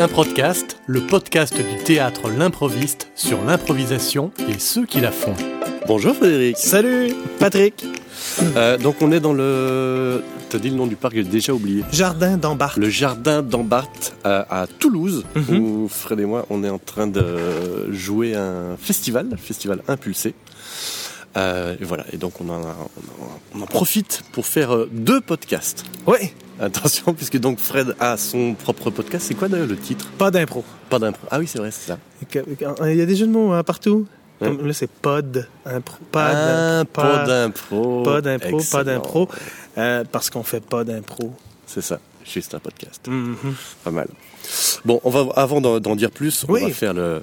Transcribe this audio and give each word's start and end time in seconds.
Un 0.00 0.08
podcast, 0.08 0.78
le 0.86 1.00
podcast 1.06 1.54
du 1.56 1.76
théâtre 1.84 2.30
L'improviste 2.30 3.08
sur 3.14 3.44
l'improvisation 3.44 4.32
et 4.48 4.58
ceux 4.58 4.86
qui 4.86 5.00
la 5.00 5.12
font. 5.12 5.34
Bonjour 5.86 6.14
Frédéric. 6.16 6.56
Salut, 6.56 7.12
Patrick. 7.38 7.84
Euh, 8.56 8.76
donc 8.78 8.96
on 9.02 9.12
est 9.12 9.20
dans 9.20 9.32
le... 9.32 10.22
T'as 10.48 10.58
dit 10.58 10.70
le 10.70 10.76
nom 10.76 10.86
du 10.86 10.96
parc, 10.96 11.14
j'ai 11.14 11.22
déjà 11.22 11.52
oublié. 11.52 11.84
Jardin 11.92 12.36
d'Embarque. 12.36 12.76
Le 12.78 12.88
jardin 12.88 13.40
d'Ambart 13.42 13.88
à, 14.24 14.62
à 14.62 14.66
Toulouse, 14.66 15.24
Mhm. 15.36 15.58
où 15.58 15.88
Fred 15.88 16.18
et 16.18 16.24
moi, 16.24 16.44
on 16.50 16.64
est 16.64 16.70
en 16.70 16.78
train 16.78 17.06
de 17.06 17.92
jouer 17.92 18.34
un 18.34 18.76
festival, 18.80 19.28
le 19.30 19.36
festival 19.36 19.82
Impulsé. 19.86 20.34
Euh, 21.36 21.76
et 21.80 21.84
voilà, 21.84 22.04
et 22.12 22.16
donc 22.16 22.40
on 22.40 22.48
en, 22.48 22.60
on 23.54 23.60
profite 23.66 24.22
pour 24.32 24.46
faire 24.46 24.74
euh, 24.74 24.88
deux 24.92 25.20
podcasts. 25.20 25.84
Oui, 26.06 26.32
Attention, 26.62 27.14
puisque 27.14 27.38
donc 27.38 27.58
Fred 27.58 27.96
a 28.00 28.18
son 28.18 28.52
propre 28.54 28.90
podcast. 28.90 29.24
C'est 29.28 29.34
quoi 29.34 29.48
d'ailleurs 29.48 29.66
le 29.68 29.78
titre? 29.78 30.06
Pas 30.18 30.30
d'impro. 30.30 30.62
Pas 30.90 30.98
d'impro. 30.98 31.26
Ah 31.30 31.38
oui, 31.38 31.46
c'est 31.46 31.58
vrai, 31.58 31.70
c'est 31.70 31.86
ça. 31.92 31.98
Il 32.86 32.96
y 32.96 33.00
a 33.00 33.06
des 33.06 33.16
jeux 33.16 33.26
de 33.26 33.32
mots 33.32 33.52
hein, 33.52 33.62
partout. 33.62 34.06
Comme 34.40 34.66
là, 34.66 34.72
c'est 34.74 34.90
pod, 34.90 35.48
impro, 35.64 35.96
pas 36.10 36.26
Ah, 36.28 36.34
d'impro. 36.84 37.02
pas 37.02 37.24
d'impro. 37.26 38.02
Pas 38.02 38.20
d'impro, 38.20 38.60
pas 38.70 38.84
d'impro. 38.84 39.28
Euh, 39.78 40.04
parce 40.10 40.28
qu'on 40.30 40.42
fait 40.42 40.60
pas 40.64 40.84
d'impro. 40.84 41.32
C'est 41.66 41.82
ça, 41.82 41.98
juste 42.24 42.54
un 42.54 42.58
podcast. 42.58 43.06
Mhm. 43.08 43.36
Pas 43.84 43.90
mal. 43.90 44.08
Bon, 44.84 45.00
on 45.04 45.10
va 45.10 45.26
avant 45.36 45.60
d'en 45.60 45.96
dire 45.96 46.10
plus, 46.10 46.44
on 46.48 46.52
va 46.52 46.70
faire 46.70 46.94
le, 46.94 47.22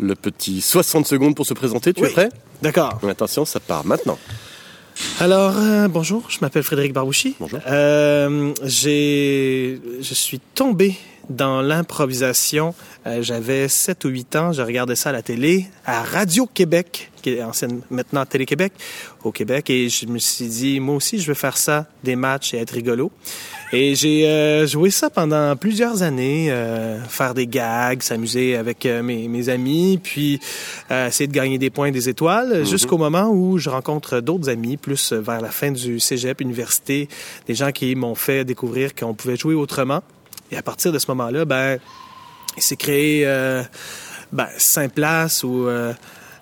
le 0.00 0.14
petit 0.14 0.60
60 0.60 1.06
secondes 1.06 1.34
pour 1.34 1.46
se 1.46 1.54
présenter. 1.54 1.92
Tu 1.92 2.02
Oui. 2.02 2.08
es 2.08 2.12
prêt? 2.12 2.28
D'accord. 2.62 2.98
Attention, 3.08 3.44
ça 3.44 3.60
part 3.60 3.84
maintenant. 3.84 4.18
Alors, 5.20 5.54
euh, 5.58 5.88
bonjour, 5.88 6.22
je 6.28 6.38
m'appelle 6.40 6.62
Frédéric 6.62 6.92
Barbouchi. 6.92 7.34
Bonjour. 7.40 7.58
Euh, 7.66 8.52
je 8.62 10.14
suis 10.14 10.40
tombé 10.54 10.94
dans 11.30 11.62
l'improvisation. 11.62 12.74
Euh, 13.06 13.22
J'avais 13.22 13.68
7 13.68 14.04
ou 14.04 14.08
8 14.08 14.36
ans, 14.36 14.52
je 14.52 14.62
regardais 14.62 14.96
ça 14.96 15.10
à 15.10 15.12
la 15.12 15.22
télé, 15.22 15.66
à 15.84 16.02
Radio-Québec, 16.02 17.10
qui 17.22 17.30
est 17.30 17.42
ancienne, 17.42 17.80
maintenant 17.90 18.26
Télé-Québec, 18.26 18.72
au 19.24 19.32
Québec, 19.32 19.70
et 19.70 19.88
je 19.88 20.06
me 20.06 20.18
suis 20.18 20.46
dit, 20.46 20.80
moi 20.80 20.96
aussi, 20.96 21.18
je 21.18 21.26
veux 21.26 21.34
faire 21.34 21.56
ça, 21.56 21.86
des 22.02 22.16
matchs 22.16 22.52
et 22.52 22.58
être 22.58 22.72
rigolo. 22.72 23.10
Et 23.72 23.94
j'ai 23.94 24.28
euh, 24.28 24.66
joué 24.66 24.90
ça 24.90 25.10
pendant 25.10 25.56
plusieurs 25.56 26.02
années, 26.02 26.50
euh, 26.50 27.02
faire 27.04 27.34
des 27.34 27.46
gags, 27.46 28.02
s'amuser 28.02 28.56
avec 28.56 28.84
euh, 28.84 29.02
mes, 29.02 29.26
mes 29.26 29.48
amis, 29.48 29.98
puis 30.02 30.38
euh, 30.90 31.08
essayer 31.08 31.26
de 31.26 31.32
gagner 31.32 31.58
des 31.58 31.70
points, 31.70 31.90
des 31.90 32.08
étoiles, 32.08 32.64
jusqu'au 32.66 32.98
moment 32.98 33.30
où 33.30 33.58
je 33.58 33.70
rencontre 33.70 34.20
d'autres 34.20 34.50
amis, 34.50 34.76
plus 34.76 35.12
vers 35.12 35.40
la 35.40 35.50
fin 35.50 35.72
du 35.72 35.98
cégep, 36.00 36.40
université, 36.40 37.08
des 37.46 37.54
gens 37.54 37.72
qui 37.72 37.94
m'ont 37.94 38.14
fait 38.14 38.44
découvrir 38.44 38.94
qu'on 38.94 39.14
pouvait 39.14 39.36
jouer 39.36 39.54
autrement. 39.54 40.02
Et 40.54 40.56
à 40.56 40.62
partir 40.62 40.92
de 40.92 41.00
ce 41.00 41.06
moment-là, 41.08 41.44
ben, 41.44 41.78
il 42.56 42.62
s'est 42.62 42.76
créé 42.76 43.26
euh, 43.26 43.64
ben, 44.30 44.46
cinq 44.56 44.92
places 44.92 45.42
ou 45.42 45.66
euh, 45.66 45.92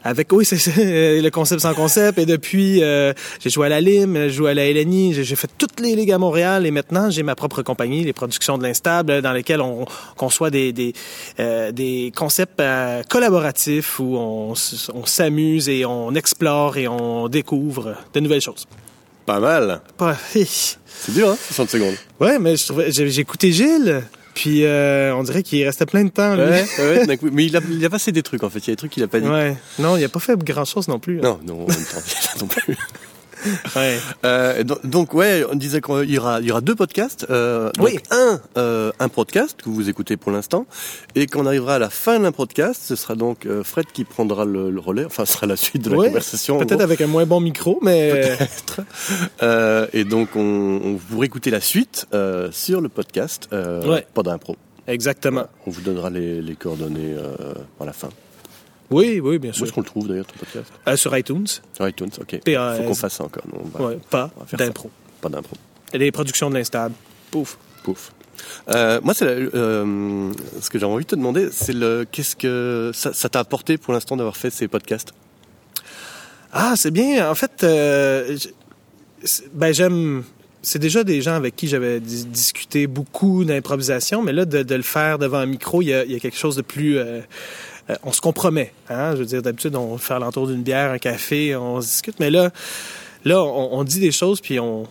avec 0.05 0.31
oui 0.35 0.45
c'est 0.45 0.59
le 1.23 1.31
concept 1.31 1.63
sans 1.63 1.73
concept 1.73 2.19
et 2.19 2.27
depuis 2.27 2.83
euh, 2.83 3.15
j'ai 3.41 3.49
joué 3.49 3.69
à 3.69 3.71
la 3.71 3.81
Lime, 3.81 4.15
j'ai 4.15 4.31
joué 4.31 4.51
à 4.51 4.55
la 4.55 4.71
LNI, 4.71 5.15
j'ai 5.15 5.37
fait 5.37 5.49
toutes 5.57 5.81
les 5.81 5.97
ligues 5.97 6.13
à 6.13 6.19
Montréal 6.19 6.67
et 6.67 6.71
maintenant 6.71 7.09
j'ai 7.09 7.23
ma 7.23 7.35
propre 7.35 7.63
compagnie, 7.63 8.05
les 8.05 8.13
productions 8.13 8.59
de 8.59 8.65
l'instable 8.65 9.23
dans 9.23 9.33
lesquelles 9.33 9.63
on 9.63 9.87
conçoit 10.19 10.51
des 10.51 10.75
des, 10.75 10.93
euh, 11.41 12.11
concepts 12.15 12.63
collaboratifs 13.09 13.99
où 13.99 14.19
on, 14.19 14.53
on 14.93 15.07
s'amuse 15.07 15.71
et 15.71 15.87
on 15.87 16.15
explore 16.15 16.77
et 16.77 16.87
on 16.87 17.29
découvre 17.29 17.95
de 18.13 18.21
nouvelles 18.21 18.43
choses. 18.43 18.67
Pas 19.35 19.41
mal. 19.41 19.81
Pas- 19.97 20.17
C'est 20.35 21.13
dur, 21.15 21.31
hein 21.31 21.37
60 21.41 21.71
secondes. 21.71 21.95
Ouais, 22.21 22.39
mais 22.39 22.57
je 22.57 22.65
trouvais 22.67 22.93
j'ai 22.93 23.19
écouté 23.19 23.51
Gilles 23.53 24.03
puis 24.35 24.65
euh, 24.65 25.15
on 25.15 25.23
dirait 25.25 25.43
qu'il 25.43 25.63
restait 25.65 25.85
plein 25.85 26.05
de 26.05 26.09
temps 26.11 26.35
lui. 26.35 26.43
Ouais, 26.45 26.65
ouais. 26.79 27.19
Mais 27.33 27.45
il 27.45 27.55
a, 27.57 27.61
il 27.71 27.85
a 27.85 27.91
passé 27.91 28.13
des 28.13 28.23
trucs 28.23 28.43
en 28.43 28.49
fait. 28.51 28.61
Il 28.61 28.69
y 28.69 28.71
a 28.71 28.73
des 28.73 28.77
trucs 28.77 28.91
qu'il 28.93 29.03
a 29.03 29.09
pas 29.09 29.21
dit. 29.21 29.29
Ouais. 29.29 29.57
Non, 29.79 29.97
il 29.99 30.05
a 30.05 30.09
pas 30.09 30.21
fait 30.21 30.39
grand 30.43 30.65
chose 30.65 30.89
non 30.89 30.99
plus. 30.99 31.19
hein. 31.19 31.23
Non, 31.23 31.41
non, 31.45 31.67
il 31.69 31.73
a 31.73 31.77
pas 31.77 32.41
non 32.41 32.47
plus. 32.47 32.77
Ouais. 33.77 33.99
Euh, 34.25 34.63
donc, 34.85 35.15
ouais, 35.15 35.45
on 35.51 35.55
disait 35.55 35.81
qu'il 35.81 36.11
y 36.11 36.19
aura, 36.19 36.41
il 36.41 36.47
y 36.47 36.51
aura 36.51 36.61
deux 36.61 36.75
podcasts. 36.75 37.27
Euh, 37.31 37.71
donc 37.77 37.87
Oui. 37.87 37.99
Un, 38.11 38.41
euh, 38.57 38.93
un 38.99 39.09
podcast 39.09 39.59
que 39.63 39.69
vous 39.71 39.89
écoutez 39.89 40.17
pour 40.17 40.31
l'instant, 40.33 40.67
et 41.15 41.27
qu'on 41.27 41.47
arrivera 41.47 41.77
à 41.77 41.79
la 41.79 41.91
fin 41.91 42.21
d'un 42.21 42.33
podcast, 42.33 42.81
ce 42.85 42.97
sera 42.97 43.15
donc 43.15 43.47
euh, 43.47 43.63
Fred 43.65 43.87
qui 43.93 44.05
prendra 44.05 44.45
le, 44.45 44.71
le 44.71 44.81
relais. 44.81 45.05
Enfin, 45.05 45.25
ce 45.25 45.33
sera 45.35 45.47
la 45.47 45.57
suite 45.57 45.83
de 45.85 45.91
la 45.91 45.97
Ouais, 45.97 46.09
conversation. 46.09 46.59
Peut-être 46.59 46.81
avec 46.81 47.01
un 47.01 47.07
moins 47.07 47.27
bon 47.27 47.41
micro, 47.41 47.79
mais 47.83 48.37
Euh, 49.43 49.87
et 49.93 50.05
donc, 50.05 50.31
on, 50.37 50.41
on 50.85 50.99
vous 51.09 51.25
écouter 51.25 51.51
la 51.51 51.61
suite 51.61 52.07
euh, 52.15 52.51
sur 52.53 52.81
le 52.81 52.89
podcast. 52.89 53.49
Euh, 53.53 53.83
Ouais. 53.87 54.07
Pas 54.15 54.23
d'impro. 54.23 54.57
exactement. 54.87 55.47
On 55.67 55.71
vous 55.71 55.81
donnera 55.81 56.11
les, 56.11 56.41
les 56.41 56.55
coordonnées 56.55 57.15
euh, 57.17 57.55
à 57.81 57.85
la 57.85 57.93
fin. 57.93 58.09
Oui, 58.93 59.21
oui, 59.21 59.39
bien 59.39 59.51
Où 59.51 59.55
sûr. 59.55 59.65
est-ce 59.65 59.73
qu'on 59.73 59.81
le 59.81 59.87
trouve 59.87 60.09
d'ailleurs 60.09 60.27
ton 60.27 60.39
podcast? 60.39 60.73
Euh, 60.87 60.97
sur 60.97 61.17
iTunes. 61.17 61.47
Sur 61.73 61.89
iTunes, 61.89 62.11
ok. 62.21 62.41
PAS. 62.45 62.77
Faut 62.79 62.83
qu'on 62.85 62.95
fasse 62.95 63.15
ça 63.15 63.25
encore. 63.25 63.45
non, 63.53 63.85
Ouais, 63.87 63.99
pas 64.11 64.31
d'impro. 64.57 64.91
Pas 65.21 65.29
d'impro. 65.29 65.57
Les 65.95 66.13
productions 66.13 66.51
de 66.51 66.55
l'instable. 66.57 66.95
Pouf. 67.31 67.59
Pouf. 67.83 68.13
Euh, 68.71 69.01
moi, 69.03 69.15
c'est 69.15 69.27
euh, 69.27 70.33
ce 70.61 70.69
que 70.71 70.79
j'ai 70.79 70.85
envie 70.87 71.05
de 71.05 71.11
te 71.11 71.15
demander, 71.17 71.49
c'est 71.53 71.73
le 71.75 72.07
qu'est-ce 72.11 72.35
que 72.35 72.91
ça 72.95 73.13
ça 73.13 73.29
t'a 73.29 73.41
apporté 73.41 73.79
pour 73.79 73.93
l'instant 73.93 74.17
d'avoir 74.17 74.37
fait 74.37 74.51
ces 74.51 74.69
podcasts? 74.69 75.13
Ah, 76.53 76.75
c'est 76.77 76.91
bien. 76.91 77.31
En 77.31 77.35
fait, 77.35 77.63
euh, 77.65 78.37
ben 79.55 79.73
j'aime. 79.73 80.25
C'est 80.65 80.79
déjà 80.79 81.03
des 81.03 81.23
gens 81.23 81.35
avec 81.35 81.57
qui 81.57 81.67
j'avais 81.67 81.99
dis- 81.99 82.25
discuté 82.25 82.87
beaucoup 82.87 83.45
d'improvisation, 83.45 84.23
mais 84.23 84.33
là, 84.33 84.45
de, 84.45 84.63
de 84.63 84.75
le 84.77 84.83
faire 84.83 85.19
devant 85.19 85.39
un 85.39 85.47
micro, 85.47 85.83
il 85.83 85.87
y 85.89 85.95
a, 85.95 86.05
il 86.05 86.13
y 86.13 86.15
a 86.15 86.21
quelque 86.21 86.39
chose 86.39 86.55
de 86.57 86.63
plus. 86.63 86.99
Euh, 87.93 87.97
on 88.03 88.13
se 88.13 88.21
compromet. 88.21 88.73
Hein? 88.89 89.13
Je 89.13 89.19
veux 89.19 89.27
dire, 89.27 89.43
d'habitude, 89.43 89.77
on 89.77 89.99
fait 89.99 90.19
l'entour 90.19 90.47
d'une 90.47 90.63
bière, 90.63 90.91
un 90.91 90.99
café, 90.99 91.55
on 91.57 91.81
se 91.81 91.87
discute, 91.87 92.19
mais 92.21 92.31
là, 92.31 92.51
là, 93.25 93.43
on, 93.43 93.79
on 93.79 93.85
dit 93.85 94.01
des 94.01 94.13
choses 94.13 94.41
puis 94.41 94.59
on, 94.59 94.87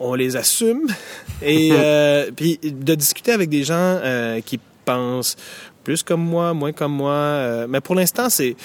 on 0.00 0.14
les 0.14 0.34
assume. 0.36 0.86
Et 1.42 1.70
euh, 1.72 2.30
puis 2.34 2.58
de 2.62 2.94
discuter 2.94 3.30
avec 3.32 3.48
des 3.48 3.62
gens 3.62 3.74
euh, 3.76 4.40
qui 4.40 4.58
pensent 4.84 5.36
plus 5.84 6.02
comme 6.02 6.22
moi, 6.22 6.52
moins 6.52 6.72
comme 6.72 6.92
moi. 6.92 7.12
euh, 7.12 7.66
mais 7.68 7.80
pour 7.80 7.94
l'instant, 7.94 8.28
c'est 8.28 8.56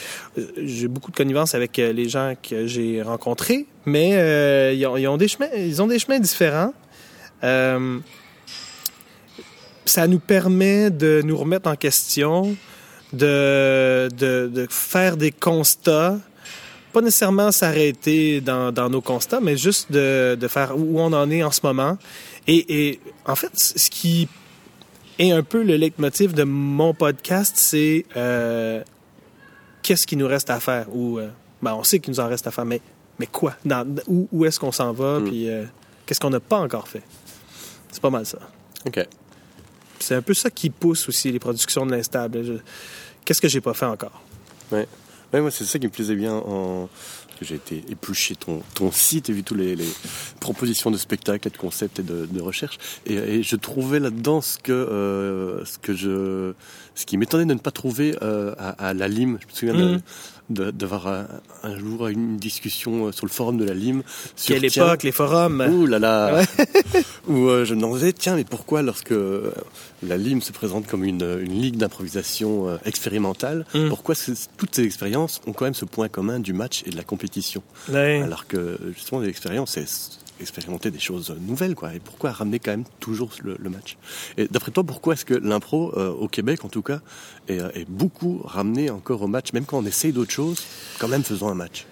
j'ai 0.58 0.88
beaucoup 0.88 1.12
de 1.12 1.16
connivence 1.16 1.54
avec 1.56 1.78
les 1.78 2.10
gens 2.10 2.34
que 2.42 2.68
j'ai 2.68 3.02
rencontrés, 3.02 3.68
mais 3.86 4.76
ils, 4.76 4.86
ont, 4.86 4.98
ils 4.98 5.08
ont 5.08 5.16
des 5.18 5.28
chemins, 5.30 5.48
ils 5.56 5.82
ont 5.82 5.88
des 5.88 6.00
chemins 6.00 6.20
différents. 6.20 6.74
Ça 9.86 10.08
nous 10.08 10.20
permet 10.20 10.90
de 10.90 11.22
nous 11.24 11.38
remettre 11.38 11.70
en 11.70 11.76
question, 11.76 12.58
de, 13.16 14.10
de, 14.16 14.48
de 14.54 14.68
faire 14.70 15.18
des 15.18 15.32
constats, 15.32 16.18
pas 16.94 17.02
nécessairement 17.02 17.52
s'arrêter 17.52 18.42
dans, 18.42 18.72
dans 18.72 18.90
nos 18.90 19.02
constats, 19.02 19.40
mais 19.42 19.58
juste 19.58 19.92
de, 19.92 20.38
de 20.40 20.48
faire 20.48 20.78
où 20.78 21.00
on 21.00 21.12
en 21.14 21.30
est 21.30 21.44
en 21.44 21.52
ce 21.52 21.62
moment. 21.64 21.98
Et, 22.48 22.90
et 22.90 23.00
en 23.26 23.36
fait, 23.36 23.52
ce 23.56 23.90
qui 23.90 24.28
est 25.20 25.32
un 25.32 25.44
peu 25.44 25.64
le 25.64 25.76
leitmotiv 25.76 26.34
de 26.34 26.44
mon 26.44 26.94
podcast, 26.94 27.54
c'est 27.58 28.06
euh, 28.16 28.82
qu'est-ce 29.82 30.06
qu'il 30.08 30.18
nous 30.20 30.28
reste 30.28 30.50
à 30.50 30.60
faire? 30.60 30.88
Ou 30.94 31.20
euh, 31.20 31.30
ben, 31.62 31.74
on 31.74 31.84
sait 31.84 32.00
qu'il 32.00 32.12
nous 32.12 32.20
en 32.20 32.28
reste 32.28 32.48
à 32.48 32.52
faire, 32.52 32.66
mais 32.66 32.82
mais 33.18 33.28
quoi? 33.28 33.56
Dans- 33.64 33.88
où, 34.08 34.28
où 34.32 34.46
est-ce 34.46 34.60
qu'on 34.60 34.74
s'en 34.74 34.92
va? 34.92 35.20
Mm. 35.20 35.24
Puis 35.26 35.50
euh, 35.50 35.64
qu'est-ce 36.06 36.20
qu'on 36.20 36.30
n'a 36.30 36.40
pas 36.42 36.58
encore 36.58 36.88
fait? 36.88 37.02
C'est 37.92 38.02
pas 38.02 38.10
mal 38.10 38.26
ça. 38.26 38.40
Ok. 38.86 39.06
C'est 40.06 40.14
un 40.14 40.22
peu 40.22 40.36
ça 40.36 40.52
qui 40.52 40.70
pousse 40.70 41.10
aussi 41.10 41.32
les 41.32 41.40
productions 41.40 41.84
de 41.84 41.90
l'instable. 41.90 42.62
Qu'est-ce 43.26 43.42
que 43.42 43.48
j'ai 43.48 43.60
pas 43.60 43.74
fait 43.74 43.88
encore? 43.88 44.22
Ouais. 44.72 44.88
Ouais, 45.34 45.42
moi, 45.42 45.50
c'est 45.50 45.64
ça 45.64 45.80
qui 45.80 45.88
me 45.88 45.92
plaisait 45.92 46.14
bien 46.14 46.36
en 46.36 46.88
que 47.40 47.46
j'ai 47.46 47.56
été 47.56 47.84
épluché 47.90 48.36
ton, 48.36 48.62
ton 48.76 48.92
site 48.92 49.30
et 49.30 49.34
vu 49.34 49.44
toutes 49.44 49.58
les, 49.58 49.76
propositions 50.40 50.92
de 50.92 50.98
spectacles 50.98 51.48
et 51.48 51.52
de 51.52 51.58
concepts 51.58 52.00
et 52.00 52.04
de, 52.04 52.26
de 52.26 52.42
recherche 52.42 52.78
et, 53.06 53.16
et 53.16 53.44
je 53.44 53.56
trouvais 53.56 54.00
là-dedans 54.00 54.42
ce 54.42 54.58
que 54.58 54.72
euh, 54.72 55.64
ce 55.66 55.78
que 55.80 55.94
je 55.94 56.54
ce 56.94 57.06
qui 57.06 57.18
m'étonnait 57.18 57.46
de 57.46 57.54
ne 57.54 57.60
pas 57.60 57.72
trouver 57.72 58.16
euh, 58.22 58.54
à, 58.58 58.70
à 58.90 58.94
la 58.94 59.08
Lime. 59.08 59.38
Je 59.42 59.48
me 59.48 59.52
souviens 59.74 59.74
Mhm. 59.92 60.02
de- 60.50 60.72
d'avoir 60.72 61.08
un, 61.08 61.28
un 61.64 61.78
jour 61.78 62.08
une 62.08 62.38
discussion 62.38 63.08
euh, 63.08 63.12
sur 63.12 63.26
le 63.26 63.32
forum 63.32 63.58
de 63.58 63.66
la 63.66 63.74
Lime. 63.74 64.02
Sur, 64.36 64.54
Quelle 64.56 64.66
époque, 64.66 65.04
les 65.04 65.12
forums? 65.12 65.62
Ouh 65.70 65.86
là 65.88 66.00
là 66.00 66.36
Ouais. 66.36 66.46
Où 67.28 67.50
euh, 67.50 67.66
je 67.66 67.74
me 67.74 67.82
demandais, 67.82 68.14
tiens, 68.14 68.36
mais 68.36 68.44
pourquoi 68.46 68.82
lorsque 68.82 69.14
la 70.04 70.18
LIM 70.18 70.42
se 70.42 70.52
présente 70.52 70.86
comme 70.88 71.04
une, 71.04 71.24
une 71.42 71.60
ligue 71.62 71.78
d'improvisation 71.78 72.70
euh, 72.70 72.78
expérimentale, 72.86 73.66
Mm. 73.74 73.90
pourquoi 73.90 74.16
toutes 74.58 74.76
ces 74.76 74.84
expériences 74.84 75.42
ont 75.48 75.54
quand 75.54 75.66
même 75.66 75.74
ce 75.74 75.86
point 75.86 76.08
commun 76.08 76.40
du 76.40 76.54
match 76.54 76.84
et 76.86 76.92
de 76.92 76.96
la 76.96 77.04
compétition? 77.04 77.25
Ouais. 77.90 78.22
Alors 78.24 78.48
que 78.48 78.78
justement, 78.96 79.22
l'expérience, 79.22 79.72
c'est 79.72 79.86
expérimenter 80.42 80.92
des 80.92 81.00
choses 81.00 81.34
nouvelles, 81.40 81.76
quoi. 81.76 81.94
Et 81.94 82.00
pourquoi 82.00 82.32
ramener 82.32 82.60
quand 82.60 82.72
même 82.72 82.84
toujours 83.00 83.30
le, 83.42 83.56
le 83.58 83.70
match? 83.70 83.98
Et 84.38 84.48
d'après 84.50 84.72
toi, 84.72 84.84
pourquoi 84.84 85.14
est-ce 85.14 85.24
que 85.24 85.34
l'impro, 85.34 85.94
euh, 85.98 86.10
au 86.12 86.28
Québec 86.28 86.66
en 86.66 86.70
tout 86.70 86.82
cas, 86.82 87.00
est, 87.48 87.60
euh, 87.60 87.70
est 87.74 87.90
beaucoup 87.90 88.42
ramené 88.44 88.90
encore 88.90 89.22
au 89.22 89.28
match, 89.28 89.54
même 89.54 89.64
quand 89.66 89.78
on 89.78 89.86
essaye 89.86 90.12
d'autres 90.12 90.34
choses, 90.34 90.62
quand 91.00 91.08
même 91.08 91.24
faisons 91.24 91.48
un 91.48 91.54
match? 91.56 91.86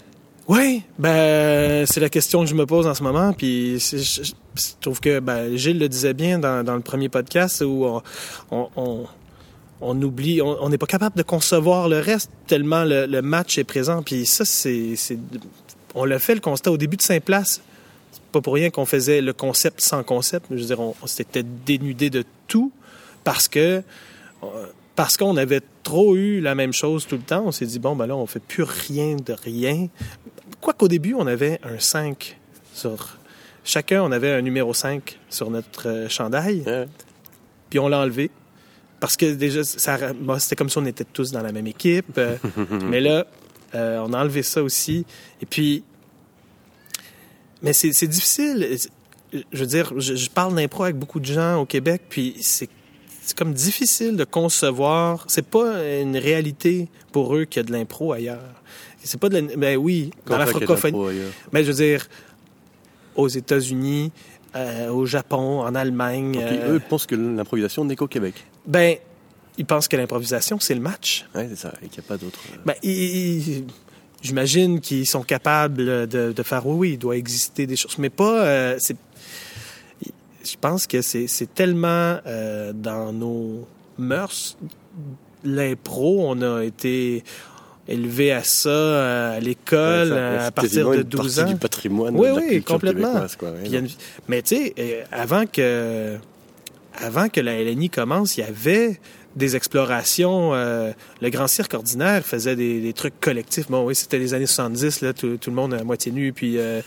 Oui, 0.49 0.83
ben 0.99 1.85
c'est 1.85 2.01
la 2.01 2.09
question 2.09 2.41
que 2.41 2.47
je 2.49 2.55
me 2.55 2.65
pose 2.65 2.85
en 2.85 2.93
ce 2.93 3.01
moment. 3.01 3.31
Puis 3.31 3.79
je, 3.79 3.97
je 3.97 4.61
trouve 4.81 4.99
que 4.99 5.21
ben, 5.21 5.55
Gilles 5.55 5.79
le 5.79 5.87
disait 5.87 6.13
bien 6.13 6.37
dans, 6.37 6.65
dans 6.65 6.75
le 6.75 6.81
premier 6.81 7.07
podcast 7.07 7.61
où 7.61 7.85
on, 7.85 8.01
on, 8.51 8.67
on- 8.75 9.05
on 9.83 10.01
oublie, 10.01 10.41
on 10.41 10.69
n'est 10.69 10.77
pas 10.77 10.85
capable 10.85 11.17
de 11.17 11.23
concevoir 11.23 11.89
le 11.89 11.99
reste 11.99 12.31
tellement 12.47 12.83
le, 12.83 13.05
le 13.05 13.21
match 13.21 13.57
est 13.57 13.63
présent. 13.63 14.01
Puis 14.03 14.25
ça, 14.25 14.45
c'est, 14.45 14.95
on 15.95 16.05
l'a 16.05 16.19
fait 16.19 16.35
le 16.35 16.41
constat 16.41 16.71
au 16.71 16.77
début 16.77 16.97
de 16.97 17.01
Saint-Place. 17.01 17.61
C'est 18.11 18.21
pas 18.31 18.41
pour 18.41 18.53
rien 18.53 18.69
qu'on 18.69 18.85
faisait 18.85 19.21
le 19.21 19.33
concept 19.33 19.81
sans 19.81 20.03
concept. 20.03 20.47
Je 20.51 20.55
veux 20.55 20.65
dire, 20.65 20.79
on, 20.79 20.95
on 21.01 21.07
s'était 21.07 21.43
dénudé 21.43 22.09
de 22.09 22.23
tout 22.47 22.71
parce 23.23 23.47
que 23.47 23.81
euh, 24.43 24.65
parce 24.95 25.17
qu'on 25.17 25.37
avait 25.37 25.61
trop 25.81 26.15
eu 26.15 26.39
la 26.39 26.53
même 26.55 26.73
chose 26.73 27.07
tout 27.07 27.15
le 27.15 27.21
temps. 27.23 27.43
On 27.45 27.51
s'est 27.51 27.65
dit 27.65 27.79
bon 27.79 27.95
ben 27.95 28.05
là, 28.07 28.15
on 28.15 28.25
fait 28.27 28.39
plus 28.41 28.63
rien 28.63 29.15
de 29.15 29.33
rien. 29.33 29.87
Quoi 30.61 30.73
qu'au 30.73 30.87
début, 30.87 31.13
on 31.15 31.25
avait 31.27 31.59
un 31.63 31.79
5 31.79 32.37
sur 32.73 33.17
chacun, 33.63 34.01
on 34.03 34.11
avait 34.11 34.31
un 34.31 34.41
numéro 34.41 34.73
5 34.73 35.19
sur 35.29 35.49
notre 35.49 35.87
euh, 35.89 36.09
chandail 36.09 36.63
Ouais. 36.65 36.87
puis 37.69 37.79
on 37.79 37.87
l'a 37.87 37.99
enlevé. 37.99 38.29
Parce 39.03 39.17
que 39.17 39.33
déjà, 39.33 39.65
ça, 39.65 39.97
c'était 40.39 40.55
comme 40.55 40.69
si 40.69 40.77
on 40.77 40.85
était 40.85 41.03
tous 41.03 41.33
dans 41.33 41.41
la 41.41 41.51
même 41.51 41.67
équipe. 41.67 42.17
euh, 42.17 42.37
mais 42.89 43.01
là, 43.01 43.27
euh, 43.75 43.99
on 43.99 44.13
a 44.13 44.21
enlevé 44.21 44.43
ça 44.43 44.63
aussi. 44.63 45.05
Et 45.41 45.45
puis, 45.45 45.83
mais 47.61 47.73
c'est 47.73 48.07
difficile. 48.07 48.77
Je 49.33 49.59
veux 49.59 49.65
dire, 49.65 49.91
je, 49.97 50.15
je 50.15 50.29
parle 50.29 50.55
d'impro 50.55 50.83
avec 50.83 50.95
beaucoup 50.95 51.19
de 51.19 51.25
gens 51.25 51.57
au 51.57 51.65
Québec, 51.65 52.03
puis 52.07 52.37
c'est 52.39 52.69
comme 53.35 53.53
difficile 53.53 54.15
de 54.15 54.23
concevoir. 54.23 55.25
C'est 55.27 55.47
pas 55.47 55.83
une 55.99 56.15
réalité 56.15 56.87
pour 57.11 57.35
eux 57.35 57.43
qu'il 57.43 57.59
y 57.59 57.65
a 57.65 57.67
de 57.67 57.73
l'impro 57.73 58.13
ailleurs. 58.13 58.53
C'est 59.03 59.19
pas 59.19 59.27
de 59.27 59.37
la... 59.37 59.41
Ben 59.57 59.75
oui, 59.75 60.11
dans 60.27 60.37
la 60.37 60.45
francophonie. 60.45 60.97
Mais 61.51 61.65
je 61.65 61.71
veux 61.73 61.83
dire, 61.83 62.07
aux 63.15 63.27
États-Unis, 63.27 64.13
euh, 64.55 64.89
au 64.89 65.05
Japon, 65.05 65.61
en 65.61 65.73
Allemagne. 65.75 66.31
Puis 66.33 66.57
euh, 66.59 66.75
eux 66.75 66.81
pensent 66.87 67.05
que 67.05 67.15
l'improvisation 67.15 67.85
n'est 67.85 67.95
qu'au 67.95 68.07
Québec. 68.07 68.35
ben, 68.65 68.97
ils 69.57 69.65
pensent 69.65 69.87
que 69.87 69.95
l'improvisation, 69.97 70.59
c'est 70.59 70.73
le 70.75 70.81
match. 70.81 71.25
Ouais, 71.35 71.47
c'est 71.49 71.55
ça, 71.57 71.73
et 71.83 71.87
qu'il 71.87 71.99
n'y 72.01 72.05
a 72.05 72.07
pas 72.07 72.17
d'autre. 72.17 72.39
euh, 72.53 72.57
Ben, 72.65 72.75
j'imagine 74.21 74.79
qu'ils 74.79 75.05
sont 75.07 75.21
capables 75.23 76.07
de, 76.07 76.31
de 76.31 76.43
faire 76.43 76.65
oui, 76.65 76.75
oui, 76.77 76.89
il 76.93 76.97
doit 76.97 77.17
exister 77.17 77.67
des 77.67 77.75
choses, 77.75 77.97
mais 77.97 78.09
pas. 78.09 78.45
euh, 78.45 78.79
je 80.45 80.55
pense 80.59 80.87
que 80.87 81.01
c'est 81.01 81.53
tellement 81.53 82.17
dans 82.73 83.13
nos 83.13 83.67
mœurs. 83.97 84.57
L'impro, 85.45 86.25
on 86.29 86.41
a 86.41 86.63
été 86.63 87.23
élevé 87.87 88.31
à 88.31 88.43
ça 88.43 88.69
euh, 88.69 89.37
à 89.37 89.39
l'école 89.39 90.11
ouais, 90.11 90.17
euh, 90.17 90.47
à 90.47 90.51
partir 90.51 90.89
de 90.89 90.95
une 90.97 91.03
12 91.03 91.35
partie 91.35 91.41
ans. 91.41 91.53
du 91.53 91.59
patrimoine 91.59 92.15
Oui, 92.15 92.29
de 92.29 92.35
la 92.35 92.41
oui, 92.41 92.63
complètement. 92.63 93.07
québécoise, 93.07 93.35
quoi, 93.35 93.49
ouais, 93.51 93.57
Puis 93.59 93.67
il 93.67 93.73
y 93.73 93.77
a 93.77 93.81
non. 93.81 93.87
une- 93.87 93.93
Mais 94.27 94.41
tu 94.41 94.55
sais, 94.55 94.73
euh, 94.79 95.03
avant 95.11 95.45
que, 95.45 96.17
avant 96.95 97.27
que 97.29 97.41
la 97.41 97.53
LNI 97.61 97.89
commence, 97.89 98.37
il 98.37 98.41
y 98.41 98.43
avait 98.43 98.99
des 99.35 99.55
explorations. 99.55 100.53
euh, 100.53 100.91
le 101.19 101.29
Grand 101.31 101.47
Cirque 101.47 101.73
ordinaire 101.73 102.23
faisait 102.23 102.55
des, 102.55 102.79
des 102.81 102.93
trucs 102.93 103.19
collectifs. 103.19 103.67
Bon, 103.67 103.83
oui, 103.83 103.95
c'était 103.95 104.19
les 104.19 104.35
années 104.35 104.45
70, 104.45 105.01
là, 105.01 105.11
tout, 105.13 105.37
tout 105.37 105.49
le 105.49 105.55
monde 105.55 105.73
à 105.73 105.83
moitié 105.83 106.11
nu. 106.11 106.31
Puis, 106.33 106.59
euh, 106.59 106.81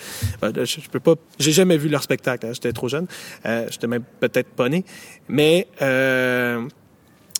euh, 0.45 0.53
je, 0.65 0.81
je 0.81 0.89
peux 0.89 1.01
pas. 1.01 1.15
J'ai 1.41 1.51
jamais 1.51 1.77
vu 1.77 1.89
leur 1.89 2.05
spectacle. 2.05 2.47
hein, 2.47 2.51
J'étais 2.55 2.73
trop 2.73 2.89
jeune. 2.89 3.07
Euh, 3.47 3.67
J'étais 3.69 3.89
même 3.89 4.05
peut-être 4.21 4.49
pas 4.51 4.69
né. 4.69 4.85
Mais, 5.29 5.67
euh, 5.83 6.63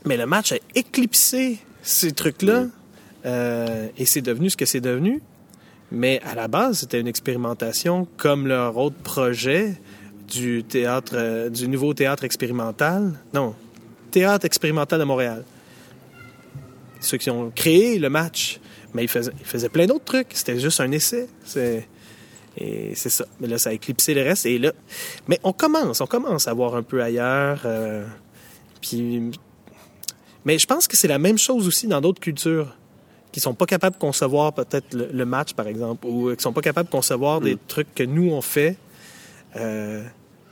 mais 0.05 0.17
le 0.17 0.27
match 0.27 0.51
a 0.53 0.57
éclipsé 0.75 1.59
ces 1.83 2.11
trucs-là. 2.11 2.65
Euh, 3.27 3.89
et 3.99 4.07
c'est 4.07 4.23
devenu 4.23 4.51
ce 4.51 4.57
que 4.57 4.67
c'est 4.67 4.81
devenu. 4.81 5.21
Mais 5.91 6.21
à 6.25 6.35
la 6.35 6.49
base, 6.49 6.81
c'était 6.81 7.01
une 7.01 7.07
expérimentation 7.07 8.09
comme 8.17 8.47
leur 8.47 8.77
autre 8.77 8.97
projet 8.97 9.75
du 10.29 10.65
théâtre, 10.65 11.13
euh, 11.15 11.49
du 11.49 11.69
nouveau 11.69 11.95
théâtre 11.95 12.25
expérimental. 12.25 13.13
Non, 13.33 13.55
théâtre 14.11 14.47
expérimental 14.47 14.99
de 14.99 15.05
Montréal. 15.05 15.45
Ceux 17.01 17.19
qui 17.19 17.31
ont 17.31 17.53
créé 17.55 17.99
le 17.99 18.11
match, 18.11 18.61
mais 18.95 19.05
ils 19.05 19.09
faisaient, 19.09 19.69
plein 19.69 19.87
d'autres 19.87 20.05
trucs. 20.05 20.29
C'était 20.33 20.59
juste 20.59 20.81
un 20.81 20.91
essai. 20.91 21.29
C'est 21.45 21.87
et 22.59 22.95
c'est 22.95 23.11
ça. 23.11 23.27
Mais 23.39 23.49
là, 23.49 23.59
ça 23.59 23.71
a 23.71 23.73
éclipsé 23.75 24.15
le 24.15 24.23
reste. 24.23 24.47
Et 24.47 24.59
là, 24.59 24.73
mais 25.29 25.39
on 25.45 25.53
commence, 25.53 26.01
on 26.01 26.07
commence 26.07 26.49
à 26.49 26.55
voir 26.55 26.75
un 26.75 26.83
peu 26.83 27.03
ailleurs. 27.03 27.63
euh, 27.67 28.07
puis, 28.81 29.31
mais 30.45 30.59
je 30.59 30.67
pense 30.67 30.89
que 30.89 30.97
c'est 30.97 31.09
la 31.09 31.19
même 31.19 31.39
chose 31.39 31.67
aussi 31.67 31.87
dans 31.87 32.01
d'autres 32.01 32.21
cultures 32.21 32.75
qui 33.37 33.41
sont 33.41 33.53
pas 33.53 33.67
capables 33.67 33.97
de 33.97 34.01
concevoir 34.01 34.55
peut-être 34.55 34.95
le, 34.95 35.11
le 35.13 35.27
match, 35.27 35.53
par 35.53 35.67
exemple, 35.67 36.07
ou 36.07 36.35
qui 36.35 36.43
sont 36.43 36.55
pas 36.55 36.63
capables 36.63 36.89
de 36.89 36.93
concevoir 36.93 37.43
des 37.43 37.59
trucs 37.69 37.95
que 37.95 38.03
nous 38.03 38.31
on 38.33 38.41
fait 38.41 38.79
euh, 39.57 40.03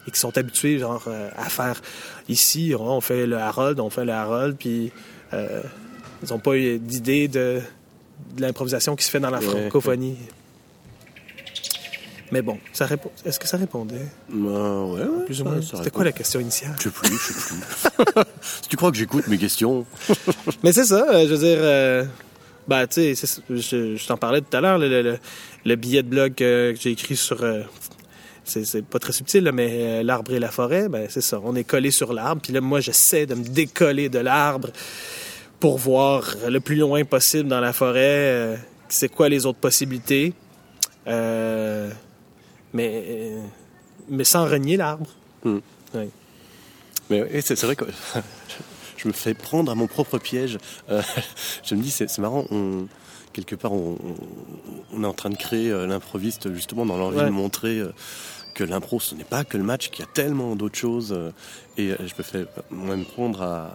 et 0.06 0.10
qui 0.10 0.20
sont 0.20 0.36
habitués 0.36 0.78
genre 0.78 1.02
euh, 1.06 1.30
à 1.34 1.48
faire 1.48 1.80
ici, 2.28 2.74
on 2.78 3.00
fait 3.00 3.26
le 3.26 3.38
Harold, 3.38 3.80
on 3.80 3.88
fait 3.88 4.04
le 4.04 4.12
Harold, 4.12 4.56
puis 4.58 4.92
euh, 5.32 5.62
ils 6.22 6.34
ont 6.34 6.38
pas 6.38 6.56
eu 6.58 6.78
d'idée 6.78 7.26
de, 7.26 7.62
de 8.36 8.42
l'improvisation 8.42 8.96
qui 8.96 9.04
se 9.06 9.10
fait 9.10 9.18
dans 9.20 9.30
la 9.30 9.38
Ouais. 9.38 9.46
francophonie. 9.46 10.18
Mais 12.32 12.42
bon, 12.42 12.58
ça 12.74 12.84
répond. 12.84 13.10
Est-ce 13.24 13.38
que 13.40 13.46
ça 13.48 13.56
répondait? 13.56 13.94
Euh, 14.34 14.84
ouais, 14.84 15.00
ouais, 15.04 15.24
plus 15.24 15.40
ou 15.40 15.44
moins 15.44 15.60
C'était 15.62 15.90
quoi 15.90 16.04
la 16.04 16.12
question 16.12 16.38
initiale? 16.38 16.74
Je 16.78 16.82
sais 16.84 16.90
plus, 16.90 17.08
je 17.16 17.32
sais 17.32 17.54
plus. 17.54 18.22
si 18.62 18.68
tu 18.68 18.76
crois 18.76 18.90
que 18.90 18.96
j'écoute 18.98 19.26
mes 19.28 19.38
questions, 19.38 19.86
Mais 20.62 20.72
c'est 20.74 20.84
ça, 20.84 21.06
euh, 21.14 21.26
je 21.26 21.34
veux 21.34 21.38
dire, 21.38 21.58
ben, 22.68 22.86
tu 22.86 23.14
sais, 23.14 23.42
je, 23.50 23.96
je 23.96 24.06
t'en 24.06 24.16
parlais 24.16 24.40
tout 24.40 24.56
à 24.56 24.60
l'heure, 24.60 24.78
le, 24.78 24.88
le- 24.88 25.02
le- 25.02 25.18
le 25.64 25.76
billet 25.76 26.02
de 26.02 26.08
blog 26.08 26.34
que, 26.34 26.72
que 26.72 26.78
j'ai 26.80 26.90
écrit 26.90 27.16
sur. 27.16 27.42
euh, 27.42 27.62
c'est 28.44 28.84
pas 28.84 28.98
très 28.98 29.12
subtil, 29.12 29.44
là, 29.44 29.52
mais 29.52 29.68
euh, 29.72 30.02
l'arbre 30.02 30.32
et 30.34 30.38
la 30.38 30.50
forêt, 30.50 30.88
ben, 30.90 31.06
c'est 31.08 31.22
ça. 31.22 31.40
On 31.42 31.54
est 31.56 31.64
collé 31.64 31.90
sur 31.90 32.12
l'arbre, 32.12 32.42
puis 32.42 32.52
là, 32.52 32.60
moi, 32.60 32.80
j'essaie 32.80 33.24
de 33.26 33.34
me 33.34 33.44
décoller 33.44 34.08
de 34.10 34.18
l'arbre 34.18 34.68
pour 35.60 35.78
voir 35.78 36.34
le 36.46 36.60
plus 36.60 36.76
loin 36.76 37.04
possible 37.04 37.48
dans 37.48 37.60
la 37.60 37.72
forêt, 37.72 38.00
euh, 38.04 38.56
c'est 38.88 39.08
quoi 39.08 39.30
les 39.30 39.46
autres 39.46 39.58
possibilités. 39.60 40.34
Mais, 42.74 43.32
mais 44.08 44.24
sans 44.24 44.44
renier 44.46 44.76
l'arbre. 44.76 45.06
Hmm. 45.44 45.58
Ouais. 45.94 46.08
Mais 47.10 47.40
c'est 47.40 47.60
vrai 47.62 47.76
que 47.76 47.84
je 49.04 49.08
me 49.08 49.12
fais 49.12 49.34
prendre 49.34 49.70
à 49.70 49.74
mon 49.74 49.86
propre 49.86 50.18
piège. 50.18 50.58
Euh, 50.90 51.02
je 51.64 51.74
me 51.74 51.82
dis, 51.82 51.90
c'est 51.90 52.18
marrant, 52.18 52.46
on, 52.50 52.86
quelque 53.32 53.54
part, 53.54 53.72
on, 53.72 53.96
est 55.02 55.06
en 55.06 55.12
train 55.12 55.30
de 55.30 55.36
créer 55.36 55.70
euh, 55.70 55.86
l'improviste 55.86 56.52
justement 56.54 56.86
dans 56.86 56.96
l'envie 56.96 57.18
Ouais. 57.18 57.26
de 57.26 57.30
montrer 57.30 57.78
euh, 57.78 57.92
que 58.54 58.64
l'impro, 58.64 59.00
ce 59.00 59.14
n'est 59.14 59.24
pas 59.24 59.44
que 59.44 59.56
le 59.56 59.64
match, 59.64 59.90
qu'il 59.90 60.00
y 60.04 60.08
a 60.08 60.10
tellement 60.12 60.56
d'autres 60.56 60.78
choses. 60.78 61.12
et 61.76 61.88
je 61.90 62.14
me 62.16 62.22
fais 62.22 62.46
moi-même 62.70 63.04
prendre 63.04 63.42
à 63.42 63.74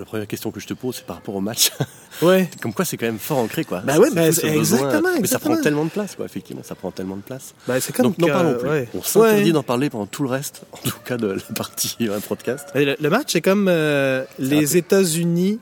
la 0.00 0.04
première 0.04 0.26
question 0.26 0.50
que 0.50 0.58
je 0.60 0.66
te 0.66 0.74
pose, 0.74 0.96
c'est 0.96 1.06
par 1.06 1.16
rapport 1.16 1.34
au 1.34 1.40
match. 1.40 1.70
Ouais. 2.20 2.48
Comme 2.60 2.74
quoi, 2.74 2.84
c'est 2.84 2.98
quand 2.98 3.06
même 3.06 3.18
fort 3.18 3.38
ancré, 3.38 3.64
quoi. 3.64 3.80
Ben 3.80 3.98
ouais, 3.98 4.10
ben, 4.12 4.30
fou, 4.32 4.46
exactement, 4.46 5.08
Mais 5.20 5.26
ça 5.26 5.38
prend 5.38 5.56
tellement 5.60 5.86
de 5.86 5.90
place, 5.90 6.14
quoi, 6.14 6.26
effectivement, 6.26 6.62
ça 6.62 6.74
prend 6.74 6.90
tellement 6.90 7.16
de 7.16 7.22
place. 7.22 7.54
Ben, 7.66 7.80
c'est 7.80 7.92
comme 7.94 8.08
Donc, 8.08 8.18
n'en 8.18 8.26
parlons 8.28 8.54
plus. 8.58 8.68
ouais. 8.68 8.88
On 8.94 9.02
s'interdit 9.02 9.44
Ouais. 9.44 9.52
d'en 9.52 9.62
parler 9.62 9.88
pendant 9.90 10.06
tout 10.06 10.22
le 10.22 10.28
reste, 10.28 10.62
en 10.72 10.76
tout 10.88 10.98
cas 11.04 11.16
de 11.16 11.28
la 11.28 11.54
partie 11.56 11.96
euh, 12.02 12.20
podcast. 12.20 12.68
Le, 12.74 12.94
le 13.00 13.10
match, 13.10 13.30
c'est 13.32 13.40
comme 13.40 13.66
euh, 13.68 14.24
les 14.38 14.76
États-Unis 14.76 15.58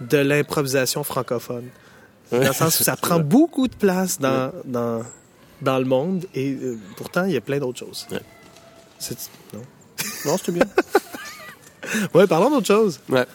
de 0.00 0.16
l'improvisation 0.18 1.04
francophone. 1.04 1.66
Dans 2.32 2.38
le 2.38 2.52
sens 2.54 2.80
où 2.80 2.82
ça 2.82 2.96
prend 2.96 3.20
beaucoup 3.20 3.68
de 3.68 3.76
place 3.76 4.18
dans, 4.18 4.52
dans, 4.64 5.02
dans 5.60 5.78
le 5.78 5.84
monde 5.84 6.24
et 6.34 6.54
euh, 6.54 6.78
pourtant, 6.96 7.24
il 7.26 7.32
y 7.32 7.36
a 7.36 7.42
plein 7.42 7.58
d'autres 7.58 7.78
choses. 7.80 8.06
C'est- 8.98 9.30
Non? 9.52 9.60
Non, 10.24 10.38
c'était 10.38 10.52
bien. 10.52 10.64
Ouais, 12.14 12.26
parlons 12.26 12.50
d'autre 12.50 12.66
chose. 12.66 12.98
Ouais. 13.10 13.26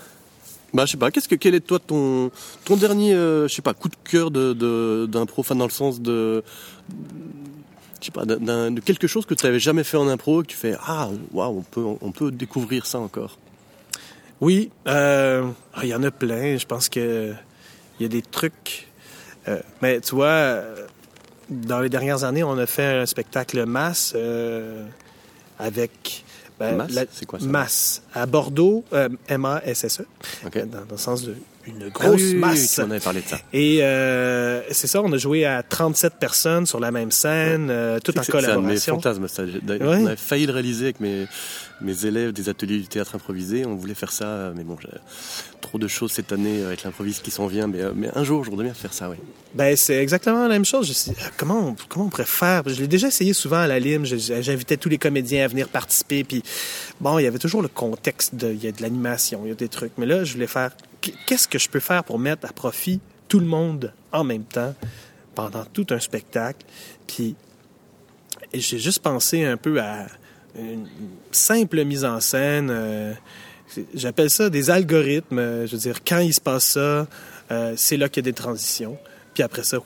Bah, 0.73 0.85
je 0.85 0.91
sais 0.91 0.97
pas, 0.97 1.09
qu'est-ce 1.11 1.27
que, 1.27 1.35
quel 1.35 1.55
est 1.55 1.61
toi 1.61 1.79
ton, 1.79 2.29
ton 2.65 2.77
dernier, 2.77 3.13
euh, 3.13 3.47
je 3.47 3.55
sais 3.55 3.61
pas, 3.61 3.73
coup 3.73 3.89
de 3.89 3.95
cœur 4.03 4.29
de, 4.31 4.53
de, 4.53 5.07
d'impro, 5.09 5.41
enfin, 5.41 5.55
dans 5.55 5.65
le 5.65 5.71
sens 5.71 5.99
de, 5.99 6.43
je 7.99 8.05
sais 8.05 8.11
pas, 8.11 8.25
d'un- 8.25 8.71
de 8.71 8.79
quelque 8.79 9.07
chose 9.07 9.25
que 9.25 9.33
tu 9.33 9.45
n'avais 9.45 9.59
jamais 9.59 9.83
fait 9.83 9.97
en 9.97 10.07
impro, 10.07 10.41
et 10.41 10.45
que 10.45 10.51
tu 10.51 10.57
fais, 10.57 10.75
ah, 10.85 11.09
waouh, 11.31 11.57
on 11.59 11.61
peut, 11.61 11.85
on 12.01 12.11
peut 12.11 12.31
découvrir 12.31 12.85
ça 12.85 12.99
encore? 12.99 13.37
Oui, 14.41 14.71
euh, 14.87 15.47
ah, 15.73 15.81
il 15.83 15.89
y 15.89 15.95
en 15.95 16.03
a 16.03 16.11
plein. 16.11 16.55
Je 16.57 16.65
pense 16.65 16.87
que 16.87 17.33
il 17.99 18.03
y 18.03 18.05
a 18.05 18.09
des 18.09 18.21
trucs. 18.21 18.87
Euh, 19.49 19.59
mais 19.81 19.99
tu 19.99 20.15
vois, 20.15 20.27
euh, 20.27 20.85
dans 21.49 21.81
les 21.81 21.89
dernières 21.89 22.23
années, 22.23 22.43
on 22.43 22.57
a 22.57 22.65
fait 22.65 22.85
un 22.85 23.05
spectacle 23.05 23.65
masse 23.65 24.13
euh, 24.15 24.85
avec 25.57 26.23
ben, 26.59 26.75
Masse? 26.75 27.05
C'est 27.11 27.25
quoi 27.25 27.39
ça? 27.39 27.45
Masse 27.45 28.01
à 28.13 28.25
Bordeaux, 28.25 28.83
euh, 28.93 29.09
M-A-S-S-E. 29.27 30.05
Ok. 30.45 30.57
dans, 30.65 30.77
dans 30.79 30.85
le 30.91 30.97
sens 30.97 31.23
de 31.23 31.35
une 31.67 31.83
Ah 31.87 31.89
grosse 31.89 32.15
oui, 32.15 32.23
oui, 32.23 32.33
oui, 32.33 32.39
masse. 32.39 32.73
tu 32.75 32.81
m'en 32.81 32.89
avais 32.89 32.99
parlé 32.99 33.21
de 33.21 33.27
ça. 33.27 33.37
Et 33.53 33.79
euh, 33.83 34.61
c'est 34.71 34.87
ça, 34.87 35.01
on 35.03 35.11
a 35.13 35.17
joué 35.17 35.45
à 35.45 35.61
37 35.61 36.13
personnes 36.19 36.65
sur 36.65 36.79
la 36.79 36.89
même 36.91 37.11
scène, 37.11 37.69
euh, 37.69 37.99
tout 37.99 38.17
en 38.17 38.23
C'est- 38.23 38.31
C'est 38.31 38.37
un 38.37 38.41
de 38.41 38.45
mes 38.47 38.53
collaboration. 38.53 38.95
fantasmes, 38.95 39.27
ça. 39.27 39.43
On 39.79 40.05
avait 40.05 40.15
failli 40.15 40.45
le 40.47 40.53
réaliser 40.53 40.85
avec 40.85 40.99
mes, 40.99 41.27
mes 41.81 42.05
élèves 42.05 42.33
des 42.33 42.49
ateliers 42.49 42.79
du 42.79 42.87
théâtre 42.87 43.15
improvisé. 43.15 43.65
On 43.65 43.75
voulait 43.75 43.93
faire 43.93 44.11
ça, 44.11 44.51
mais 44.55 44.63
bon, 44.63 44.77
trop 45.61 45.77
de 45.77 45.87
choses 45.87 46.11
cette 46.11 46.31
année 46.31 46.63
avec 46.63 46.83
l'improviste 46.83 47.23
qui 47.23 47.31
s'en 47.31 47.47
vient. 47.47 47.67
Mais, 47.67 47.81
euh, 47.81 47.93
un 48.15 48.23
jour, 48.23 48.43
je 48.43 48.49
voudrais 48.49 48.65
bien 48.65 48.73
faire 48.73 48.93
ça, 48.93 49.09
oui. 49.09 49.17
Ben, 49.53 49.75
c'est 49.75 49.97
exactement 49.97 50.43
la 50.43 50.49
même 50.49 50.65
chose. 50.65 50.87
Je 50.87 51.11
comment, 51.37 51.69
on, 51.69 51.75
comment 51.87 52.05
on 52.05 52.09
pourrait 52.09 52.25
faire? 52.25 52.63
Je 52.67 52.79
l'ai 52.79 52.87
déjà 52.87 53.07
essayé 53.07 53.33
souvent 53.33 53.57
à 53.57 53.67
la 53.67 53.79
Lime. 53.79 54.05
J'invitais 54.05 54.77
tous 54.77 54.89
les 54.89 54.97
comédiens 54.97 55.45
à 55.45 55.47
venir 55.47 55.69
participer. 55.69 56.23
Puis, 56.23 56.43
bon, 56.99 57.19
il 57.19 57.23
y 57.23 57.27
avait 57.27 57.39
toujours 57.39 57.61
le 57.61 57.67
contexte. 57.67 58.35
De, 58.35 58.51
il 58.51 58.63
y 58.63 58.67
a 58.67 58.71
de 58.71 58.81
l'animation, 58.81 59.41
il 59.45 59.49
y 59.49 59.51
a 59.51 59.55
des 59.55 59.69
trucs. 59.69 59.93
Mais 59.97 60.05
là, 60.05 60.23
je 60.23 60.33
voulais 60.33 60.47
faire. 60.47 60.71
Qu'est-ce 61.25 61.47
que 61.47 61.57
je 61.57 61.69
peux 61.69 61.79
faire 61.79 62.03
pour 62.03 62.19
mettre 62.19 62.45
à 62.47 62.51
profit 62.51 62.99
tout 63.27 63.39
le 63.39 63.45
monde 63.45 63.93
en 64.11 64.23
même 64.23 64.43
temps 64.43 64.75
pendant 65.33 65.65
tout 65.65 65.87
un 65.91 65.99
spectacle? 65.99 66.65
Puis, 67.07 67.35
j'ai 68.53 68.79
juste 68.79 68.99
pensé 68.99 69.45
un 69.45 69.57
peu 69.57 69.79
à 69.81 70.07
une 70.57 70.87
simple 71.31 71.83
mise 71.83 72.05
en 72.05 72.19
scène. 72.19 72.69
euh, 72.71 73.13
J'appelle 73.93 74.29
ça 74.29 74.49
des 74.49 74.69
algorithmes. 74.69 75.39
euh, 75.39 75.67
Je 75.67 75.73
veux 75.73 75.77
dire, 75.81 76.03
quand 76.05 76.19
il 76.19 76.33
se 76.33 76.41
passe 76.41 76.65
ça, 76.65 77.07
euh, 77.51 77.73
c'est 77.77 77.97
là 77.97 78.09
qu'il 78.09 78.23
y 78.25 78.27
a 78.27 78.31
des 78.31 78.35
transitions. 78.35 78.97
Puis 79.33 79.43
après 79.43 79.63
ça, 79.63 79.77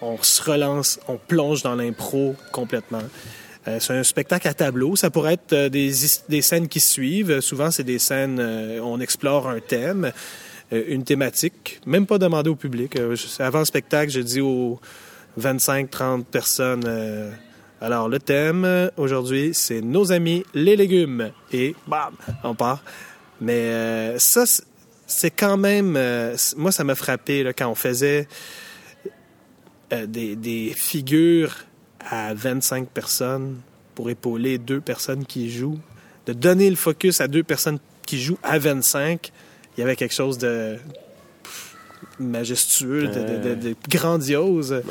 on 0.00 0.16
se 0.22 0.42
relance, 0.42 0.98
on 1.08 1.18
plonge 1.18 1.62
dans 1.62 1.74
l'impro 1.74 2.34
complètement. 2.52 3.02
Euh, 3.68 3.78
c'est 3.80 3.92
un 3.94 4.04
spectacle 4.04 4.46
à 4.48 4.54
tableau. 4.54 4.96
Ça 4.96 5.10
pourrait 5.10 5.34
être 5.34 5.52
euh, 5.52 5.68
des, 5.68 5.92
des 6.28 6.40
scènes 6.42 6.68
qui 6.68 6.80
suivent. 6.80 7.40
Souvent, 7.40 7.70
c'est 7.70 7.82
des 7.84 7.98
scènes, 7.98 8.38
euh, 8.40 8.80
on 8.82 9.00
explore 9.00 9.48
un 9.48 9.60
thème, 9.60 10.12
une 10.72 11.04
thématique, 11.04 11.80
même 11.86 12.06
pas 12.06 12.18
demandé 12.18 12.50
au 12.50 12.56
public. 12.56 12.96
Avant 13.38 13.60
le 13.60 13.64
spectacle, 13.64 14.10
j'ai 14.10 14.24
dit 14.24 14.40
aux 14.40 14.80
25-30 15.40 16.24
personnes, 16.24 16.82
alors 17.80 18.08
le 18.08 18.18
thème 18.18 18.64
euh, 18.64 18.88
aujourd'hui, 18.96 19.50
c'est 19.52 19.80
nos 19.80 20.12
amis 20.12 20.44
les 20.54 20.76
légumes. 20.76 21.30
Et 21.52 21.74
bam, 21.86 22.14
on 22.44 22.54
part. 22.54 22.82
Mais 23.40 23.52
euh, 23.52 24.18
ça, 24.18 24.44
c'est- 25.06 25.30
quand 25.30 25.56
même... 25.56 25.94
euh, 25.96 26.36
moi, 26.56 26.72
ça 26.72 26.84
m'a 26.84 26.94
frappé 26.94 27.42
là, 27.42 27.52
quand 27.52 27.68
on 27.68 27.74
faisait 27.74 28.26
euh, 29.92 30.06
des, 30.06 30.36
des 30.36 30.72
figures 30.74 31.54
à 32.00 32.32
25 32.34 32.88
personnes 32.88 33.56
pour 33.94 34.10
épauler 34.10 34.58
deux 34.58 34.80
personnes 34.80 35.24
qui 35.26 35.50
jouent. 35.50 35.78
De 36.26 36.32
donner 36.32 36.68
le 36.70 36.76
focus 36.76 37.20
à 37.20 37.28
deux 37.28 37.42
personnes 37.44 37.78
qui 38.06 38.20
jouent 38.20 38.38
à 38.42 38.58
25, 38.58 39.30
il 39.76 39.80
y 39.80 39.82
avait 39.84 39.96
quelque 39.96 40.14
chose 40.14 40.38
de 40.38 40.76
majestueux, 42.18 43.08
de, 43.08 43.20
de- 43.22 43.54
de- 43.54 43.68
de 43.70 43.76
grandiose. 43.88 44.82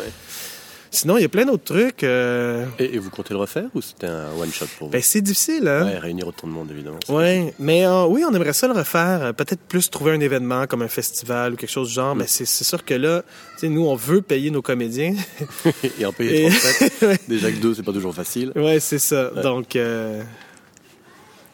Sinon, 0.95 1.17
il 1.17 1.21
y 1.21 1.25
a 1.25 1.29
plein 1.29 1.45
d'autres 1.45 1.63
trucs. 1.65 2.03
euh, 2.03 2.65
Et, 2.79 2.95
et 2.95 2.97
vous 2.99 3.09
comptez 3.09 3.33
le 3.33 3.39
refaire 3.39 3.65
ou 3.75 3.81
c'était 3.81 4.07
un 4.07 4.31
one-shot 4.39 4.65
pour 4.77 4.87
vous? 4.87 4.91
Ben, 4.93 5.01
c'est 5.03 5.21
difficile, 5.21 5.67
hein? 5.67 5.85
Ouais, 5.85 5.99
réunir 5.99 6.27
autant 6.27 6.47
de 6.47 6.53
monde, 6.53 6.71
évidemment. 6.71 6.99
Oui, 7.09 7.51
mais 7.59 7.85
euh, 7.85 8.05
oui, 8.05 8.23
on 8.27 8.33
aimerait 8.33 8.53
ça 8.53 8.67
le 8.67 8.73
refaire. 8.73 9.21
Euh, 9.23 9.33
Peut-être 9.33 9.59
plus 9.61 9.89
trouver 9.89 10.13
un 10.13 10.19
événement 10.19 10.67
comme 10.67 10.81
un 10.81 10.87
festival 10.87 11.53
ou 11.53 11.55
quelque 11.57 11.69
chose 11.71 11.89
du 11.89 11.93
genre. 11.95 12.15
Mais 12.15 12.25
c'est 12.27 12.45
sûr 12.45 12.83
que 12.85 12.93
là, 12.93 13.23
nous, 13.63 13.85
on 13.85 13.95
veut 13.95 14.21
payer 14.21 14.51
nos 14.51 14.61
comédiens. 14.61 15.15
Et 15.99 16.05
en 16.05 16.13
payer 16.13 16.45
Et- 16.45 16.49
37, 16.49 17.21
déjà 17.27 17.51
que 17.51 17.57
deux, 17.57 17.73
c'est 17.73 17.83
pas 17.83 17.93
toujours 17.93 18.15
facile. 18.15 18.51
ouais, 18.55 18.79
c'est 18.79 18.99
ça. 18.99 19.33
Ouais. 19.33 19.41
Donc, 19.41 19.75
euh, 19.75 20.23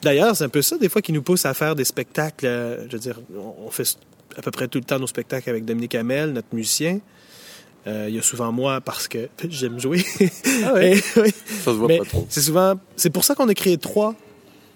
d'ailleurs, 0.02 0.36
c'est 0.36 0.44
un 0.44 0.50
peu 0.50 0.62
ça, 0.62 0.78
des 0.78 0.90
fois, 0.90 1.02
qui 1.02 1.14
nous 1.14 1.22
pousse 1.24 1.46
à 1.46 1.54
faire 1.54 1.76
des 1.76 1.86
spectacles. 1.86 2.46
je 2.88 2.92
veux 2.92 3.00
dire, 3.00 3.20
on 3.36 3.68
on 3.68 3.72
fait 3.72 3.98
à 4.38 4.42
peu 4.42 4.52
près 4.52 4.68
tout 4.68 4.78
le 4.78 4.86
temps 4.86 5.00
nos 5.00 5.08
spectacles 5.08 5.50
avec 5.50 5.66
Dominique 5.66 5.96
Hamel, 5.96 6.32
notre 6.32 6.48
musicien. 6.54 7.00
Euh, 7.88 8.06
il 8.10 8.16
y 8.16 8.20
a 8.20 8.22
souvent 8.22 8.52
moi 8.52 8.80
parce 8.82 9.08
que 9.08 9.28
j'aime 9.50 9.80
jouer. 9.80 10.06
Ah 10.66 10.74
ouais, 10.74 10.98
Et- 10.98 11.04
oui. 11.20 11.34
ça 11.60 11.66
se 11.66 11.70
voit 11.72 11.88
Mais 11.88 11.98
pas 11.98 12.06
trop. 12.06 12.28
c'est 12.30 12.42
souvent, 12.42 12.76
c'est 12.96 13.10
pour 13.10 13.24
ça 13.24 13.34
qu'on 13.36 13.50
a 13.50 13.54
créé 13.56 13.78
trois, 13.78 14.14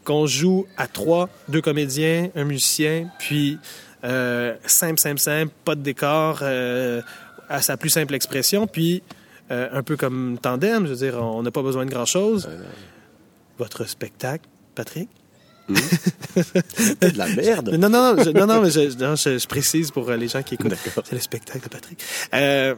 qu'on 0.03 0.25
joue 0.25 0.65
à 0.77 0.87
trois, 0.87 1.29
deux 1.47 1.61
comédiens, 1.61 2.29
un 2.35 2.43
musicien, 2.45 3.09
puis 3.19 3.59
euh, 4.03 4.55
simple, 4.65 4.99
simple, 4.99 5.19
simple, 5.19 5.51
pas 5.65 5.75
de 5.75 5.81
décor, 5.81 6.39
euh, 6.41 7.01
à 7.47 7.61
sa 7.61 7.77
plus 7.77 7.89
simple 7.91 8.13
expression, 8.15 8.65
puis 8.65 9.03
euh, 9.51 9.67
un 9.71 9.83
peu 9.83 9.97
comme 9.97 10.39
tandem, 10.41 10.85
je 10.85 10.91
veux 10.91 10.97
dire, 10.97 11.21
on 11.21 11.43
n'a 11.43 11.51
pas 11.51 11.61
besoin 11.61 11.85
de 11.85 11.91
grand 11.91 12.05
chose. 12.05 12.49
Votre 13.59 13.85
spectacle, 13.87 14.45
Patrick? 14.73 15.09
C'est 16.35 17.13
de 17.13 17.17
la 17.17 17.27
merde. 17.27 17.69
Non, 17.77 17.89
non, 17.89 18.15
non, 18.15 18.23
je, 18.23 18.29
non, 18.31 18.45
non, 18.45 18.61
mais 18.61 18.69
je, 18.69 18.97
non, 19.03 19.15
je- 19.15 19.37
je 19.37 19.47
précise 19.47 19.91
pour 19.91 20.09
les 20.11 20.27
gens 20.27 20.43
qui 20.43 20.55
écoutent. 20.55 20.67
D'accord. 20.69 21.03
C'est 21.07 21.15
le 21.15 21.21
spectacle 21.21 21.63
de 21.63 21.69
Patrick. 21.69 21.99
Euh, 22.33 22.75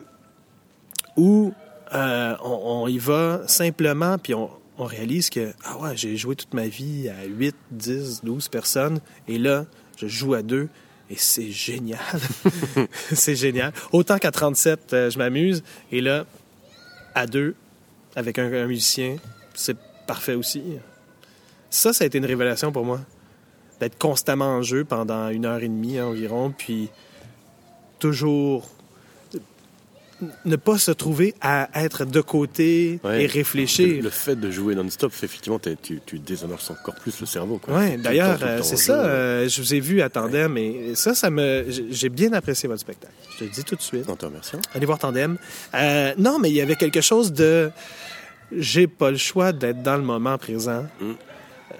où 1.18 1.54
euh, 1.94 2.36
on, 2.44 2.84
on 2.84 2.88
y 2.88 2.98
va 2.98 3.42
simplement, 3.48 4.18
puis 4.18 4.34
on, 4.34 4.50
on 4.78 4.86
réalise 4.86 5.30
que, 5.30 5.54
ah 5.64 5.78
ouais, 5.80 5.98
j'ai 5.98 6.16
joué 6.18 6.36
toute 6.36 6.54
ma 6.54 6.68
vie 6.68 7.10
à 7.10 7.26
8, 7.26 7.56
10, 7.72 8.22
12 8.24 8.48
personnes, 8.50 9.00
et 9.28 9.38
là, 9.38 9.66
je 9.98 10.08
joue 10.08 10.34
à 10.34 10.44
deux, 10.44 10.70
et 11.10 11.16
c'est 11.18 11.50
génial. 11.50 12.00
c'est 13.14 13.36
génial. 13.36 13.74
Autant 13.92 14.18
qu'à 14.18 14.32
37, 14.32 14.94
euh, 14.94 15.10
je 15.10 15.18
m'amuse, 15.18 15.64
et 15.92 16.02
là, 16.02 16.26
à 17.16 17.26
deux, 17.26 17.56
avec 18.16 18.38
un, 18.40 18.52
un 18.54 18.68
musicien, 18.68 19.18
c'est 19.54 19.78
parfait 20.06 20.36
aussi. 20.36 20.64
Ça, 21.70 21.94
ça 21.94 22.04
a 22.04 22.08
été 22.08 22.18
une 22.18 22.26
révélation 22.26 22.72
pour 22.72 22.86
moi 22.86 23.02
d'être 23.80 23.98
constamment 23.98 24.56
en 24.56 24.62
jeu 24.62 24.86
pendant 24.86 25.30
une 25.30 25.46
heure 25.46 25.62
et 25.62 25.68
demie 25.68 26.00
environ, 26.00 26.52
puis 26.56 26.90
toujours 28.00 28.70
ne 30.46 30.56
pas 30.56 30.78
se 30.80 30.92
trouver 30.92 31.36
à 31.42 31.70
être 31.84 32.04
de 32.06 32.22
côté 32.22 33.00
Ouais. 33.04 33.24
et 33.24 33.28
réfléchir. 33.28 34.02
le 34.02 34.10
fait 34.10 34.36
de 34.36 34.50
jouer 34.50 34.74
non-stop, 34.74 35.12
fait 35.12 35.26
effectivement, 35.28 35.60
tu, 35.60 36.02
tu 36.06 36.18
désamorces 36.20 36.72
encore 36.72 36.96
plus 36.96 37.20
le 37.20 37.26
cerveau. 37.28 37.62
Oui, 37.68 37.98
d'ailleurs, 37.98 38.40
euh, 38.42 38.62
c'est 38.64 38.74
en 38.74 38.78
ça. 38.78 39.06
euh, 39.06 39.48
je 39.48 39.62
vous 39.62 39.74
ai 39.76 39.80
vu 39.80 40.02
à 40.02 40.10
Tandem 40.10 40.58
et 40.58 40.96
ça, 40.96 41.14
ça 41.14 41.30
me, 41.30 41.66
j'ai 41.92 42.10
bien 42.10 42.34
apprécié 42.34 42.68
votre 42.68 42.82
spectacle. 42.82 43.14
Je 43.34 43.38
te 43.40 43.44
le 43.44 43.50
dis 43.52 43.64
tout 43.64 43.76
de 43.76 43.82
suite. 43.82 44.06
On 44.08 44.16
te 44.16 44.26
remercie. 44.26 44.56
Allez 44.74 44.86
voir 44.88 44.98
Tandem. 44.98 45.38
Euh, 45.76 46.14
non, 46.18 46.40
mais 46.40 46.50
il 46.50 46.56
y 46.56 46.62
avait 46.62 46.76
quelque 46.76 47.02
chose 47.02 47.32
de. 47.34 47.70
J'ai 48.52 48.88
pas 48.88 49.12
le 49.12 49.18
choix 49.18 49.52
d'être 49.52 49.84
dans 49.84 49.98
le 49.98 50.04
moment 50.04 50.38
présent. 50.38 50.86
Mm. 51.02 51.12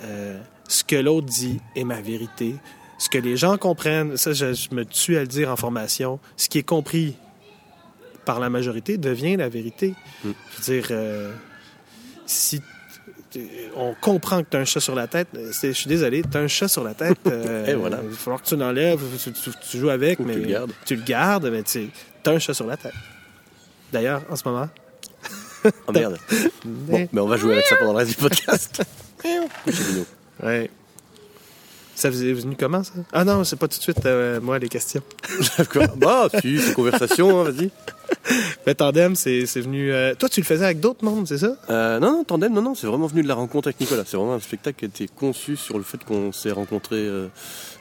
Euh, 0.04 0.38
ce 0.68 0.84
que 0.84 0.98
l'autre 0.98 1.28
dit 1.28 1.60
est 1.76 1.86
ma 1.86 2.02
vérité. 2.02 2.56
Ce 3.00 3.10
que 3.10 3.18
les 3.18 3.38
gens 3.38 3.58
comprennent, 3.58 4.18
ça, 4.18 4.34
je, 4.34 4.54
je 4.54 4.74
me 4.76 4.84
tue 4.84 5.18
à 5.18 5.22
le 5.22 5.28
dire 5.28 5.50
en 5.50 5.56
formation. 5.56 6.20
Ce 6.36 6.50
qui 6.50 6.58
est 6.58 6.64
compris 6.64 7.16
par 8.28 8.40
la 8.40 8.50
majorité 8.50 8.98
devient 8.98 9.38
la 9.38 9.48
vérité. 9.50 9.96
Mm. 10.24 10.30
Je 10.52 10.58
veux 10.72 10.80
dire, 10.82 10.88
euh, 10.92 11.32
si 12.26 12.62
t- 13.32 13.50
on 13.76 13.96
comprend 14.00 14.44
que 14.44 14.50
tu 14.52 14.58
as 14.58 14.60
un 14.60 14.66
chat 14.66 14.82
sur 14.82 14.96
la 14.96 15.08
tête, 15.08 15.30
euh, 15.36 15.52
je 15.54 15.72
suis 15.72 15.88
désolé, 15.88 16.22
tu 16.30 16.38
as 16.38 16.42
un 16.42 16.48
chat 16.48 16.68
sur 16.68 16.84
la 16.84 16.94
tête. 16.94 17.18
euh, 17.28 17.66
Et 17.66 17.74
voilà. 17.74 18.00
Il 18.04 18.10
va 18.10 18.16
falloir 18.16 18.42
que 18.42 18.48
tu 18.48 18.56
l'enlèves, 18.58 19.00
tu, 19.24 19.32
tu- 19.32 19.50
tu 19.72 19.78
joues 19.80 19.90
avec, 19.90 20.20
Ou 20.20 20.24
mais 20.26 20.34
tu 20.36 20.42
le 20.42 20.48
gardes. 20.48 20.72
tu 20.86 20.96
le 20.98 21.04
gardes, 21.04 21.50
mais 21.50 21.64
tu 21.64 21.90
as 22.26 22.30
un 22.30 22.40
chat 22.40 22.54
sur 22.54 22.68
la 22.68 22.76
tête. 22.78 22.94
D'ailleurs, 23.94 24.22
en 24.30 24.36
ce 24.36 24.48
moment. 24.48 24.70
Oh 25.88 25.92
merde. 25.94 26.18
Bon, 26.66 27.08
mais 27.12 27.22
on 27.22 27.28
va 27.28 27.38
jouer 27.38 27.54
avec 27.54 27.66
ça 27.66 27.76
pendant 27.78 27.94
le 27.94 27.98
reste 28.00 28.12
du 28.12 28.18
podcast. 28.18 28.82
Ouais. 30.44 30.70
Ça 31.98 32.12
vous 32.12 32.24
est 32.24 32.32
venu 32.34 32.56
comment, 32.56 32.84
ça? 32.84 32.94
Ah 33.12 33.26
non, 33.26 33.44
c'est 33.44 33.56
pas 33.56 33.68
tout 33.68 33.80
de 33.80 33.82
suite, 33.82 34.06
euh, 34.06 34.40
moi, 34.40 34.60
les 34.60 34.70
questions. 34.70 35.02
D'accord. 35.58 35.98
Bah, 35.98 36.28
si, 36.42 36.60
c'est 36.60 36.76
conversation, 36.76 37.40
hein, 37.42 37.46
vas-y. 37.50 37.72
Le 38.68 38.76
tandem, 38.76 39.16
c'est 39.16 39.46
venu... 39.62 39.92
euh, 39.92 40.14
Toi, 40.14 40.30
tu 40.30 40.40
le 40.40 40.46
faisais 40.46 40.64
avec 40.64 40.80
d'autres 40.80 41.04
mondes, 41.04 41.28
c'est 41.28 41.40
ça? 41.40 41.58
Euh, 41.72 41.98
non, 42.00 42.12
non, 42.12 42.24
tandem, 42.24 42.54
non, 42.54 42.62
non, 42.62 42.76
c'est 42.76 42.86
vraiment 42.86 43.08
venu 43.08 43.24
de 43.24 43.28
la 43.28 43.34
rencontre 43.34 43.70
avec 43.70 43.80
Nicolas. 43.80 44.04
C'est 44.06 44.16
vraiment 44.16 44.36
un 44.36 44.40
spectacle 44.40 44.78
qui 44.78 44.86
a 44.86 44.88
été 44.90 45.08
conçu 45.08 45.56
sur 45.58 45.80
le 45.80 45.84
fait 45.84 45.98
qu'on 46.04 46.32
s'est 46.32 46.52
rencontrés 46.52 47.10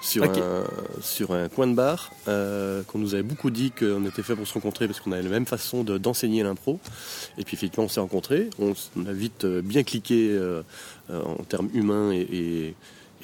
sur, 0.00 0.24
un, 0.24 0.64
sur 1.02 1.32
un 1.34 1.50
coin 1.50 1.66
de 1.66 1.74
bar, 1.74 2.10
qu'on 2.24 2.98
nous 2.98 3.12
avait 3.12 3.22
beaucoup 3.22 3.50
dit 3.50 3.70
qu'on 3.70 4.06
était 4.06 4.22
fait 4.22 4.34
pour 4.34 4.46
se 4.46 4.54
rencontrer 4.54 4.86
parce 4.86 5.00
qu'on 5.00 5.12
avait 5.12 5.24
la 5.24 5.28
même 5.28 5.44
façon 5.46 5.84
de- 5.84 5.98
d'enseigner 5.98 6.42
l'impro. 6.42 6.80
Et 7.36 7.44
puis 7.44 7.54
effectivement, 7.54 7.84
on 7.84 7.88
s'est 7.90 8.00
rencontrés. 8.00 8.48
On, 8.58 8.70
a 9.06 9.12
vite 9.12 9.44
bien 9.44 9.82
cliqué 9.82 10.40
en 11.12 11.44
termes 11.44 11.68
humains 11.74 12.12
et, 12.12 12.26
et, 12.32 12.74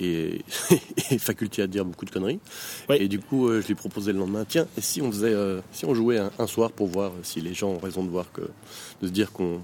et, 0.02 0.44
et 1.10 1.18
faculté 1.18 1.62
à 1.62 1.66
dire 1.66 1.84
beaucoup 1.84 2.04
de 2.04 2.10
conneries. 2.10 2.40
Oui. 2.88 2.96
Et 3.00 3.08
du 3.08 3.18
coup, 3.18 3.48
euh, 3.48 3.60
je 3.60 3.66
lui 3.66 3.72
ai 3.72 3.76
proposé 3.76 4.12
le 4.12 4.18
lendemain, 4.18 4.44
tiens, 4.46 4.66
et 4.76 4.80
si 4.80 5.00
on 5.02 5.10
faisait, 5.10 5.32
euh, 5.32 5.60
si 5.72 5.84
on 5.84 5.94
jouait 5.94 6.18
un, 6.18 6.30
un 6.38 6.46
soir 6.46 6.72
pour 6.72 6.88
voir 6.88 7.12
si 7.22 7.40
les 7.40 7.54
gens 7.54 7.70
ont 7.70 7.78
raison 7.78 8.04
de 8.04 8.10
voir 8.10 8.30
que, 8.32 8.42
de 9.00 9.06
se 9.06 9.12
dire 9.12 9.32
qu'on 9.32 9.60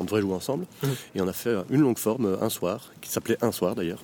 devrait 0.00 0.20
jouer 0.20 0.34
ensemble. 0.34 0.66
Mhm. 0.82 0.90
Et 1.14 1.20
on 1.20 1.28
a 1.28 1.32
fait 1.32 1.54
une 1.70 1.80
longue 1.80 1.98
forme, 1.98 2.38
un 2.40 2.50
soir, 2.50 2.92
qui 3.00 3.10
s'appelait 3.10 3.38
Un 3.42 3.52
soir 3.52 3.74
d'ailleurs. 3.74 4.02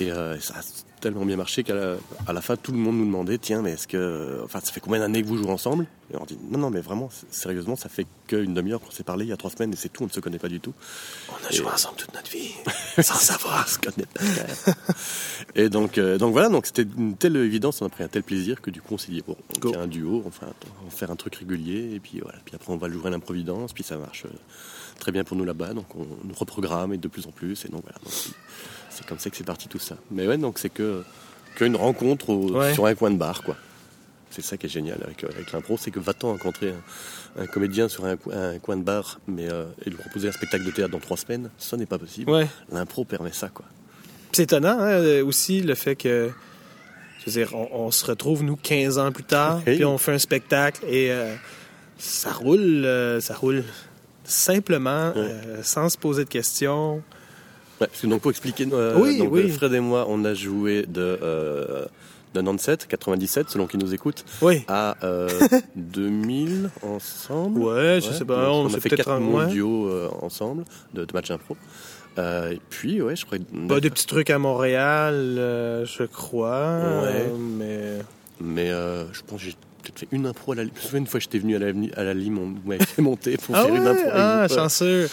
Et 0.00 0.10
euh, 0.10 0.38
ça 0.40 0.54
a 0.54 0.62
tellement 1.00 1.24
bien 1.24 1.36
marché 1.36 1.62
qu'à 1.62 1.74
la, 1.74 1.96
à 2.26 2.32
la 2.32 2.40
fin, 2.40 2.56
tout 2.56 2.72
le 2.72 2.78
monde 2.78 2.96
nous 2.96 3.06
demandait 3.06 3.38
Tiens, 3.38 3.62
mais 3.62 3.72
est-ce 3.72 3.86
que. 3.86 4.40
Enfin, 4.44 4.60
ça 4.62 4.72
fait 4.72 4.80
combien 4.80 5.00
d'années 5.00 5.22
que 5.22 5.26
vous 5.26 5.36
jouez 5.36 5.50
ensemble? 5.50 5.86
Et 6.12 6.16
on 6.16 6.24
dit 6.24 6.38
Non, 6.50 6.58
non, 6.58 6.70
mais 6.70 6.80
vraiment, 6.80 7.08
sérieusement, 7.30 7.76
ça 7.76 7.88
fait 7.88 8.06
qu'une 8.26 8.54
demi-heure 8.54 8.80
qu'on 8.80 8.90
s'est 8.90 9.04
parlé 9.04 9.24
il 9.24 9.28
y 9.28 9.32
a 9.32 9.36
trois 9.36 9.50
semaines 9.50 9.72
et 9.72 9.76
c'est 9.76 9.88
tout, 9.88 10.02
on 10.02 10.06
ne 10.06 10.10
se 10.10 10.20
connaît 10.20 10.38
pas 10.38 10.48
du 10.48 10.60
tout. 10.60 10.74
On 11.30 11.46
a 11.46 11.50
joué 11.50 11.66
ensemble 11.66 11.96
toute 11.96 12.14
notre 12.14 12.30
vie, 12.30 12.50
sans 13.02 13.14
savoir. 13.14 13.64
On 13.66 13.70
se 13.70 13.78
connaît 13.78 14.06
pas. 14.06 14.22
frère. 14.22 14.74
et 15.54 15.68
donc, 15.68 15.98
euh, 15.98 16.18
donc 16.18 16.32
voilà, 16.32 16.48
donc 16.48 16.66
c'était 16.66 16.86
une 16.96 17.16
telle 17.16 17.36
évidence, 17.36 17.80
on 17.80 17.86
a 17.86 17.90
pris 17.90 18.04
un 18.04 18.08
tel 18.08 18.22
plaisir 18.22 18.60
que 18.60 18.70
du 18.70 18.82
coup, 18.82 18.94
on 18.94 18.98
s'est 18.98 19.12
dit 19.12 19.22
Bon, 19.26 19.36
on 19.56 19.60
Go. 19.60 19.72
fait 19.72 19.78
un 19.78 19.86
duo, 19.86 20.22
on 20.24 20.28
on 20.28 20.84
va 20.84 20.90
faire 20.90 21.10
un 21.10 21.16
truc 21.16 21.36
régulier, 21.36 21.94
et 21.94 22.00
puis 22.00 22.20
voilà. 22.20 22.38
Puis 22.44 22.54
après, 22.54 22.72
on 22.72 22.76
va 22.76 22.88
le 22.88 22.94
jouer 22.94 23.06
à 23.06 23.10
l'improvidence, 23.10 23.72
puis 23.72 23.84
ça 23.84 23.96
marche 23.96 24.24
euh, 24.26 24.36
très 24.98 25.12
bien 25.12 25.24
pour 25.24 25.36
nous 25.36 25.44
là-bas, 25.44 25.72
donc 25.72 25.86
on 25.94 26.06
nous 26.24 26.34
reprogramme 26.34 26.92
et 26.92 26.98
de 26.98 27.08
plus 27.08 27.26
en 27.26 27.30
plus, 27.30 27.64
et 27.64 27.68
donc 27.68 27.82
voilà. 27.82 27.98
donc 28.04 28.12
c'est- 28.96 29.06
comme 29.06 29.18
ça 29.18 29.30
que 29.30 29.36
c'est 29.36 29.44
parti 29.44 29.68
tout 29.68 29.78
ça. 29.78 29.96
Mais 30.10 30.26
ouais, 30.26 30.38
donc 30.38 30.58
c'est 30.58 30.68
que 30.70 31.02
qu'une 31.56 31.76
rencontre 31.76 32.30
au- 32.30 32.52
Ouais. 32.58 32.74
sur 32.74 32.86
un 32.86 32.94
coin 32.94 33.10
de 33.10 33.16
bar, 33.16 33.42
quoi. 33.42 33.56
C'est 34.30 34.42
ça 34.42 34.56
qui 34.58 34.66
est 34.66 34.68
génial 34.68 34.98
avec, 35.04 35.24
euh, 35.24 35.28
avec 35.34 35.52
l'impro, 35.52 35.78
c'est 35.78 35.90
que 35.90 36.00
va-t-on 36.00 36.28
rencontrer 36.32 36.74
un, 37.38 37.42
un 37.42 37.46
comédien 37.46 37.88
sur 37.88 38.04
un, 38.04 38.16
co- 38.16 38.30
un 38.32 38.58
coin 38.58 38.76
de 38.76 38.82
bar 38.82 39.18
mais, 39.26 39.50
euh, 39.50 39.64
et 39.84 39.88
lui 39.90 39.96
proposer 39.96 40.28
un 40.28 40.32
spectacle 40.32 40.64
de 40.64 40.70
théâtre 40.70 40.90
dans 40.92 40.98
trois 41.00 41.16
semaines 41.16 41.48
Ça 41.56 41.76
n'est 41.78 41.86
pas 41.86 41.98
possible. 41.98 42.30
Ouais. 42.30 42.46
L'impro 42.70 43.04
permet 43.04 43.32
ça, 43.32 43.48
quoi. 43.48 43.64
C'est 44.32 44.42
étonnant 44.42 44.78
hein, 44.78 44.88
euh, 45.00 45.24
aussi 45.24 45.62
le 45.62 45.74
fait 45.74 45.96
que, 45.96 46.30
je 47.20 47.26
veux 47.26 47.32
dire, 47.32 47.54
on, 47.54 47.86
on 47.86 47.90
se 47.90 48.04
retrouve 48.04 48.42
nous 48.42 48.56
15 48.56 48.98
ans 48.98 49.10
plus 49.12 49.24
tard, 49.24 49.62
puis 49.64 49.84
on 49.86 49.96
fait 49.96 50.12
un 50.12 50.18
spectacle 50.18 50.84
et 50.86 51.10
euh, 51.10 51.34
ça 51.96 52.32
roule, 52.32 52.60
euh, 52.84 53.20
ça 53.22 53.34
roule 53.34 53.64
simplement, 54.24 55.14
sans 55.62 55.88
se 55.88 55.96
poser 55.96 56.24
de 56.24 56.28
questions. 56.28 57.02
Ouais, 57.80 57.86
parce 57.88 58.00
que 58.00 58.06
donc 58.06 58.22
pour 58.22 58.30
expliquer, 58.30 58.66
euh, 58.72 58.94
Oui, 58.98 59.18
donc, 59.18 59.28
oui. 59.32 59.50
Fred 59.50 59.72
et 59.74 59.80
moi, 59.80 60.06
on 60.08 60.24
a 60.24 60.32
joué 60.34 60.84
de, 60.86 61.18
euh, 61.22 61.84
de 62.34 62.40
97, 62.40 62.86
97, 62.86 63.50
selon 63.50 63.66
qui 63.66 63.76
nous 63.78 63.92
écoute, 63.94 64.24
Oui. 64.42 64.64
à 64.68 64.96
euh, 65.04 65.28
2000 65.76 66.70
ensemble. 66.82 67.60
Ouais, 67.60 68.00
je 68.02 68.12
sais 68.12 68.24
pas, 68.24 68.50
on 68.50 68.64
on 68.66 68.74
a 68.74 68.80
fait 68.80 68.88
quatre 68.90 69.10
un- 69.10 69.20
mondiaux 69.20 69.88
euh, 69.88 70.08
ensemble 70.22 70.64
de, 70.94 71.04
de 71.04 71.12
matchs 71.12 71.30
impro. 71.30 71.56
Euh, 72.18 72.52
et 72.52 72.60
puis, 72.70 73.02
ouais, 73.02 73.14
je 73.14 73.26
crois. 73.26 73.36
Bah, 73.52 73.78
des 73.80 73.90
petits 73.90 74.06
trucs 74.06 74.30
à 74.30 74.38
Montréal, 74.38 75.14
euh, 75.38 75.84
je 75.84 76.04
crois. 76.04 76.78
Ouais. 77.02 77.30
mais 77.38 77.98
Mais 78.40 78.68
je 78.68 79.20
pense 79.26 79.40
que 79.42 79.48
j'ai 79.50 79.56
peut-être 79.86 79.98
fait 80.00 80.08
une 80.16 80.26
impro 80.26 80.52
à 80.52 80.54
la 80.56 80.64
Je 80.64 80.68
me 80.68 80.74
souviens 80.80 80.98
une 81.00 81.06
fois, 81.06 81.20
j'étais 81.20 81.38
venu 81.38 81.56
à 81.56 81.58
la, 81.58 81.72
à 81.96 82.04
la 82.04 82.14
Lime, 82.14 82.38
on 82.38 82.68
m'avait 82.68 82.84
fait 82.84 83.02
monter 83.02 83.36
pour 83.36 83.54
ah 83.56 83.62
faire 83.64 83.72
ouais, 83.72 83.78
une 83.78 83.86
impro. 83.86 84.08
ah, 84.12 84.46
chanceux. 84.48 85.08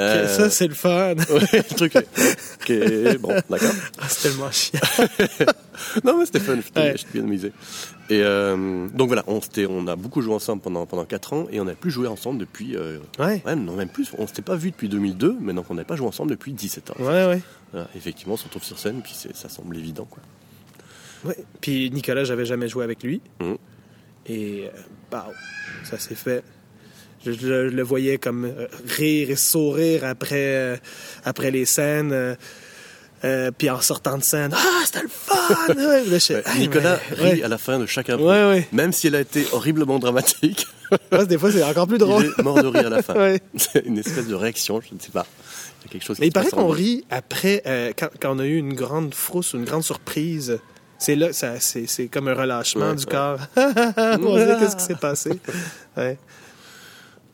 Euh, 0.00 0.28
Ça 0.28 0.50
c'est 0.50 0.68
le 0.68 0.74
fun. 0.74 1.14
Ouais, 1.30 1.48
le 1.52 1.74
truc. 1.76 1.96
Ok, 1.96 3.18
bon, 3.20 3.28
d'accord. 3.50 3.72
Ah, 4.00 4.06
c'est 4.08 4.28
tellement 4.28 4.50
chiant. 4.50 4.80
Non, 6.04 6.18
mais 6.18 6.26
c'était 6.26 6.38
fun, 6.40 6.56
j'étais 6.56 6.80
Ouais. 6.80 6.94
bien 7.14 7.24
amusé. 7.24 7.48
Et 8.10 8.20
euh, 8.22 8.86
donc 8.94 9.08
voilà, 9.08 9.24
on, 9.26 9.40
on 9.68 9.86
a 9.86 9.96
beaucoup 9.96 10.20
joué 10.20 10.34
ensemble 10.34 10.60
pendant, 10.62 10.84
pendant 10.86 11.04
4 11.04 11.32
ans 11.32 11.46
et 11.50 11.60
on 11.60 11.64
n'a 11.64 11.74
plus 11.74 11.90
joué 11.90 12.06
ensemble 12.08 12.38
depuis. 12.38 12.76
Euh, 12.76 12.98
Ouais. 13.18 13.42
ouais, 13.44 13.56
non, 13.56 13.74
même 13.74 13.88
plus, 13.88 14.10
on 14.18 14.26
s'était 14.26 14.42
pas 14.42 14.54
vu 14.56 14.70
depuis 14.70 14.88
2002, 14.88 15.36
mais 15.40 15.52
donc 15.54 15.66
on 15.70 15.74
n'a 15.74 15.84
pas 15.84 15.96
joué 15.96 16.06
ensemble 16.06 16.30
depuis 16.30 16.52
17 16.52 16.90
ans. 16.90 16.94
Ouais, 17.00 17.26
ouais. 17.26 17.40
Voilà, 17.72 17.88
effectivement, 17.96 18.34
on 18.34 18.36
se 18.36 18.44
retrouve 18.44 18.62
sur 18.64 18.78
scène, 18.78 19.00
puis 19.02 19.14
ça 19.34 19.48
semble 19.48 19.76
évident. 19.76 20.06
Quoi. 20.08 20.22
Ouais. 21.24 21.36
Puis 21.60 21.90
Nicolas, 21.90 22.24
j'avais 22.24 22.44
jamais 22.44 22.68
joué 22.68 22.84
avec 22.84 23.02
lui. 23.02 23.20
Mhm. 23.40 23.56
Et 24.26 24.64
euh, 24.66 24.78
bah, 25.10 25.28
ça 25.84 25.98
s'est 25.98 26.14
fait. 26.14 26.42
Je, 27.24 27.32
je 27.32 27.46
le- 27.46 27.70
je 27.70 27.74
le 27.76 27.82
voyais 27.82 28.18
comme 28.18 28.44
euh, 28.44 28.66
rire 28.88 29.30
et 29.30 29.36
sourire 29.36 30.04
après, 30.04 30.34
euh, 30.56 30.76
après 31.24 31.50
les 31.50 31.64
scènes. 31.66 32.12
euh, 32.12 32.34
euh, 33.24 33.52
puis 33.56 33.70
en 33.70 33.80
sortant 33.80 34.18
de 34.18 34.24
scène, 34.24 34.50
ah, 34.52 34.82
c'était 34.84 35.02
le 35.02 35.08
fun! 35.08 35.36
Ouais, 35.76 36.02
Ouais, 36.10 36.42
Hey, 36.46 36.58
Nicolas 36.58 36.98
mais- 37.10 37.16
rit 37.16 37.22
ouais. 37.38 37.42
à 37.44 37.48
la 37.48 37.56
fin 37.58 37.78
de 37.78 37.86
chaque 37.86 38.10
impro, 38.10 38.32
même 38.72 38.92
si 38.92 39.06
elle 39.06 39.14
a 39.14 39.20
été 39.20 39.46
horriblement 39.52 40.00
dramatique, 40.00 40.66
des 41.28 41.38
fois, 41.38 41.52
c'est 41.52 41.62
encore 41.62 41.86
plus 41.86 41.98
drôle. 41.98 42.32
il 42.36 42.40
est 42.40 42.42
mort 42.42 42.60
de 42.60 42.66
rire 42.66 42.88
à 42.88 42.90
la 42.90 43.00
fin. 43.02 43.36
C'est 43.56 43.86
une 43.86 43.98
espèce 43.98 44.26
de 44.26 44.34
réaction, 44.34 44.80
je 44.80 44.92
ne 44.92 44.98
sais 45.00 45.12
pas. 45.12 45.24
Il 45.82 45.86
y 45.86 45.88
a 45.88 45.92
quelque 45.92 46.04
chose 46.04 46.18
Mais 46.18 46.24
qui 46.26 46.30
il 46.30 46.32
paraît 46.32 46.50
qu'on 46.50 46.68
rit 46.68 47.04
après, 47.10 47.62
quand, 47.96 48.08
quand 48.20 48.34
on 48.36 48.40
a 48.40 48.44
eu 48.46 48.56
une 48.56 48.74
grande 48.74 49.14
frousse 49.14 49.54
ou 49.54 49.58
une 49.58 49.64
grande 49.66 49.84
surprise. 49.84 50.58
C'est 51.02 51.16
là, 51.16 51.32
ça, 51.32 51.58
c'est, 51.58 51.86
c'est 51.88 52.06
comme 52.06 52.28
un 52.28 52.34
relâchement 52.34 52.90
Ouais, 52.90 52.94
du 52.94 53.04
ouais. 53.04 53.10
corps. 53.10 53.38
on 53.56 54.58
qu'est-ce 54.58 54.76
qui 54.76 54.84
s'est 54.84 54.94
passé. 54.94 55.30
Ouais. 55.96 56.16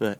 Ouais. 0.01 0.17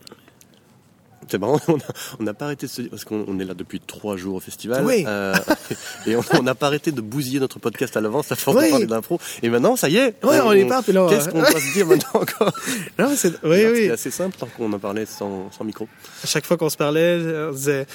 C'est 1.31 1.37
marrant, 1.37 1.59
on 1.67 1.77
on 2.19 2.23
n'a 2.23 2.33
pas 2.33 2.45
arrêté 2.45 2.65
de 2.65 2.71
se 2.71 2.81
dire, 2.81 2.89
parce 2.89 3.03
qu'on 3.05 3.23
on 3.27 3.39
est 3.39 3.45
là 3.45 3.53
depuis 3.53 3.79
trois 3.79 4.17
jours 4.17 4.35
au 4.35 4.39
festival, 4.39 4.83
Oui. 4.83 5.03
euh, 5.07 5.35
et 6.07 6.15
on 6.15 6.21
on 6.33 6.41
n'a 6.41 6.55
pas 6.55 6.67
arrêté 6.67 6.91
de 6.91 7.01
bousiller 7.01 7.39
notre 7.39 7.59
podcast 7.59 7.95
à 7.97 8.01
l'avance 8.01 8.31
à 8.31 8.35
force 8.35 8.57
Oui. 8.57 8.65
de 8.65 8.69
parler 8.71 8.85
d'impro. 8.87 9.19
Et 9.43 9.49
maintenant, 9.49 9.75
ça 9.75 9.89
y 9.89 9.97
est. 9.97 10.15
Ouais, 10.23 10.39
on 10.41 10.49
les 10.51 10.65
parle, 10.65 10.83
là, 10.87 11.03
on- 11.03 11.09
Qu'est-ce 11.09 11.29
qu'on 11.29 11.39
doit 11.39 11.51
se 11.51 11.73
dire 11.73 11.85
maintenant 11.85 12.09
encore? 12.21 12.51
Non, 12.97 13.11
c'est, 13.15 13.33
oui, 13.43 13.61
Alors, 13.61 13.71
oui. 13.73 13.89
Assez 13.91 14.09
simple 14.11 14.37
tant 14.39 14.47
qu'on 14.57 14.71
en 14.73 14.79
parlait 14.79 15.05
sans, 15.05 15.51
sans 15.51 15.63
micro. 15.63 15.87
À 16.23 16.27
chaque 16.27 16.45
fois 16.47 16.57
qu'on 16.57 16.69
se 16.69 16.77
parlait, 16.77 17.19
on 17.49 17.51
disait, 17.51 17.85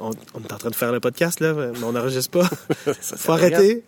on, 0.00 0.10
on 0.34 0.40
est 0.42 0.52
en 0.52 0.58
train 0.58 0.70
de 0.70 0.74
faire 0.76 0.92
le 0.92 1.00
podcast, 1.00 1.40
là, 1.40 1.54
mais 1.54 1.82
on 1.84 1.92
n'enregistre 1.92 2.30
pas. 2.40 2.48
Ça 3.00 3.16
Faut 3.16 3.32
arrêter. 3.32 3.84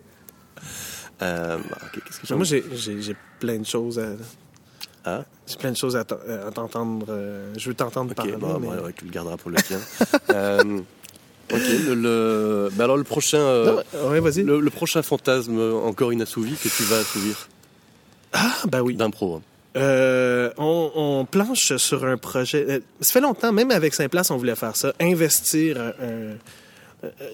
Euh, 1.23 1.59
bah, 1.71 1.79
Qu'est-ce 1.93 2.21
que 2.29 2.35
Moi, 2.35 2.45
j'ai, 2.45 2.65
j'ai, 2.73 3.01
j'ai 3.01 3.17
plein 3.41 3.59
de 3.59 3.67
choses 3.67 3.99
à, 3.99 4.09
Ah, 5.05 5.25
j'ai 5.47 5.57
plein 5.57 5.71
de 5.71 5.77
choses 5.77 5.97
à, 5.97 6.05
t'en- 6.05 6.17
à 6.47 6.51
t'entendre. 6.51 7.07
euh, 7.09 7.53
je 7.57 7.69
veux 7.69 7.75
t'entendre 7.75 8.15
parler. 8.15 8.33
bah, 8.41 8.59
mais- 8.61 8.69
ouais, 8.69 8.81
ouais, 8.81 8.93
tu 8.97 9.05
le 9.05 9.11
garderas 9.11 9.37
pour 9.37 9.51
le 9.51 9.57
tien. 9.63 9.79
Euh, 10.31 10.81
ok, 11.53 11.61
le, 11.87 11.95
le- 11.95 12.69
bah 12.73 12.85
alors 12.85 12.97
le 12.97 13.05
prochain, 13.05 13.39
euh, 13.39 13.83
Non, 14.03 14.09
ouais, 14.09 14.19
vas-y. 14.21 14.43
le, 14.43 14.59
le 14.61 14.71
prochain 14.71 15.03
fantasme 15.03 15.59
encore 15.85 16.13
inassouvi 16.13 16.57
que 16.57 16.69
tu 16.69 16.83
vas 16.85 16.97
assouvir 16.99 17.49
Ah, 18.33 18.55
ben 18.69 18.81
oui. 18.81 18.97
d'impro. 18.97 19.37
hein. 19.37 19.43
Euh, 19.77 20.51
on, 20.57 20.91
on 20.95 21.25
planche 21.25 21.77
sur 21.77 22.05
un 22.05 22.17
projet. 22.17 22.65
euh, 22.69 22.81
Ça 23.01 23.13
fait 23.13 23.21
longtemps, 23.21 23.53
même 23.53 23.71
avec 23.71 23.93
Saint-Place, 23.95 24.31
on 24.31 24.37
voulait 24.37 24.57
faire 24.57 24.75
ça. 24.77 24.93
Investir, 25.01 25.81
un- 25.81 25.89
un- 25.89 25.93
euh, 26.01 26.35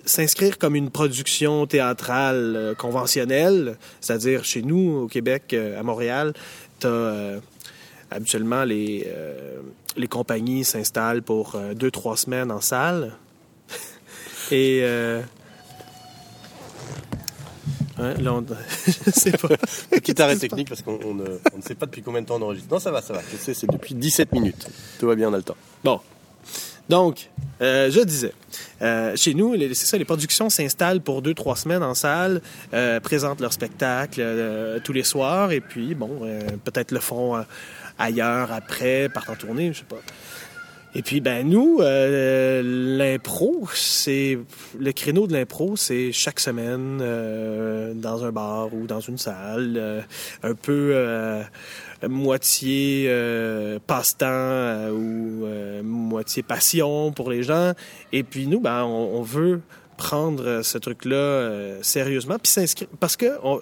s'inscrire 0.04 0.58
comme 0.58 0.76
une 0.76 0.90
production 0.90 1.66
théâtrale 1.66 2.54
euh, 2.56 2.74
conventionnelle, 2.74 3.76
c'est-à-dire 4.00 4.44
chez 4.44 4.62
nous, 4.62 5.02
au 5.04 5.06
Québec, 5.08 5.52
euh, 5.52 5.78
à 5.78 5.82
Montréal, 5.82 6.32
tu 6.80 6.86
as 6.86 7.40
habituellement 8.10 8.64
les, 8.64 9.04
euh, 9.08 9.60
les 9.96 10.08
compagnies 10.08 10.64
s'installent 10.64 11.22
pour 11.22 11.54
euh, 11.54 11.74
deux, 11.74 11.90
trois 11.90 12.16
semaines 12.16 12.50
en 12.50 12.60
salle. 12.60 13.12
Et. 14.50 14.80
euh, 14.82 15.20
ouais, 17.98 18.14
là, 18.20 18.34
on- 18.34 18.44
je 18.86 19.10
sais 19.10 19.30
pas. 19.32 19.48
Petit 19.90 20.20
arrêt 20.20 20.36
technique 20.36 20.68
parce 20.68 20.82
qu'on 20.82 20.98
on 21.04 21.14
ne, 21.14 21.24
on 21.54 21.58
ne 21.58 21.62
sait 21.62 21.74
pas 21.74 21.86
depuis 21.86 22.02
combien 22.02 22.22
de 22.22 22.26
temps 22.26 22.36
on 22.36 22.42
enregistre. 22.42 22.68
Non, 22.72 22.78
ça 22.80 22.90
va, 22.90 23.00
ça 23.02 23.12
va. 23.12 23.20
Je 23.30 23.36
sais, 23.36 23.54
c'est 23.54 23.70
depuis 23.70 23.94
17 23.94 24.32
minutes. 24.32 24.66
Tout 24.98 25.06
va 25.06 25.14
bien, 25.14 25.28
on 25.28 25.34
a 25.34 25.36
le 25.36 25.42
temps. 25.42 25.56
Bon. 25.84 26.00
Donc, 26.90 27.30
euh, 27.62 27.88
je 27.88 28.00
disais, 28.00 28.32
euh, 28.82 29.14
chez 29.14 29.32
nous, 29.32 29.54
c'est 29.74 29.86
ça, 29.86 29.96
les 29.96 30.04
productions 30.04 30.50
s'installent 30.50 31.00
pour 31.00 31.22
deux, 31.22 31.34
trois 31.34 31.54
semaines 31.54 31.84
en 31.84 31.94
salle, 31.94 32.42
euh, 32.74 32.98
présentent 32.98 33.40
leur 33.40 33.52
spectacle 33.52 34.20
euh, 34.20 34.80
tous 34.82 34.92
les 34.92 35.04
soirs, 35.04 35.52
et 35.52 35.60
puis, 35.60 35.94
bon, 35.94 36.18
peut-être 36.64 36.90
le 36.90 36.98
font 36.98 37.44
ailleurs 37.96 38.50
après, 38.50 39.08
partent 39.08 39.30
en 39.30 39.36
tournée, 39.36 39.72
je 39.72 39.78
sais 39.78 39.84
pas. 39.84 40.00
Et 40.94 41.02
puis, 41.02 41.20
ben 41.20 41.48
nous, 41.48 41.78
euh, 41.80 42.62
l'impro, 42.98 43.68
c'est 43.72 44.38
le 44.78 44.90
créneau 44.92 45.28
de 45.28 45.32
l'impro, 45.32 45.76
c'est 45.76 46.10
chaque 46.10 46.40
semaine 46.40 46.98
euh, 47.00 47.94
dans 47.94 48.24
un 48.24 48.32
bar 48.32 48.74
ou 48.74 48.86
dans 48.88 48.98
une 48.98 49.16
salle, 49.16 49.74
euh, 49.76 50.00
un 50.42 50.54
peu 50.54 50.90
euh, 50.92 51.44
moitié 52.08 53.04
euh, 53.08 53.78
passe-temps 53.86 54.26
euh, 54.28 54.90
ou 54.90 55.84
moitié 55.84 56.42
passion 56.42 57.12
pour 57.12 57.30
les 57.30 57.44
gens. 57.44 57.72
Et 58.12 58.24
puis 58.24 58.48
nous, 58.48 58.58
ben 58.60 58.82
on, 58.82 59.18
on 59.18 59.22
veut 59.22 59.60
prendre 59.96 60.62
ce 60.62 60.76
truc-là 60.78 61.82
sérieusement, 61.82 62.36
puis 62.42 62.50
s'inscrire 62.50 62.88
parce 62.98 63.16
que 63.16 63.26
on- 63.44 63.60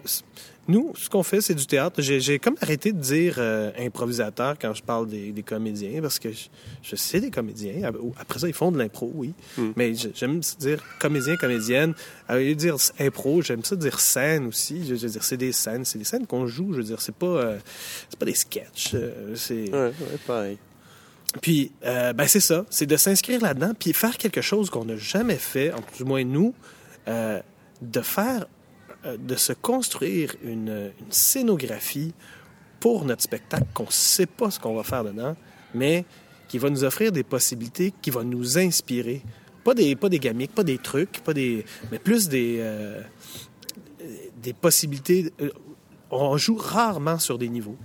nous, 0.68 0.92
ce 0.96 1.08
qu'on 1.08 1.22
fait, 1.22 1.40
c'est 1.40 1.54
du 1.54 1.66
théâtre. 1.66 2.00
J'ai 2.02 2.38
comme 2.38 2.56
arrêté 2.60 2.92
de 2.92 3.00
dire 3.00 3.36
euh, 3.38 3.70
improvisateur 3.78 4.56
quand 4.60 4.74
je 4.74 4.82
parle 4.82 5.08
des, 5.08 5.32
des 5.32 5.42
comédiens, 5.42 6.00
parce 6.02 6.18
que 6.18 6.30
je, 6.30 6.48
je 6.82 6.94
sais 6.96 7.20
des 7.20 7.30
comédiens. 7.30 7.84
Ap- 7.84 7.96
Après 8.18 8.38
ça, 8.38 8.46
ils 8.48 8.54
font 8.54 8.70
de 8.70 8.78
l'impro, 8.78 9.10
oui. 9.14 9.32
Mm. 9.56 9.68
Mais 9.76 9.92
j'aime 10.14 10.40
dire 10.58 10.82
comédien, 11.00 11.36
comédienne. 11.36 11.94
Au 12.28 12.34
lieu 12.34 12.50
de 12.50 12.54
dire 12.54 12.76
impro, 13.00 13.40
j'aime 13.42 13.64
ça 13.64 13.76
dire 13.76 13.98
scène 13.98 14.46
aussi. 14.46 14.86
Je, 14.86 14.94
je 14.94 15.06
veux 15.06 15.12
dire, 15.12 15.24
c'est 15.24 15.36
des 15.38 15.52
scènes. 15.52 15.84
C'est 15.84 15.98
des 15.98 16.04
scènes 16.04 16.26
qu'on 16.26 16.46
joue. 16.46 16.72
Je 16.72 16.78
veux 16.78 16.84
dire, 16.84 17.00
c'est 17.00 17.14
pas, 17.14 17.26
euh, 17.26 17.58
c'est 18.10 18.18
pas 18.18 18.26
des 18.26 18.34
sketchs. 18.34 18.90
euh, 18.94 19.34
c'est... 19.34 19.70
Ouais, 19.72 19.86
ouais, 19.88 20.18
pareil. 20.26 20.58
Puis, 21.42 21.72
euh, 21.84 22.12
ben 22.14 22.26
c'est 22.26 22.40
ça, 22.40 22.64
c'est 22.70 22.86
de 22.86 22.96
s'inscrire 22.96 23.42
là-dedans, 23.42 23.72
puis 23.78 23.92
faire 23.92 24.16
quelque 24.16 24.40
chose 24.40 24.70
qu'on 24.70 24.86
n'a 24.86 24.96
jamais 24.96 25.36
fait, 25.36 25.72
en 25.72 25.76
tout 25.82 25.98
du 25.98 26.04
moins 26.04 26.24
nous, 26.24 26.54
euh, 27.06 27.38
de 27.82 28.00
faire, 28.00 28.42
euh, 28.42 28.44
de 29.04 29.36
se 29.36 29.52
construire 29.52 30.34
une, 30.42 30.90
une 31.00 31.12
scénographie 31.12 32.12
pour 32.80 33.04
notre 33.04 33.22
spectacle 33.22 33.66
qu'on 33.74 33.84
ne 33.84 33.90
sait 33.90 34.26
pas 34.26 34.50
ce 34.50 34.58
qu'on 34.60 34.74
va 34.74 34.82
faire 34.82 35.04
dedans, 35.04 35.36
mais 35.74 36.04
qui 36.48 36.58
va 36.58 36.70
nous 36.70 36.84
offrir 36.84 37.12
des 37.12 37.22
possibilités, 37.24 37.92
qui 38.02 38.10
va 38.10 38.24
nous 38.24 38.58
inspirer. 38.58 39.22
Pas 39.64 39.74
des, 39.74 39.96
pas 39.96 40.08
des 40.08 40.18
gamiques, 40.18 40.54
pas 40.54 40.64
des 40.64 40.78
trucs, 40.78 41.20
pas 41.20 41.34
des, 41.34 41.64
mais 41.92 41.98
plus 41.98 42.28
des, 42.28 42.56
euh, 42.60 43.02
des 44.42 44.52
possibilités. 44.52 45.32
euh, 45.40 45.50
on 46.10 46.36
joue 46.38 46.56
rarement 46.56 47.18
sur 47.18 47.36
des 47.38 47.48
niveaux. 47.48 47.76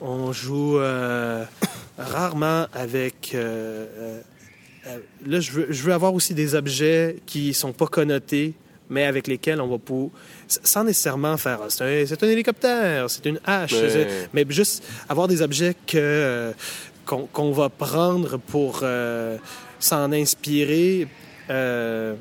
On 0.00 0.32
joue 0.32 0.78
euh, 0.78 1.44
rarement 1.98 2.66
avec. 2.72 3.32
euh, 3.34 3.86
euh, 3.96 4.20
euh, 4.88 4.98
là, 5.24 5.40
je 5.40 5.52
veux, 5.52 5.66
je 5.70 5.82
veux 5.84 5.92
avoir 5.92 6.12
aussi 6.12 6.34
des 6.34 6.54
objets 6.56 7.16
qui 7.24 7.54
sont 7.54 7.72
pas 7.72 7.86
connotés, 7.86 8.54
mais 8.92 9.04
avec 9.04 9.26
lesquels 9.26 9.60
on 9.60 9.66
va 9.66 9.78
pour. 9.78 10.10
Sans 10.46 10.84
nécessairement 10.84 11.36
faire. 11.36 11.60
C'est 11.68 12.22
un, 12.22 12.28
hélicoptère, 12.28 13.08
c'est 13.10 13.26
une 13.26 13.40
hache. 13.44 13.74
Mais 14.32 14.44
juste 14.48 14.84
avoir 15.08 15.28
des 15.28 15.42
objets 15.42 15.74
que. 15.86 16.52
qu'on 17.04 17.50
va 17.50 17.68
prendre 17.68 18.38
pour 18.38 18.80
euh, 18.82 19.36
s'en 19.80 20.12
inspirer. 20.12 21.08
Euh, 21.50 22.14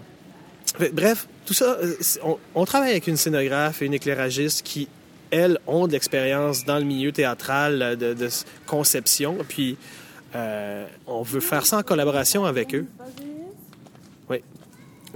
bref, 0.93 1.27
tout 1.45 1.53
ça, 1.53 1.77
euh, 1.81 1.93
on, 2.23 2.37
on 2.55 2.65
travaille 2.65 2.91
avec 2.91 3.07
une 3.07 3.17
scénographe 3.17 3.81
et 3.81 3.85
une 3.85 3.93
éclairagiste 3.93 4.63
qui, 4.63 4.87
elles, 5.29 5.59
ont 5.67 5.85
de 5.87 5.91
l'expérience 5.91 6.65
dans 6.65 6.79
le 6.79 6.85
milieu 6.85 7.11
théâtral 7.11 7.97
de, 7.97 8.13
de 8.13 8.29
conception. 8.65 9.37
Puis, 9.47 9.77
euh, 10.35 10.85
on 11.07 11.23
veut 11.23 11.39
faire 11.39 11.65
ça 11.65 11.77
en 11.77 11.83
collaboration 11.83 12.45
avec 12.45 12.73
eux. 12.75 12.85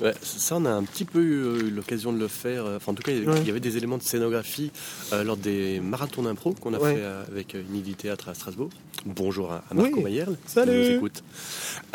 Ouais, 0.02 0.14
ça, 0.22 0.58
on 0.58 0.66
a 0.66 0.72
un 0.72 0.84
petit 0.84 1.06
peu 1.06 1.22
eu 1.22 1.70
l'occasion 1.72 2.12
de 2.12 2.20
le 2.20 2.28
faire. 2.28 2.66
Enfin, 2.66 2.92
en 2.92 2.96
tout 2.96 3.04
cas, 3.04 3.12
il 3.14 3.20
y 3.20 3.22
avait- 3.22 3.32
Ouais. 3.32 3.40
il 3.42 3.48
y 3.48 3.50
avait 3.50 3.60
des 3.62 3.78
éléments 3.78 3.98
de 3.98 4.04
scénographie 4.04 4.72
euh, 5.14 5.24
lors 5.24 5.38
des 5.38 5.80
marathons 5.80 6.24
d'impro 6.24 6.54
qu'on 6.54 6.74
a 6.74 6.80
Ouais. 6.80 6.96
fait 6.96 7.02
euh, 7.02 7.24
avec 7.30 7.56
idée 7.74 7.94
théâtre 7.94 8.28
à 8.30 8.34
Strasbourg. 8.34 8.70
Bonjour 9.06 9.52
à, 9.54 9.64
à 9.70 9.74
Marco 9.74 9.98
Oui. 9.98 10.04
Mayerl, 10.04 10.36
Salut. 10.48 10.72
qui 10.72 10.78
nous 10.90 10.96
écoute. 10.98 11.24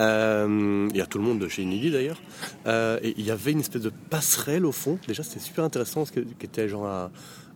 Euh, 0.00 0.88
et 0.94 1.00
à 1.00 1.06
tout 1.06 1.18
le 1.18 1.24
monde 1.24 1.38
de 1.40 1.48
chez 1.48 1.62
Unidi 1.62 1.90
d'ailleurs. 1.90 2.20
Euh, 2.66 2.98
et 3.02 3.14
il 3.18 3.24
y 3.24 3.30
avait 3.30 3.52
une 3.52 3.60
espèce 3.60 3.82
de 3.82 3.92
passerelle 4.10 4.64
au 4.64 4.72
fond. 4.72 4.98
Déjà, 5.06 5.22
c'était 5.22 5.40
super 5.40 5.64
intéressant, 5.64 6.00
parce 6.00 6.10
que, 6.10 6.20
qui 6.20 6.46
était 6.46 6.68
genre 6.68 6.86
à, 6.86 7.10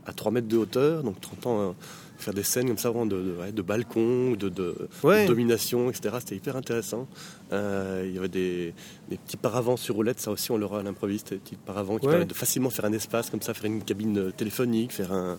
à 0.06 0.12
3 0.12 0.32
mètres 0.32 0.48
de 0.48 0.56
hauteur. 0.56 1.02
Donc, 1.02 1.20
30 1.20 1.46
ans, 1.46 1.60
euh, 1.60 1.72
faire 2.18 2.34
des 2.34 2.42
scènes 2.42 2.68
comme 2.68 2.78
ça, 2.78 2.90
vraiment 2.90 3.06
de, 3.06 3.16
de, 3.20 3.32
ouais, 3.40 3.52
de 3.52 3.62
balcon, 3.62 4.32
de, 4.32 4.48
de, 4.48 4.74
Ouais. 5.02 5.24
de 5.24 5.28
domination, 5.28 5.90
etc. 5.90 6.14
C'était 6.20 6.36
hyper 6.36 6.56
intéressant. 6.56 7.06
Euh, 7.52 8.04
il 8.06 8.14
y 8.14 8.18
avait 8.18 8.28
des, 8.28 8.72
des 9.10 9.16
petits 9.16 9.36
paravents 9.36 9.76
sur 9.76 9.94
roulette, 9.96 10.20
ça 10.20 10.30
aussi 10.30 10.50
on 10.50 10.56
l'aura 10.56 10.80
à 10.80 10.82
l'improviste, 10.82 11.30
des 11.30 11.36
petits 11.38 11.56
paravents 11.56 11.98
qui 11.98 12.06
Ouais. 12.06 12.12
permettent 12.12 12.28
de 12.30 12.34
facilement 12.34 12.70
faire 12.70 12.84
un 12.86 12.92
espace 12.92 13.30
comme 13.30 13.42
ça, 13.42 13.52
faire 13.54 13.66
une 13.66 13.82
cabine 13.82 14.16
euh, 14.18 14.30
téléphonique, 14.30 14.92
faire 14.92 15.12
un. 15.12 15.38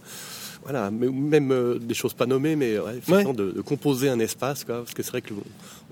Voilà, 0.64 0.90
même 0.90 1.52
euh, 1.52 1.78
des 1.78 1.94
choses 1.94 2.16
pas 2.16 2.26
nommées, 2.26 2.56
mais 2.56 2.74
de, 2.76 3.62
composer 3.62 4.10
un 4.10 4.20
espace, 4.20 4.64
quoi, 4.64 4.78
parce 4.80 4.94
que 4.96 5.04
c'est 5.04 5.12
vrai 5.12 5.22
que 5.22 5.34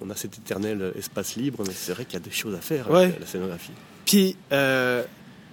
on 0.01 0.09
a 0.09 0.15
cet 0.15 0.37
éternel 0.39 0.93
espace 0.97 1.35
libre, 1.35 1.63
mais 1.67 1.73
c'est 1.73 1.91
vrai 1.93 2.05
qu'il 2.05 2.15
y 2.15 2.17
a 2.17 2.25
des 2.25 2.31
choses 2.31 2.55
à 2.55 2.59
faire 2.61 2.93
avec 2.93 3.19
la 3.19 3.25
scénographie. 3.27 3.71
Puis, 4.05 4.35
euh, 4.51 5.03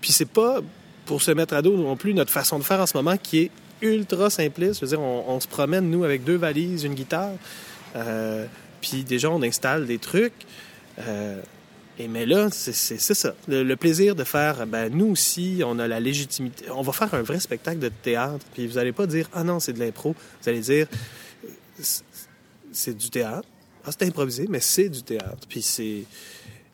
puis 0.01 0.13
c'est 0.13 0.25
pas 0.29 0.61
pour 1.05 1.21
se 1.23 1.31
mettre 1.33 1.53
à 1.55 1.61
dos 1.63 1.77
non 1.77 1.97
plus 1.97 2.15
notre 2.15 2.33
façon 2.33 2.59
de 2.59 2.65
faire 2.65 2.81
en 2.81 2.87
ce 2.87 2.97
moment 2.97 3.17
qui 3.19 3.41
est 3.41 3.51
ultra 3.83 4.31
simpliste. 4.31 4.81
Je 4.81 4.87
veux 4.87 4.89
dire, 4.89 5.01
on, 5.01 5.41
se 5.41 5.49
promène, 5.49 5.91
nous, 5.91 6.05
avec 6.05 6.25
deux 6.25 6.37
valises, 6.37 6.85
une 6.85 6.95
guitare. 6.95 7.33
Euh, 7.97 8.47
puis 8.81 9.05
déjà, 9.05 9.31
on 9.31 9.43
installe 9.43 9.87
des 9.87 9.99
trucs. 9.99 10.33
Euh, 10.99 11.41
et 11.99 12.09
mais 12.09 12.25
là, 12.25 12.49
c'est 12.51 12.99
ça. 12.99 13.35
Le, 13.47 13.75
plaisir 13.75 14.15
de 14.15 14.25
faire, 14.25 14.67
ben, 14.67 14.91
nous 14.91 15.07
aussi, 15.07 15.63
on 15.65 15.79
a 15.79 15.87
la 15.87 16.01
légitimité. 16.01 16.71
On 16.71 16.83
va 16.83 16.93
faire 16.93 17.13
un 17.15 17.23
vrai 17.23 17.41
spectacle 17.41 17.79
de 17.79 17.91
théâtre. 17.91 18.45
Puis 18.55 18.67
vous 18.67 18.79
allez 18.79 18.93
pas 18.93 19.07
dire, 19.07 19.29
ah 19.35 19.45
non, 19.45 19.61
c'est 19.61 19.75
de 19.75 19.81
l'impro. 19.81 20.15
Vous 20.43 20.49
allez 20.49 20.61
dire, 20.61 20.87
c'est 22.73 22.97
du 22.97 23.11
théâtre. 23.11 23.47
Ah, 23.85 23.91
c'est 23.93 24.07
improvisé, 24.07 24.47
mais 24.49 24.61
c'est 24.61 24.89
du 24.89 25.03
théâtre. 25.03 25.47
Puis 25.49 25.63
c'est. 25.63 26.05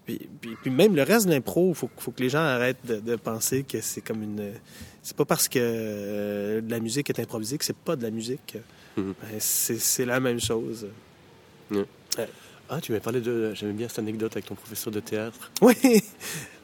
Puis, 0.06 0.28
puis- 0.40 0.56
puis 0.62 0.70
même 0.70 0.94
le 0.96 1.02
reste 1.02 1.26
de 1.26 1.32
l'impro, 1.32 1.70
il 1.70 1.74
faut, 1.74 1.90
faut 1.98 2.12
que 2.12 2.22
les 2.22 2.28
gens 2.30 2.38
arrêtent 2.40 2.84
de, 2.86 3.00
de 3.00 3.16
penser 3.16 3.64
que 3.64 3.80
c'est 3.80 4.00
comme 4.00 4.22
une. 4.22 4.52
C'est 5.02 5.16
pas 5.16 5.24
parce 5.24 5.48
que 5.48 5.58
euh, 5.60 6.60
de 6.60 6.70
la 6.70 6.78
musique 6.80 7.10
est 7.10 7.18
improvisée 7.20 7.58
que 7.58 7.64
c'est 7.64 7.76
pas 7.76 7.96
de 7.96 8.02
la 8.04 8.10
musique. 8.10 8.56
Mhm. 8.96 9.14
Ben, 9.20 9.36
c'est 9.40 10.04
la 10.04 10.20
même 10.20 10.40
chose. 10.40 10.86
Ah, 12.68 12.80
tu 12.80 12.90
m'avais 12.92 13.02
parlé 13.02 13.20
de. 13.20 13.52
J'aimais 13.54 13.72
bien 13.72 13.88
cette 13.88 14.00
anecdote 14.00 14.32
avec 14.32 14.46
ton 14.46 14.54
professeur 14.56 14.92
de 14.92 15.00
théâtre. 15.00 15.50
Oui! 15.62 15.76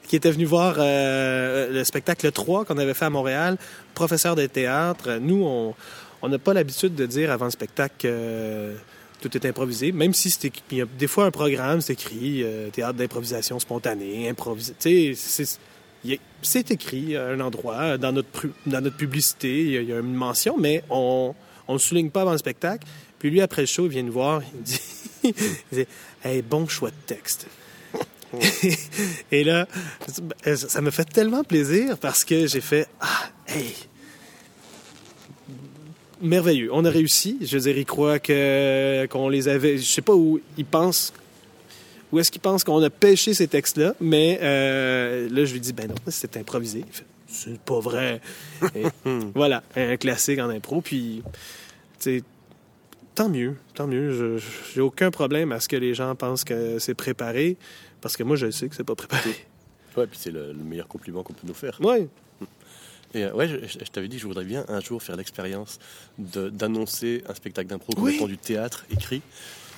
qui 0.08 0.16
était 0.16 0.32
venu 0.32 0.44
voir 0.44 0.74
euh, 0.78 1.70
le 1.72 1.84
spectacle 1.84 2.30
3 2.32 2.64
qu'on 2.64 2.76
avait 2.76 2.92
fait 2.94 3.04
à 3.04 3.10
Montréal, 3.10 3.56
professeur 3.94 4.34
de 4.34 4.46
théâtre. 4.46 5.18
Nous, 5.20 5.42
on 5.44 5.74
on 6.24 6.28
n'a 6.28 6.38
pas 6.38 6.54
l'habitude 6.54 6.94
de 6.94 7.04
dire 7.06 7.30
avant 7.32 7.46
le 7.46 7.50
spectacle 7.50 8.06
euh, 8.08 8.76
tout 9.22 9.36
est 9.36 9.46
improvisé, 9.46 9.92
même 9.92 10.12
si 10.14 10.30
c'est 10.30 10.46
écrit- 10.46 10.62
il 10.70 10.78
y 10.78 10.82
a 10.82 10.86
des 10.86 11.06
fois 11.06 11.24
un 11.26 11.30
programme, 11.30 11.80
c'est 11.80 11.94
écrit 11.94 12.42
euh, 12.42 12.68
théâtre 12.70 12.94
d'improvisation 12.98 13.58
spontanée, 13.58 14.28
improvisé. 14.28 14.74
Tu 14.78 15.14
sais, 15.14 15.44
c'est- 15.44 15.58
écrit 16.72 17.16
à 17.16 17.26
un 17.28 17.40
endroit, 17.40 17.96
dans 17.98 18.12
notre, 18.12 18.46
dans 18.66 18.80
notre 18.80 18.96
publicité, 18.96 19.60
il 19.62 19.70
y, 19.70 19.78
a, 19.78 19.80
il 19.82 19.88
y 19.88 19.92
a 19.92 19.98
une 20.00 20.14
mention, 20.14 20.56
mais 20.58 20.82
on 20.90 21.34
ne 21.68 21.72
le 21.74 21.78
souligne 21.78 22.10
pas 22.10 22.22
avant 22.22 22.32
le 22.32 22.38
spectacle. 22.38 22.86
Puis 23.20 23.30
lui, 23.30 23.40
après 23.40 23.62
le 23.62 23.66
show, 23.66 23.84
il 23.86 23.90
vient 23.90 24.02
nous 24.02 24.12
voir, 24.12 24.42
il 24.54 24.62
dit, 24.62 24.80
il 25.24 25.32
dit 25.72 25.86
Hey, 26.24 26.42
bon 26.42 26.66
choix 26.66 26.90
de 26.90 26.96
texte. 27.06 27.46
Et 29.30 29.44
là, 29.44 29.68
ça 30.56 30.80
me 30.80 30.90
fait 30.90 31.04
tellement 31.04 31.44
plaisir 31.44 31.98
parce 31.98 32.24
que 32.24 32.46
j'ai 32.46 32.60
fait 32.62 32.88
Ah, 33.00 33.28
hey! 33.46 33.72
Merveilleux. 36.22 36.70
On 36.72 36.84
a 36.84 36.90
réussi. 36.90 37.36
Je 37.42 37.56
veux 37.56 37.62
dire, 37.62 37.76
ils 37.76 37.84
croient 37.84 38.18
que, 38.18 39.06
qu'on 39.06 39.28
les 39.28 39.48
avait. 39.48 39.76
Je 39.78 39.82
sais 39.84 40.02
pas 40.02 40.14
où 40.14 40.40
ils 40.56 40.64
pensent. 40.64 41.12
Où 42.12 42.18
est-ce 42.18 42.30
qu'ils 42.30 42.40
pensent 42.40 42.62
qu'on 42.64 42.82
a 42.82 42.90
pêché 42.90 43.34
ces 43.34 43.48
textes-là? 43.48 43.94
Mais 44.00 44.38
euh, 44.42 45.28
là, 45.30 45.44
je 45.44 45.52
lui 45.52 45.60
dis 45.60 45.72
Ben 45.72 45.88
non, 45.88 45.94
c'est 46.08 46.36
improvisé. 46.36 46.84
Fait 46.90 47.04
C'est 47.26 47.58
pas 47.60 47.80
vrai. 47.80 48.20
Et 48.76 48.84
voilà, 49.34 49.62
un 49.76 49.96
classique 49.96 50.38
en 50.38 50.50
impro. 50.50 50.80
Puis, 50.82 51.22
tu 51.98 52.18
sais, 52.18 52.22
tant 53.14 53.28
mieux, 53.30 53.56
tant 53.74 53.86
mieux. 53.86 54.12
Je- 54.12 54.44
J'ai 54.74 54.80
aucun 54.82 55.10
problème 55.10 55.52
à 55.52 55.60
ce 55.60 55.68
que 55.68 55.76
les 55.76 55.94
gens 55.94 56.14
pensent 56.14 56.44
que 56.44 56.78
c'est 56.78 56.94
préparé, 56.94 57.56
parce 58.02 58.16
que 58.16 58.22
moi, 58.22 58.36
je 58.36 58.50
sais 58.50 58.68
que 58.68 58.76
c'est 58.76 58.84
pas 58.84 58.94
préparé. 58.94 59.30
Ouais, 59.96 60.06
puis 60.06 60.18
c'est 60.20 60.30
le, 60.30 60.48
le 60.52 60.62
meilleur 60.64 60.88
compliment 60.88 61.22
qu'on 61.22 61.32
peut 61.32 61.46
nous 61.46 61.54
faire. 61.54 61.78
Ouais. 61.82 62.06
Et 63.14 63.24
euh, 63.24 63.32
ouais, 63.34 63.48
je, 63.48 63.56
je- 63.66 63.84
je 63.84 63.90
t'avais 63.90 64.08
dit 64.08 64.16
que 64.16 64.22
je 64.22 64.26
voudrais 64.26 64.44
bien 64.44 64.64
un 64.68 64.80
jour 64.80 65.02
faire 65.02 65.16
l'expérience 65.16 65.78
d'annoncer 66.18 67.22
un 67.28 67.34
spectacle 67.34 67.68
d'impro 67.68 67.92
comme 67.92 68.04
Oui. 68.04 68.16
étant 68.16 68.26
du 68.26 68.38
théâtre 68.38 68.84
écrit, 68.90 69.22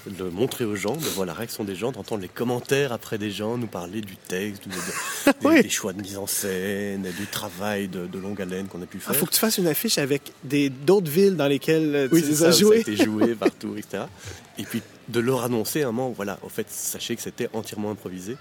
de 0.07 0.23
le 0.25 0.31
montrer 0.31 0.66
aux 0.66 0.77
gens, 0.77 0.94
de 0.97 1.01
voir 1.01 1.27
la 1.27 1.33
réaction 1.33 1.64
des 1.64 1.75
gens, 1.75 1.90
d'entendre 1.90 2.20
les 2.20 2.29
commentaires 2.29 2.92
après 2.92 3.16
des 3.16 3.31
gens 3.31 3.57
nous 3.57 3.66
parler 3.66 4.03
du 4.03 4.16
texte, 4.16 4.64
de- 4.68 4.70
de- 4.75 5.33
des, 5.40 5.47
Oui. 5.49 5.62
des 5.62 5.70
choix 5.70 5.94
de 5.94 6.03
mise 6.03 6.18
en 6.18 6.27
scène, 6.27 7.09
du 7.18 7.27
travail 7.27 7.88
de, 7.88 8.07
de 8.07 8.18
longue 8.18 8.40
haleine 8.42 8.68
qu'on 8.68 8.83
a 8.83 8.87
pu 8.87 8.99
Il 8.99 9.01
faire. 9.01 9.16
faut 9.16 9.25
que 9.27 9.33
tu 9.33 9.40
fasses 9.40 9.57
une 9.57 9.66
affiche 9.66 9.97
avec 9.97 10.33
d'autres 10.85 11.11
villes 11.11 11.37
dans 11.37 11.49
lesquelles 11.49 11.94
euh, 11.97 12.09
Oui, 12.12 12.20
tu 12.20 12.27
c'est 12.27 12.31
les 12.33 12.37
ça, 12.37 12.49
as 12.49 12.53
ça 12.53 12.66
a 12.70 12.77
été 12.77 12.97
joué 12.97 13.35
partout, 13.35 13.75
etc. 13.79 14.05
Et 14.59 14.64
puis 14.64 14.83
de 15.09 15.20
leur 15.20 15.42
annoncer 15.42 15.83
un 15.83 15.87
moment, 15.92 16.11
voilà, 16.11 16.38
en 16.42 16.49
fait, 16.51 16.66
sachez 16.70 17.16
que 17.16 17.23
c'était 17.23 17.49
entièrement 17.55 17.90
improvisé. 17.90 18.37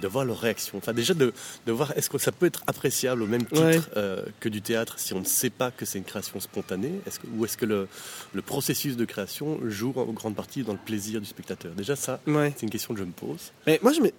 De 0.00 0.08
voir 0.08 0.24
leur 0.24 0.40
réaction. 0.40 0.78
Enfin, 0.78 0.92
déjà 0.92 1.14
de, 1.14 1.32
de 1.66 1.72
voir 1.72 1.92
est-ce 1.96 2.10
que 2.10 2.18
ça 2.18 2.32
peut 2.32 2.46
être 2.46 2.62
appréciable 2.66 3.22
au 3.22 3.26
même 3.26 3.44
titre 3.46 3.62
Ouais. 3.64 3.80
euh, 3.96 4.24
que 4.40 4.48
du 4.48 4.60
théâtre 4.60 4.98
si 4.98 5.14
on 5.14 5.20
ne 5.20 5.24
sait 5.24 5.50
pas 5.50 5.70
que 5.70 5.84
c'est 5.84 5.98
une 5.98 6.04
création 6.04 6.40
spontanée 6.40 6.92
est-ce 7.06 7.20
que, 7.20 7.26
Ou 7.28 7.44
est-ce 7.44 7.56
que 7.56 7.64
le, 7.64 7.86
le 8.32 8.42
processus 8.42 8.96
de 8.96 9.04
création 9.04 9.60
joue 9.68 9.92
en 9.96 10.06
grande 10.12 10.34
partie 10.34 10.62
dans 10.64 10.72
le 10.72 10.78
plaisir 10.84 11.20
du 11.20 11.26
spectateur? 11.26 11.72
Déjà, 11.74 11.94
ça, 11.96 12.20
Ouais. 12.26 12.52
c'est 12.56 12.62
une 12.64 12.70
question 12.70 12.92
que 12.94 13.00
je 13.00 13.04
me 13.04 13.12
pose. 13.12 13.52
Mais 13.66 13.78
moi, 13.82 13.92
je 13.92 14.00
me... 14.00 14.10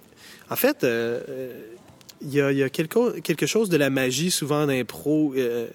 En 0.49 0.55
fait, 0.55 0.83
euh, 0.83 1.21
euh, 1.27 1.61
il 2.21 2.33
y 2.33 2.41
a, 2.41 2.51
il 2.51 2.57
y 2.57 2.63
a 2.63 2.69
quelque, 2.69 3.19
quelque 3.19 3.45
chose 3.45 3.69
de 3.69 3.77
la 3.77 3.89
magie, 3.89 4.31
souvent 4.31 4.63
en 4.63 4.69
impro, 4.69 5.33
euh, 5.35 5.67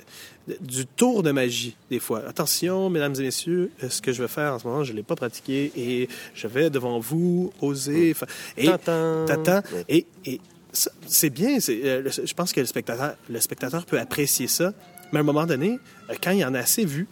du 0.61 0.87
tour 0.87 1.23
de 1.23 1.31
magie, 1.31 1.77
des 1.91 1.99
fois. 2.01 2.23
Attention, 2.27 2.91
mesdames 2.91 3.15
et 3.19 3.23
messieurs, 3.23 3.71
euh, 3.85 3.89
ce 3.89 4.01
que 4.03 4.13
je 4.13 4.23
vais 4.23 4.29
faire 4.29 4.55
en 4.55 4.59
ce 4.59 4.67
moment, 4.67 4.83
je 4.85 4.93
ne 4.93 4.97
l'ai 4.97 5.03
pas 5.03 5.15
pratiqué 5.17 5.71
et 5.77 6.09
je 6.35 6.47
vais 6.49 6.71
devant 6.71 6.99
vous 6.99 7.53
oser. 7.61 8.15
fa- 8.15 8.27
Et. 8.57 8.67
Tintin. 9.27 9.63
Ouais. 9.73 9.85
Et, 9.89 10.07
et 10.25 10.41
c'est 11.07 11.31
bien. 11.31 11.59
euh, 11.69 12.09
je 12.11 12.35
pense 12.35 12.53
que 12.53 12.61
le 12.61 12.67
spectateur, 12.67 13.15
le 13.29 13.41
spectateur 13.41 13.85
peut 13.87 13.99
apprécier 13.99 14.47
ça. 14.49 14.73
Mais 15.13 15.19
à 15.19 15.21
un 15.21 15.25
moment 15.25 15.47
donné, 15.47 15.79
euh, 16.09 16.15
quand 16.23 16.31
il 16.31 16.45
en 16.45 16.55
a 16.55 16.61
assez 16.61 16.85
vu, 16.85 17.07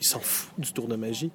il 0.00 0.06
s'en 0.06 0.20
fout 0.20 0.50
du 0.58 0.72
tour 0.72 0.86
de 0.88 0.96
magie. 0.96 1.30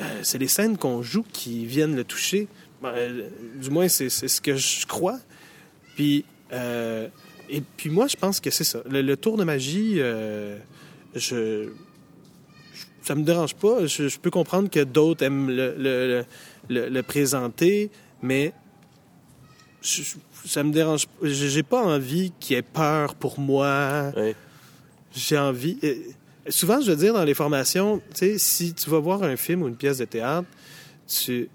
Euh, 0.00 0.04
c'est 0.22 0.38
les 0.38 0.48
scènes 0.48 0.76
qu'on 0.76 1.02
joue 1.02 1.24
qui 1.32 1.66
viennent 1.66 1.96
le 1.96 2.04
toucher. 2.04 2.48
Ben, 2.82 2.90
euh, 2.94 3.28
du 3.60 3.70
moins, 3.70 3.88
c'est, 3.88 4.08
c'est 4.10 4.28
ce 4.28 4.40
que 4.40 4.54
je 4.56 4.86
crois. 4.86 5.18
Puis, 5.96 6.24
euh, 6.52 7.08
et 7.48 7.60
puis 7.60 7.90
moi, 7.90 8.06
je 8.08 8.16
pense 8.16 8.40
que 8.40 8.50
c'est 8.50 8.64
ça. 8.64 8.80
Le, 8.88 9.00
le 9.02 9.16
tour 9.16 9.36
de 9.36 9.44
magie, 9.44 9.94
euh, 9.98 10.58
je, 11.14 11.68
je- 12.74 12.86
ça 13.02 13.14
me 13.14 13.22
dérange 13.22 13.54
pas. 13.54 13.86
Je, 13.86 14.08
je 14.08 14.18
peux 14.18 14.30
comprendre 14.30 14.68
que 14.70 14.84
d'autres 14.84 15.24
aiment 15.24 15.50
le, 15.50 16.24
le- 16.68 17.02
présenter, 17.02 17.90
mais 18.22 18.52
je- 19.82 20.02
ça 20.44 20.62
me 20.62 20.72
dérange. 20.72 21.06
J'ai 21.22 21.48
j'ai 21.48 21.62
pas 21.62 21.82
envie 21.82 22.32
qu'il 22.38 22.56
y 22.56 22.58
ait 22.58 22.62
peur 22.62 23.14
pour 23.14 23.38
moi. 23.40 24.12
J'ai 25.14 25.38
envie. 25.38 25.78
euh, 25.84 25.94
souvent, 26.48 26.80
je 26.80 26.90
veux 26.90 26.96
dire 26.96 27.14
dans 27.14 27.24
les 27.24 27.34
formations, 27.34 27.98
tu 28.14 28.18
sais, 28.18 28.38
si 28.38 28.74
tu 28.74 28.90
vas 28.90 28.98
voir 28.98 29.22
un 29.22 29.36
film 29.36 29.62
ou 29.62 29.68
une 29.68 29.76
pièce 29.76 29.98
de 29.98 30.04
théâtre, 30.04 30.48
tu 31.06 31.48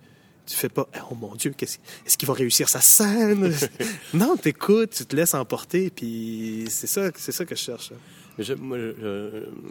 Tu 0.45 0.58
fais 0.58 0.67
pas, 0.69 0.88
oh 1.10 1.15
mon 1.15 1.36
Dieu, 1.36 1.53
qu'est-ce- 1.56 1.77
est-ce 2.06 2.17
qu'il 2.17 2.27
va 2.27 2.34
réussir 2.34 2.67
sa 2.67 2.82
scène? 2.82 3.53
non, 4.13 4.36
t'écoutes, 4.36 4.89
tu 4.91 5.06
te 5.06 5.15
laisses 5.15 5.34
emporter, 5.36 5.89
puis 5.89 6.65
c'est 6.69 6.88
ça, 6.88 7.12
c'est 7.15 7.32
ça 7.32 7.45
que 7.45 7.56
je 7.56 7.62
cherche. 7.62 7.91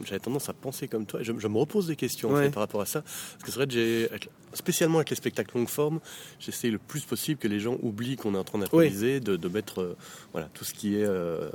J'avais 0.05 0.19
tendance 0.21 0.49
à 0.49 0.53
penser 0.53 0.89
comme 0.89 1.05
toi. 1.07 1.21
et 1.21 1.25
Je, 1.25 1.33
je 1.39 1.49
me 1.49 1.59
repose 1.59 1.87
des 1.89 1.97
questions 1.97 2.31
en 2.31 2.37
fait, 2.37 2.51
par 2.51 2.63
rapport 2.63 2.81
à 2.81 2.87
ça. 2.87 3.03
Parce 3.03 3.43
que 3.45 3.51
c'est 3.51 3.57
vrai 3.57 3.67
que 3.67 3.73
j'ai, 3.73 4.09
spécialement 4.55 4.99
avec 4.99 5.11
les 5.11 5.17
spectacles 5.17 5.57
longue 5.57 5.69
forme, 5.69 6.01
j'essaie 6.39 6.71
le 6.71 6.79
plus 6.79 7.01
possible 7.03 7.39
que 7.39 7.49
les 7.49 7.61
gens 7.61 7.77
oublient 7.83 8.17
qu'on 8.17 8.35
est 8.35 8.39
en 8.39 8.45
train 8.45 8.59
d'improviser, 8.59 9.21
de, 9.21 9.37
de 9.37 9.49
mettre 9.49 9.81
euh, 9.81 9.97
voilà, 10.33 10.49
tout 10.55 10.65
ce 10.65 10.73
qui 10.75 10.97
est 10.97 11.05
euh, 11.05 11.51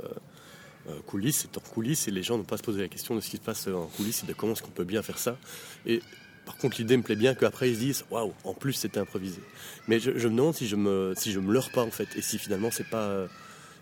euh, 0.88 0.98
coulisses, 1.06 1.40
c'est 1.42 1.56
hors 1.56 1.62
coulisses, 1.64 2.08
et 2.08 2.10
les 2.10 2.22
gens 2.22 2.36
n'ont 2.38 2.44
pas 2.44 2.56
se 2.56 2.62
poser 2.62 2.80
la 2.82 2.88
question 2.88 3.14
de 3.16 3.20
ce 3.20 3.30
qui 3.30 3.36
se 3.36 3.42
passe 3.42 3.66
en 3.68 3.86
coulisses 3.86 4.22
et 4.24 4.26
de 4.26 4.32
comment 4.32 4.52
est-ce 4.52 4.62
qu'on 4.62 4.70
peut 4.70 4.84
bien 4.84 5.02
faire 5.02 5.18
ça. 5.18 5.36
Et 5.86 6.02
par 6.48 6.56
contre, 6.56 6.78
l'idée 6.78 6.96
me 6.96 7.02
plaît 7.02 7.14
bien 7.14 7.34
qu'après 7.34 7.68
ils 7.70 7.74
se 7.74 7.80
disent 7.80 8.04
waouh, 8.10 8.32
en 8.44 8.54
plus 8.54 8.72
c'était 8.72 8.98
improvisé. 9.00 9.40
Mais 9.86 10.00
je, 10.00 10.16
je 10.18 10.28
me 10.28 10.34
demande 10.34 10.54
si 10.54 10.66
je 10.66 10.76
me, 10.76 11.12
si 11.16 11.30
je 11.30 11.40
me 11.40 11.52
leurre 11.52 11.70
pas 11.70 11.82
en 11.82 11.90
fait, 11.90 12.08
et 12.16 12.22
si 12.22 12.38
finalement 12.38 12.70
c'est 12.72 12.88
pas, 12.88 13.26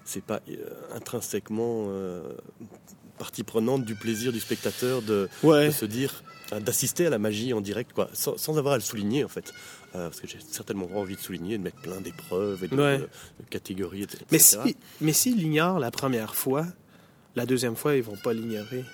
c'est 0.05 0.23
pas 0.25 0.41
euh, 0.49 0.57
intrinsèquement 0.95 1.87
euh, 1.91 2.23
partie 3.19 3.45
prenante 3.45 3.85
du 3.85 3.95
plaisir 3.95 4.33
du 4.33 4.41
spectateur 4.41 5.01
de, 5.03 5.29
Ouais. 5.45 5.69
de 5.69 5.73
se 5.73 5.85
dire, 5.87 6.23
euh, 6.53 6.61
d'assister 6.61 7.07
à 7.07 7.11
la 7.11 7.19
magie 7.19 7.53
en 7.53 7.61
direct, 7.61 7.93
quoi, 7.93 8.11
sans, 8.13 8.37
sans 8.37 8.59
avoir 8.59 8.75
à 8.75 8.77
le 8.79 8.83
souligner 8.83 9.25
en 9.25 9.29
fait. 9.29 9.53
Euh, 9.95 10.09
parce 10.09 10.21
que 10.21 10.27
j'ai 10.27 10.39
certainement 10.51 10.89
envie 10.97 11.15
de 11.17 11.21
souligner, 11.21 11.57
de 11.59 11.63
mettre 11.63 11.81
plein 11.81 12.01
d'épreuves 12.01 12.63
et 12.65 12.69
de, 12.69 12.77
Ouais. 12.77 12.99
de- 12.99 13.03
de 13.05 13.49
catégories, 13.49 14.03
etc. 14.03 14.25
Mais 14.33 14.39
si, 14.41 14.57
mais 15.01 15.13
s'ils 15.13 15.37
l'ignorent 15.39 15.79
la 15.79 15.91
première 15.93 16.35
fois, 16.35 16.67
la 17.37 17.47
deuxième 17.47 17.77
fois, 17.77 17.95
ils 17.97 18.03
vont 18.03 18.17
pas 18.17 18.33
l'ignorer. 18.35 18.85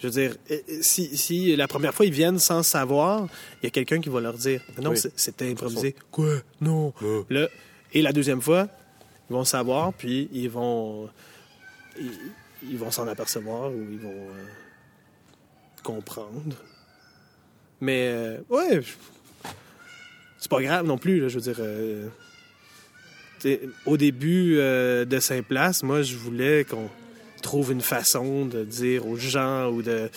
Je 0.00 0.06
veux 0.06 0.12
dire, 0.12 0.34
euh, 0.50 0.56
si, 0.80 1.14
si 1.16 1.54
la 1.56 1.68
première 1.68 1.92
fois 1.94 2.06
ils 2.06 2.12
viennent 2.12 2.38
sans 2.38 2.62
savoir, 2.62 3.28
il 3.62 3.64
y 3.64 3.66
a 3.66 3.70
quelqu'un 3.70 4.00
qui 4.00 4.08
va 4.08 4.20
leur 4.20 4.34
dire 4.34 4.62
non, 4.80 4.90
Oui. 4.90 4.98
c'était 5.16 5.50
improvisé. 5.50 5.94
Quoi? 6.10 6.36
Non. 6.60 6.92
Là, 7.28 7.48
et 7.92 8.00
la 8.02 8.12
deuxième 8.12 8.40
fois, 8.40 8.68
ils 9.28 9.32
vont 9.34 9.44
savoir, 9.44 9.92
puis 9.92 10.28
ils 10.32 10.48
vont 10.48 11.08
ils, 11.98 12.10
ils 12.70 12.78
vont 12.78 12.90
s'en 12.90 13.06
apercevoir 13.08 13.70
ou 13.70 13.86
ils 13.92 13.98
vont 13.98 14.08
euh, 14.30 14.44
comprendre. 15.82 16.56
Mais 17.82 18.08
euh, 18.08 18.38
ouais, 18.48 18.80
c'est 20.38 20.50
pas 20.50 20.62
grave 20.62 20.86
non 20.86 20.96
plus. 20.98 21.20
Là, 21.20 21.28
je 21.28 21.38
veux 21.38 21.52
dire. 21.52 21.56
euh, 21.60 22.08
au 23.86 23.96
début 23.96 24.56
euh, 24.58 25.04
de 25.06 25.18
Saint-Place, 25.18 25.82
moi, 25.82 26.02
je 26.02 26.14
voulais 26.16 26.64
qu'on 26.64 26.90
trouve 27.40 27.72
une 27.72 27.80
façon 27.80 28.44
de 28.46 28.64
dire 28.64 29.06
aux 29.06 29.16
gens 29.16 29.68
ou 29.70 29.82
de. 29.82 30.10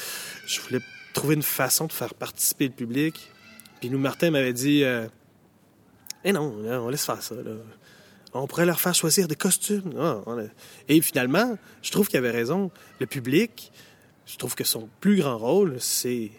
Je 0.48 0.60
voulais 0.62 0.80
trouver 1.14 1.36
une 1.36 1.44
façon 1.44 1.86
de 1.86 1.92
faire 1.94 2.14
participer 2.14 2.66
le 2.66 2.74
public. 2.74 3.16
Puis 3.80 3.90
nous, 3.90 4.00
Martin 4.00 4.32
m'avait 4.32 4.54
dit 4.54 4.84
euh, 4.84 5.08
Eh 6.24 6.32
non, 6.32 6.54
on 6.66 6.90
laisse 6.90 7.06
faire 7.06 7.22
ça. 7.22 7.36
là. 7.36 7.52
On 8.36 8.48
pourrait 8.48 8.66
leur 8.66 8.82
faire 8.82 8.96
choisir 8.96 9.28
des 9.28 9.36
costumes. 9.36 9.94
Ah, 10.00 10.22
a- 10.26 10.38
Et 10.90 11.02
finalement, 11.02 11.58
je 11.84 11.92
trouve 11.92 12.08
qu'il 12.08 12.18
avait 12.18 12.32
raison. 12.32 12.72
Le 13.00 13.06
public, 13.06 13.72
je 14.26 14.38
trouve 14.38 14.56
que 14.56 14.64
son 14.64 14.90
plus 15.02 15.18
grand 15.18 15.38
rôle, 15.38 15.76
c'est 15.80 16.32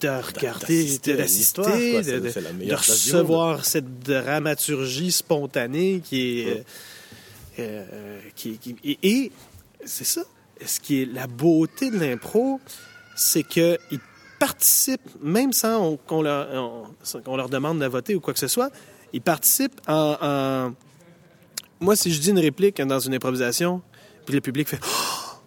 de 0.00 0.08
regarder, 0.08 0.98
d'assister 1.16 1.62
de- 2.02 2.20
de, 2.20 2.74
recevoir 2.74 3.64
cette 3.64 4.00
dramaturgie 4.00 5.12
spontanée 5.12 6.00
qui 6.04 6.40
est. 6.40 6.44
Ouais. 6.46 6.64
euh, 7.60 7.84
euh, 7.92 8.20
qui, 8.34 8.56
qui- 8.58 8.76
et, 8.84 8.98
et 9.02 9.32
c'est 9.84 10.04
ça. 10.04 10.22
Ce 10.64 10.80
qui 10.80 11.02
est 11.02 11.04
la 11.06 11.26
beauté 11.26 11.90
de 11.90 11.98
l'impro, 11.98 12.60
c'est 13.16 13.42
qu'ils 13.42 13.78
participent, 14.38 15.10
même 15.22 15.52
sans 15.52 15.82
on- 15.82 15.96
qu'on 15.96 16.22
leur, 16.22 16.48
on- 16.54 17.48
demande 17.48 17.80
de 17.80 17.86
voter 17.86 18.14
ou 18.14 18.20
quoi 18.20 18.32
que 18.34 18.40
ce 18.40 18.48
soit, 18.48 18.70
ils 19.12 19.20
participent 19.22 19.80
en, 19.86 20.16
en- 20.20 20.74
Moi, 21.80 21.94
si 21.96 22.12
je 22.12 22.20
dis 22.20 22.30
une 22.30 22.38
réplique 22.40 22.80
dans 22.82 22.98
une 22.98 23.14
improvisation, 23.14 23.82
puis 24.26 24.34
le 24.34 24.40
public 24.40 24.68
fait 24.68 24.80
Oh! 24.82 25.38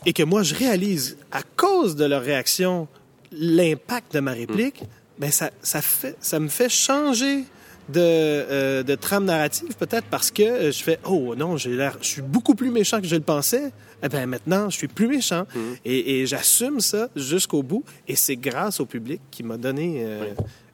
et 0.06 0.12
que 0.12 0.22
moi 0.22 0.42
je 0.42 0.54
réalise 0.54 1.18
à 1.30 1.42
cause 1.42 1.94
de 1.96 2.04
leur 2.04 2.22
réaction 2.22 2.88
l'impact 3.32 4.14
de 4.14 4.20
ma 4.20 4.32
réplique, 4.32 4.82
ben 5.18 5.30
ça, 5.30 5.50
ça, 5.60 5.82
fait, 5.82 6.16
ça 6.20 6.38
me 6.40 6.48
fait 6.48 6.68
changer 6.70 7.44
de, 7.88 8.00
euh, 8.00 8.82
de 8.82 8.94
trame 8.94 9.24
narrative 9.24 9.74
peut-être 9.76 10.06
parce 10.10 10.30
que 10.30 10.42
euh, 10.42 10.72
je 10.72 10.82
fais 10.82 10.98
oh 11.04 11.34
non 11.36 11.56
j'ai 11.56 11.70
l'air 11.70 11.96
je 12.02 12.06
suis 12.08 12.22
beaucoup 12.22 12.54
plus 12.54 12.70
méchant 12.70 13.00
que 13.00 13.06
je 13.06 13.16
le 13.16 13.22
pensais 13.22 13.72
eh 14.02 14.08
ben 14.08 14.26
maintenant 14.26 14.68
je 14.68 14.76
suis 14.76 14.88
plus 14.88 15.08
méchant 15.08 15.46
et, 15.84 16.20
et 16.20 16.26
j'assume 16.26 16.80
ça 16.80 17.08
jusqu'au 17.16 17.62
bout 17.62 17.84
et 18.06 18.14
c'est 18.16 18.36
grâce 18.36 18.80
au 18.80 18.86
public 18.86 19.20
qui 19.30 19.42
m'a 19.42 19.56
donné 19.56 20.04
euh, 20.04 20.24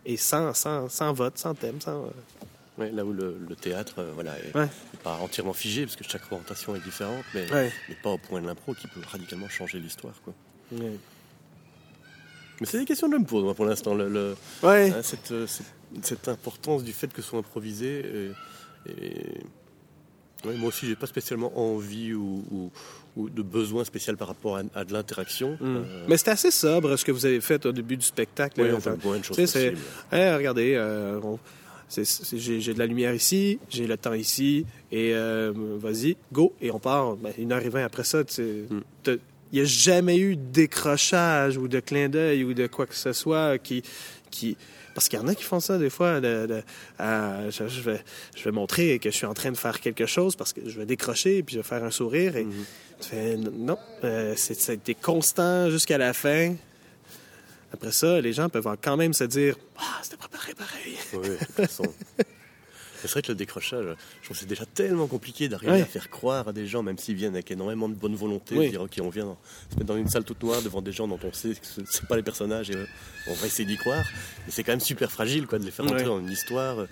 et 0.04 0.16
sans, 0.16 0.52
sans, 0.54 0.88
sans 0.88 1.12
vote 1.12 1.38
sans 1.38 1.54
thème 1.54 1.80
sans 1.80 2.06
Ouais, 2.76 2.90
là 2.90 3.04
où 3.04 3.12
le, 3.12 3.38
le 3.48 3.54
théâtre 3.54 3.94
euh, 4.00 4.10
voilà, 4.16 4.32
est, 4.40 4.52
Ouais. 4.56 4.64
est 4.64 4.96
pas 5.04 5.16
entièrement 5.22 5.52
figé, 5.52 5.84
parce 5.84 5.94
que 5.94 6.02
chaque 6.02 6.22
représentation 6.22 6.74
est 6.74 6.80
différente, 6.80 7.22
mais, 7.32 7.48
Ouais. 7.52 7.70
mais 7.88 7.94
pas 8.02 8.10
au 8.10 8.18
point 8.18 8.42
de 8.42 8.48
l'impro 8.48 8.74
qui 8.74 8.88
peut 8.88 8.98
radicalement 9.08 9.48
changer 9.48 9.78
l'histoire. 9.78 10.14
quoi. 10.24 10.34
Mais 10.72 12.66
c'est 12.66 12.78
des 12.78 12.84
questions 12.84 13.08
de 13.08 13.16
me 13.16 13.24
pose, 13.24 13.44
moi, 13.44 13.54
pour 13.54 13.64
l'instant. 13.64 13.94
Le, 13.94 14.08
le- 14.08 14.36
Ouais. 14.62 14.90
hein, 14.90 15.02
cette, 15.02 15.32
cette, 15.46 15.66
cette 16.02 16.28
importance 16.28 16.82
du 16.84 16.92
fait 16.92 17.12
que 17.12 17.22
ce 17.22 17.28
soit 17.28 17.38
improvisé. 17.38 18.02
Et, 18.86 18.90
et- 18.90 20.46
ouais, 20.48 20.54
moi 20.56 20.68
aussi, 20.68 20.86
j'ai 20.86 20.96
pas 20.96 21.06
spécialement 21.06 21.52
envie 21.58 22.12
ou, 22.14 22.44
ou- 22.50 22.70
ou 23.16 23.30
de 23.30 23.42
besoin 23.42 23.84
spécial 23.84 24.16
par 24.16 24.28
rapport 24.28 24.56
à, 24.56 24.62
à 24.74 24.84
de 24.84 24.92
l'interaction. 24.92 25.52
Mm. 25.52 25.58
Euh, 25.62 26.04
Mais 26.08 26.16
c'était 26.16 26.32
assez 26.32 26.50
sobre 26.50 26.96
ce 26.96 27.04
que 27.04 27.12
vous 27.12 27.24
avez 27.26 27.40
fait 27.40 27.64
au 27.66 27.72
début 27.72 27.96
du 27.96 28.04
spectacle. 28.04 28.60
oui, 28.60 28.68
on 28.74 28.80
fait 28.80 29.02
moins 29.04 29.18
de 29.18 29.24
choses 29.24 29.36
possibles. 29.36 29.78
Hey, 30.12 30.34
regardez, 30.34 30.74
euh, 30.74 31.20
on- 31.22 31.38
j'ai 31.88 32.74
de 32.74 32.78
la 32.78 32.86
lumière 32.86 33.14
ici, 33.14 33.58
j'ai 33.70 33.86
le 33.86 33.96
temps 33.96 34.14
ici, 34.14 34.66
et 34.90 35.14
euh, 35.14 35.52
vas-y, 35.78 36.16
go, 36.32 36.52
et 36.60 36.70
on 36.70 36.78
part. 36.80 37.14
Ben, 37.16 37.32
une 37.38 37.52
heure 37.52 37.62
et 37.64 37.68
vingt 37.68 37.84
après 37.84 38.04
ça, 38.04 38.22
Mm. 38.22 38.80
t'as- 39.02 39.12
il 39.52 39.58
n'y 39.58 39.60
a 39.60 39.64
jamais 39.64 40.18
eu 40.18 40.34
de 40.34 40.42
décrochage 40.50 41.56
ou 41.56 41.68
de 41.68 41.78
clin 41.78 42.08
d'œil 42.08 42.42
ou 42.42 42.54
de 42.54 42.66
quoi 42.66 42.86
que 42.86 42.96
ce 42.96 43.12
soit 43.12 43.58
qui... 43.58 43.82
qui 44.30 44.56
parce 44.94 45.08
qu'il 45.08 45.18
y 45.18 45.22
en 45.22 45.28
a 45.28 45.34
qui 45.34 45.42
font 45.42 45.60
ça 45.60 45.76
des 45.78 45.90
fois. 45.90 46.20
de- 46.20 46.46
de- 46.46 46.62
ah, 46.98 47.50
je, 47.50 47.66
je 47.68 47.80
vais, 47.82 48.02
je 48.36 48.44
vais 48.44 48.52
montrer 48.52 48.98
que 48.98 49.10
je 49.10 49.16
suis 49.16 49.26
en 49.26 49.34
train 49.34 49.50
de 49.50 49.56
faire 49.56 49.80
quelque 49.80 50.06
chose 50.06 50.36
parce 50.36 50.52
que 50.52 50.60
je 50.68 50.78
vais 50.78 50.86
décrocher 50.86 51.42
puis 51.42 51.54
je 51.56 51.60
vais 51.60 51.66
faire 51.66 51.82
un 51.84 51.90
sourire. 51.90 52.36
Et 52.36 52.44
Mhm. 52.44 52.64
tu 53.00 53.08
fais 53.08 53.36
non, 53.36 53.78
euh, 54.04 54.34
c'était 54.36 54.94
constant 54.94 55.68
jusqu'à 55.70 55.98
la 55.98 56.12
fin. 56.14 56.54
Après 57.72 57.90
ça, 57.92 58.20
les 58.20 58.32
gens 58.32 58.48
peuvent 58.48 58.68
quand 58.80 58.96
même 58.96 59.12
se 59.14 59.24
dire 59.24 59.56
Ah, 59.76 59.98
c'était 60.02 60.16
préparé 60.16 60.54
pareil. 60.54 60.96
Oui, 61.14 61.28
de 61.30 61.36
toute 61.36 61.54
façon. 61.56 61.84
C'est 63.06 63.12
vrai 63.12 63.22
que 63.22 63.28
le 63.32 63.34
décrochage, 63.36 63.84
je 64.20 64.24
trouve 64.26 64.36
c'est 64.36 64.46
déjà 64.48 64.64
tellement 64.64 65.06
compliqué 65.06 65.48
d'arriver 65.48 65.72
Ouais. 65.72 65.80
à 65.82 65.84
faire 65.86 66.08
croire 66.10 66.48
à 66.48 66.52
des 66.52 66.66
gens, 66.66 66.82
même 66.82 66.96
s'ils 66.98 67.16
viennent 67.16 67.34
avec 67.34 67.50
énormément 67.50 67.88
de 67.88 67.94
bonne 67.94 68.14
volonté, 68.16 68.56
Oui. 68.56 68.66
de 68.66 68.70
dire 68.70 68.80
ok, 68.82 68.98
on 69.02 69.10
vient 69.10 69.26
dans- 69.26 69.38
se 69.70 69.74
mettre 69.76 69.86
dans 69.86 69.96
une 69.96 70.08
salle 70.08 70.24
toute 70.24 70.42
noire 70.42 70.62
devant 70.62 70.80
des 70.80 70.92
gens 70.92 71.06
dont 71.06 71.18
on 71.22 71.32
sait 71.32 71.50
que 71.54 71.66
ce 71.66 71.80
ne 71.82 71.86
sont 71.86 72.06
pas 72.06 72.16
les 72.16 72.22
personnages 72.22 72.70
et 72.70 72.76
euh, 72.76 72.86
on 73.28 73.34
va 73.34 73.46
essayer 73.46 73.66
d'y 73.66 73.76
croire. 73.76 74.04
Mais 74.46 74.52
c'est 74.52 74.62
quand 74.64 74.72
même 74.72 74.80
super 74.80 75.10
fragile 75.12 75.46
quoi, 75.46 75.58
de 75.58 75.64
les 75.64 75.70
faire 75.70 75.84
entrer 75.84 75.98
Ouais. 75.98 76.04
dans 76.04 76.18
une 76.20 76.30
histoire 76.30 76.78
euh, 76.80 76.86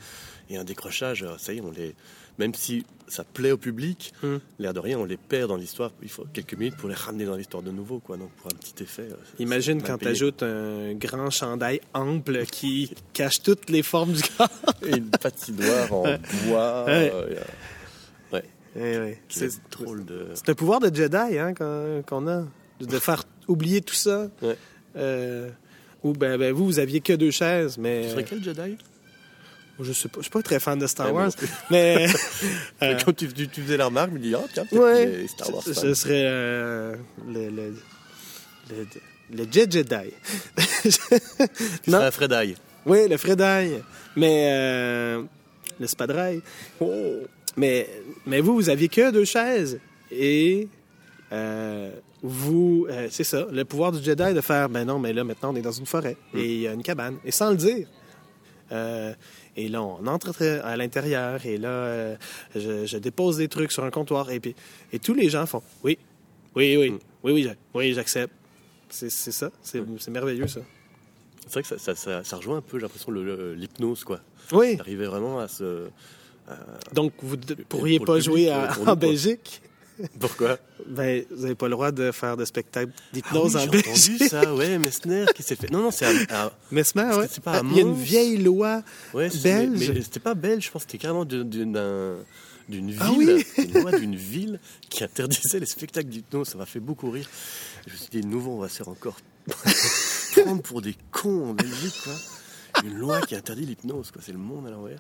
et 0.50 0.56
un 0.56 0.64
décrochage. 0.64 1.22
euh, 1.22 1.36
Ça 1.38 1.52
y 1.52 1.58
est, 1.58 1.60
on 1.60 1.70
les, 1.70 1.94
même 2.38 2.54
si 2.54 2.84
ça 3.08 3.24
plaît 3.24 3.52
au 3.52 3.58
public, 3.58 4.12
Mm. 4.22 4.36
l'air 4.58 4.72
de 4.74 4.80
rien, 4.80 4.98
on 4.98 5.04
les 5.04 5.16
perd 5.18 5.48
dans 5.50 5.56
l'histoire. 5.56 5.90
Il 6.02 6.08
faut 6.08 6.24
quelques 6.32 6.54
minutes 6.54 6.76
pour 6.76 6.88
les 6.88 6.94
ramener 6.94 7.24
dans 7.26 7.36
l'histoire 7.36 7.62
de 7.62 7.70
nouveau, 7.70 7.98
quoi. 7.98 8.16
Donc 8.16 8.30
pour 8.32 8.46
un 8.46 8.56
petit 8.56 8.82
effet. 8.82 9.02
euh, 9.10 9.16
Imagine 9.38 9.82
quand 9.82 9.98
tu 9.98 10.08
ajoutes 10.08 10.42
un 10.42 10.94
grand 10.94 11.28
chandail 11.30 11.80
ample 11.92 12.46
qui 12.46 12.90
cache 13.12 13.42
toutes 13.42 13.68
les 13.70 13.82
formes 13.82 14.12
du 14.12 14.22
corps. 14.36 14.48
Et 14.86 14.96
une 14.96 15.10
patinoire 15.10 15.92
en 15.92 16.02
bois. 16.46 16.84
Ouais. 16.86 17.12
euh, 17.14 17.34
ouais. 18.32 18.44
Eh 18.74 19.18
qui 19.28 19.38
C'est 19.40 19.48
de. 20.06 20.28
c'est 20.34 20.48
un 20.48 20.54
pouvoir 20.54 20.80
de 20.80 20.94
Jedi 20.94 21.38
hein, 21.38 21.52
qu'on 21.54 22.26
a, 22.28 22.44
de 22.80 22.98
faire 22.98 23.24
oublier 23.46 23.82
tout 23.82 23.94
ça. 23.94 24.30
Ouais. 24.40 24.56
Euh, 24.96 25.50
ou 26.02 26.14
ben, 26.14 26.38
ben, 26.38 26.52
vous, 26.54 26.64
vous 26.64 26.78
aviez 26.78 27.00
que 27.00 27.12
deux 27.12 27.30
chaises, 27.30 27.76
mais 27.76 28.04
Tu 28.04 28.10
serais 28.10 28.24
quel 28.24 28.42
Jedi? 28.42 28.76
Je 29.82 29.92
sais 29.92 30.08
pas, 30.08 30.18
je 30.18 30.22
suis 30.22 30.30
pas 30.30 30.42
très 30.42 30.60
fan 30.60 30.78
de 30.78 30.86
Star 30.86 31.08
moi 31.12 31.22
Wars, 31.22 31.32
mais 31.70 32.06
Mais 32.80 32.96
Quand 33.04 33.12
tu, 33.14 33.28
tu- 33.32 33.62
faisais 33.62 33.76
la 33.76 33.86
remarque, 33.86 34.10
je 34.10 34.14
me 34.14 34.20
dis, 34.20 34.34
ah 34.34 34.42
tiens, 34.52 34.64
ouais, 34.72 35.26
Star 35.28 35.52
Wars. 35.54 35.62
ce, 35.62 35.94
serait 35.94 36.22
euh, 36.24 36.94
le, 37.28 37.48
le, 37.50 37.74
le, 38.70 38.86
le 39.36 39.44
Jedi. 39.50 39.94
Non. 41.86 41.98
serais 41.98 42.06
un 42.06 42.10
Fred 42.10 42.56
Oui, 42.86 43.08
le 43.08 43.16
Fredaille. 43.16 43.82
Mais 44.16 44.50
euh, 44.52 45.22
le 45.80 45.86
Spadrail. 45.86 46.40
Oh. 46.80 47.20
Mais, 47.56 47.88
mais 48.26 48.40
vous, 48.40 48.54
vous 48.54 48.68
aviez 48.68 48.88
que 48.88 49.10
deux 49.10 49.24
chaises. 49.24 49.78
Et 50.10 50.68
euh, 51.32 51.90
vous, 52.22 52.86
euh, 52.90 53.08
c'est 53.10 53.24
ça, 53.24 53.46
le 53.50 53.64
pouvoir 53.64 53.92
du 53.92 54.02
Jedi 54.02 54.34
de 54.34 54.40
faire, 54.40 54.68
ben 54.68 54.84
non, 54.84 54.98
mais 54.98 55.12
là, 55.12 55.24
maintenant, 55.24 55.52
on 55.52 55.56
est 55.56 55.62
dans 55.62 55.72
une 55.72 55.86
forêt. 55.86 56.16
Et 56.34 56.44
il 56.54 56.60
y 56.60 56.68
a 56.68 56.72
une 56.72 56.82
cabane. 56.82 57.16
Et 57.24 57.30
sans 57.30 57.50
le 57.50 57.56
dire. 57.56 57.86
Euh, 58.70 59.12
et 59.56 59.68
là, 59.68 59.82
on 59.82 60.06
entre 60.06 60.42
à 60.64 60.76
l'intérieur. 60.76 61.44
Et 61.46 61.58
là, 61.58 61.68
euh, 61.68 62.16
je, 62.54 62.86
je 62.86 62.98
dépose 62.98 63.36
des 63.36 63.48
trucs 63.48 63.72
sur 63.72 63.84
un 63.84 63.90
comptoir. 63.90 64.30
Et, 64.30 64.40
puis, 64.40 64.54
et 64.92 64.98
tous 64.98 65.14
les 65.14 65.28
gens 65.28 65.46
font, 65.46 65.62
oui, 65.84 65.98
oui, 66.54 66.76
oui, 66.76 66.88
oui, 66.88 67.00
oui, 67.44 67.50
oui, 67.74 67.92
j'accepte. 67.94 68.32
C'est 68.88 69.10
ça. 69.10 69.50
C'est 69.62 69.82
c'est 69.98 70.10
merveilleux, 70.10 70.46
ça. 70.48 70.60
C'est 71.46 71.52
vrai 71.52 71.62
que 71.62 71.68
ça, 71.68 71.78
ça, 71.78 71.94
ça, 71.94 72.24
ça 72.24 72.36
rejoint 72.36 72.58
un 72.58 72.60
peu, 72.62 72.78
j'ai 72.78 72.82
l'impression, 72.82 73.10
l'hypnose, 73.10 74.04
quoi. 74.04 74.20
Oui. 74.52 74.76
D'arriver 74.76 75.06
vraiment 75.06 75.38
à 75.40 75.48
se. 75.48 75.88
Donc, 76.92 77.12
vous 77.22 77.36
ne 77.36 77.54
pourriez 77.64 77.98
pour 77.98 78.06
pas 78.06 78.12
public, 78.18 78.24
jouer 78.30 78.50
à- 78.50 78.66
pour 78.68 78.84
nous, 78.84 78.90
en. 78.92 78.96
Belgique? 78.96 79.62
Pourquoi? 80.20 80.58
Ben, 80.86 81.24
vous 81.30 81.42
n'avez 81.42 81.54
pas 81.54 81.66
le 81.66 81.72
droit 81.72 81.90
de 81.92 82.10
faire 82.12 82.36
de 82.36 82.44
spectacle 82.44 82.90
Ah 82.96 83.00
oui, 83.14 83.22
d'hypnose 83.22 83.56
en 83.56 83.60
J'ai 83.60 83.68
Belgique. 83.68 83.88
entendu 83.88 84.28
ça, 84.28 84.54
ouais, 84.54 84.78
Messner 84.78 85.24
qui 85.34 85.42
s'est 85.42 85.56
fait. 85.56 85.70
Non, 85.70 85.80
non, 85.82 85.90
c'est 85.90 86.06
à- 86.06 86.12
que 87.14 87.20
ouais. 87.20 87.28
c'est 87.30 87.42
pas 87.42 87.58
à 87.58 87.62
Il 87.64 87.76
y 87.76 87.78
a 87.80 87.82
une 87.82 87.94
vieille 87.94 88.36
loi. 88.38 88.82
Ouais, 89.14 89.30
c'est- 89.30 89.42
Belge 89.42 89.78
Mais, 89.88 89.94
mais 89.94 90.02
c'était 90.02 90.20
pas 90.20 90.34
belge, 90.34 90.66
je 90.66 90.70
pense 90.70 90.84
que 90.84 90.90
c'était 90.92 91.02
carrément 91.02 91.24
de- 91.24 91.42
de- 91.42 91.64
d'un- 91.64 92.16
d'une 92.68 92.90
ville, 92.90 92.98
Ah 93.00 93.10
oui 93.16 93.44
une 93.58 93.80
loi 93.82 93.92
d'une 93.98 94.16
ville 94.16 94.60
qui 94.88 95.02
interdisait 95.04 95.58
les 95.60 95.66
spectacles 95.66 96.08
d'hypnose. 96.08 96.48
Ça 96.48 96.58
m'a 96.58 96.66
fait 96.66 96.80
beaucoup 96.80 97.10
rire. 97.10 97.28
Je 97.86 97.92
me 97.92 97.96
suis 97.98 98.08
dit, 98.10 98.26
nouveau, 98.26 98.52
on 98.52 98.58
va 98.60 98.68
se 98.68 98.76
faire 98.76 98.88
encore 98.88 99.16
prendre 100.36 100.62
pour 100.62 100.80
des 100.82 100.96
cons 101.10 101.50
en 101.50 101.54
Belgique, 101.54 101.94
quoi. 102.04 102.12
Une 102.84 102.98
loi 102.98 103.20
qui 103.20 103.34
interdit 103.36 103.64
l'hypnose, 103.66 104.10
quoi. 104.10 104.20
C'est 104.24 104.32
le 104.32 104.38
monde 104.38 104.66
à 104.66 104.70
l'envers. 104.70 104.98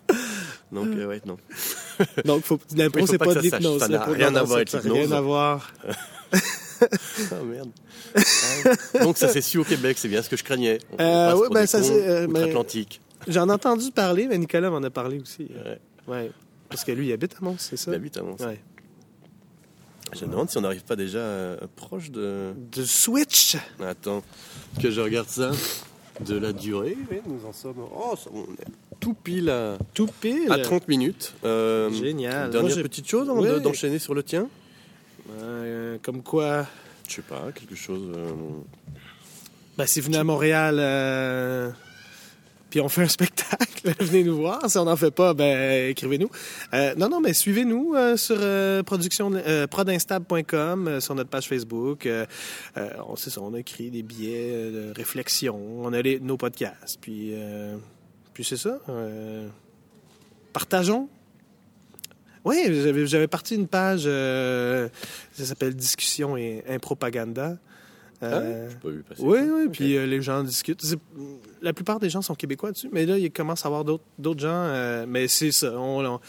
Donc, 0.70 0.88
euh, 0.88 1.06
ouais, 1.06 1.20
non. 1.26 1.36
Donc, 2.24 2.44
faut... 2.44 2.58
l'impro, 2.76 3.00
Oui, 3.00 3.06
c'est 3.08 3.18
pas 3.18 3.34
de 3.34 3.40
l'hypnose. 3.40 3.80
Ça 3.80 3.88
n'a 3.88 4.04
rien 4.04 4.34
à 4.36 4.42
voir 4.44 4.56
avec 4.58 4.68
ça 4.68 4.78
n'a 4.78 4.84
l'hypnose. 4.84 4.98
rien 5.08 5.12
à 5.16 5.20
voir. 5.20 5.72
Ah 6.32 7.36
merde. 7.44 7.70
Ah. 8.14 9.02
Donc, 9.04 9.18
ça 9.18 9.28
s'est 9.28 9.40
su 9.40 9.58
au 9.58 9.64
Québec, 9.64 9.96
c'est 9.98 10.08
bien 10.08 10.22
ce 10.22 10.28
que 10.28 10.36
je 10.36 10.44
craignais. 10.44 10.78
On 10.92 10.96
Euh, 11.00 11.32
pour 11.32 11.50
ben, 11.50 11.66
ça, 11.66 11.82
c'est, 11.82 12.08
euh, 12.08 12.26
mais- 12.28 12.40
outre-Atlantique. 12.40 13.00
J'en 13.28 13.48
ai 13.48 13.52
entendu 13.52 13.90
parler, 13.92 14.26
mais 14.26 14.36
Nicolas 14.38 14.68
m'en 14.70 14.82
a 14.82 14.90
parlé 14.90 15.20
aussi. 15.20 15.48
Ouais. 15.64 15.78
Ouais. 16.08 16.30
Parce 16.68 16.82
que 16.84 16.92
lui, 16.92 17.08
il 17.08 17.12
habite 17.12 17.34
à 17.34 17.44
Mons, 17.44 17.56
c'est 17.58 17.76
ça? 17.76 17.90
Il 17.92 17.94
habite 17.94 18.16
à 18.16 18.22
Mons. 18.22 18.36
Ouais. 18.40 18.60
Je 20.14 20.24
me 20.26 20.30
demande 20.30 20.50
si 20.50 20.58
on 20.58 20.60
n'arrive 20.62 20.82
pas 20.84 20.96
déjà 20.96 21.18
euh, 21.18 21.56
proche 21.76 22.10
de. 22.10 22.52
De 22.72 22.84
Switch! 22.84 23.56
Attends, 23.80 24.22
que 24.80 24.90
je 24.90 25.00
regarde 25.00 25.28
ça. 25.28 25.52
De 26.20 26.36
la 26.36 26.52
durée, 26.52 26.96
oui, 27.10 27.18
nous 27.26 27.46
en 27.48 27.52
sommes. 27.52 27.76
Oh, 27.94 28.14
on 28.32 28.42
est 28.42 28.66
tout 29.00 29.14
pile 29.14 29.50
à, 29.50 29.78
Tout 29.94 30.06
pile. 30.20 30.50
à 30.52 30.58
30 30.58 30.86
minutes. 30.88 31.34
Euh, 31.44 31.90
Génial. 31.90 32.50
Dernière 32.50 32.74
Moi, 32.76 32.82
petite 32.84 33.08
chose 33.08 33.28
Ouais. 33.30 33.60
d'enchaîner 33.60 33.98
sur 33.98 34.14
le 34.14 34.22
tien 34.22 34.48
Euh, 35.40 35.96
comme 36.02 36.22
quoi, 36.22 36.66
Je 37.08 37.14
sais 37.14 37.22
pas, 37.22 37.50
quelque 37.54 37.74
chose. 37.74 38.12
euh, 38.14 38.30
ben, 39.78 39.86
si 39.86 40.00
vous 40.00 40.06
venez 40.06 40.18
à 40.18 40.24
Montréal, 40.24 40.76
euh, 40.78 41.70
puis 42.72 42.80
on 42.80 42.88
fait 42.88 43.02
un 43.02 43.08
spectacle, 43.08 43.92
venez 44.00 44.24
nous 44.24 44.38
voir. 44.38 44.70
Si 44.70 44.78
on 44.78 44.86
n'en 44.86 44.96
fait 44.96 45.10
pas, 45.10 45.34
ben, 45.34 45.90
écrivez-nous. 45.90 46.30
Euh, 46.72 46.94
non, 46.94 47.10
non, 47.10 47.20
mais 47.20 47.34
suivez-nous 47.34 47.94
euh, 47.94 48.16
sur 48.16 48.38
euh, 48.40 48.82
euh, 48.82 49.66
prodinstable.com, 49.66 50.98
sur 51.02 51.14
notre 51.14 51.28
page 51.28 51.48
Facebook. 51.48 52.08
On 53.06 53.14
sait 53.16 53.28
ça, 53.28 53.42
on 53.42 53.52
a 53.52 53.58
écrit 53.58 53.90
des 53.90 54.02
billets 54.02 54.70
de 54.70 54.90
réflexion. 54.96 55.60
On 55.82 55.92
a 55.92 56.02
nos 56.22 56.38
podcasts. 56.38 56.98
Puis, 56.98 57.34
puis 58.32 58.42
c'est 58.42 58.56
ça. 58.56 58.80
partageons. 60.54 61.10
Oui, 62.46 62.56
j'avais, 63.04 63.28
parti 63.28 63.54
une 63.54 63.68
page, 63.68 64.04
ça 64.04 65.44
s'appelle 65.44 65.74
Discussion 65.74 66.38
et 66.38 66.64
Impropaganda. 66.66 67.58
Euh, 68.22 68.66
Ah, 68.66 68.70
j'ai 68.70 68.76
pas 68.78 68.88
vu 68.88 69.02
passer. 69.02 69.22
oui, 69.22 69.38
oui, 69.40 69.64
Ok. 69.66 69.72
puis 69.72 69.96
euh, 69.96 70.06
les 70.06 70.22
gens 70.22 70.42
discutent. 70.44 70.82
La 71.60 71.72
plupart 71.72 71.98
des 72.00 72.08
gens 72.10 72.22
sont 72.22 72.34
québécois 72.34 72.70
dessus, 72.72 72.88
mais 72.92 73.04
là, 73.06 73.18
il 73.18 73.30
commence 73.32 73.64
à 73.64 73.68
y 73.68 73.72
avoir 73.72 73.84
d'autres 73.84 74.40
gens. 74.40 74.48
euh, 74.52 75.04
mais 75.08 75.26
c'est 75.28 75.50
ça, 75.52 75.72
on, 75.78 76.04
on, 76.04 76.20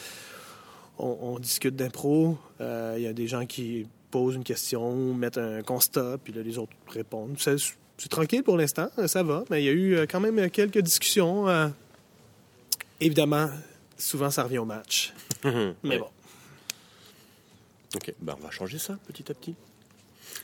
on- 0.98 1.18
on 1.22 1.40
discute 1.40 1.76
d'impro. 1.76 2.38
euh, 2.62 2.96
Il 2.98 3.04
y 3.04 3.08
a 3.08 3.14
des 3.14 3.28
gens 3.28 3.46
qui 3.46 3.88
posent 4.12 4.36
une 4.36 4.44
question, 4.44 5.14
mettent 5.14 5.38
un 5.38 5.62
constat, 5.64 6.18
puis 6.24 6.34
là, 6.34 6.42
les 6.42 6.58
autres 6.58 6.74
répondent. 6.88 7.36
C'est 7.40 8.10
tranquille 8.10 8.44
pour 8.44 8.58
l'instant, 8.58 8.90
ça 9.08 9.22
va, 9.24 9.44
mais 9.50 9.62
il 9.62 9.66
y 9.66 9.70
a 9.70 9.74
eu 9.74 10.08
quand 10.08 10.20
même 10.20 10.50
quelques 10.50 10.80
discussions. 10.80 11.46
évidemment, 13.00 13.50
souvent, 13.98 14.30
ça 14.32 14.44
revient 14.44 14.58
au 14.60 14.66
match. 14.66 15.14
Mais 15.44 15.74
Ouais. 15.84 16.00
bon. 16.00 16.08
Ok, 17.96 18.14
bah, 18.22 18.36
on 18.40 18.44
va 18.44 18.50
changer 18.52 18.80
ça 18.80 18.98
petit 19.08 19.32
à 19.32 19.36
petit. 19.36 19.54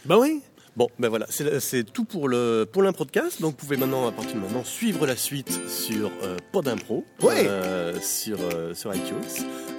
Ben 0.05 0.17
oui, 0.17 0.41
Bon, 0.79 0.87
ben 0.97 1.09
voilà, 1.09 1.25
c'est 1.29 1.83
tout 1.91 2.05
pour 2.05 2.29
le 2.29 2.65
pour 2.71 2.81
l'improdcast. 2.83 3.41
Donc, 3.41 3.51
vous 3.51 3.57
pouvez 3.57 3.75
maintenant, 3.75 4.07
à 4.07 4.13
partir 4.13 4.35
de 4.35 4.39
maintenant, 4.39 4.63
suivre 4.63 5.05
la 5.05 5.17
suite 5.17 5.51
sur 5.67 6.09
euh, 6.23 6.37
Podimpro, 6.53 7.03
Ouais. 7.21 7.45
euh, 7.49 7.99
sur, 8.01 8.37
euh, 8.53 8.73
sur 8.73 8.95
iTunes. 8.95 9.17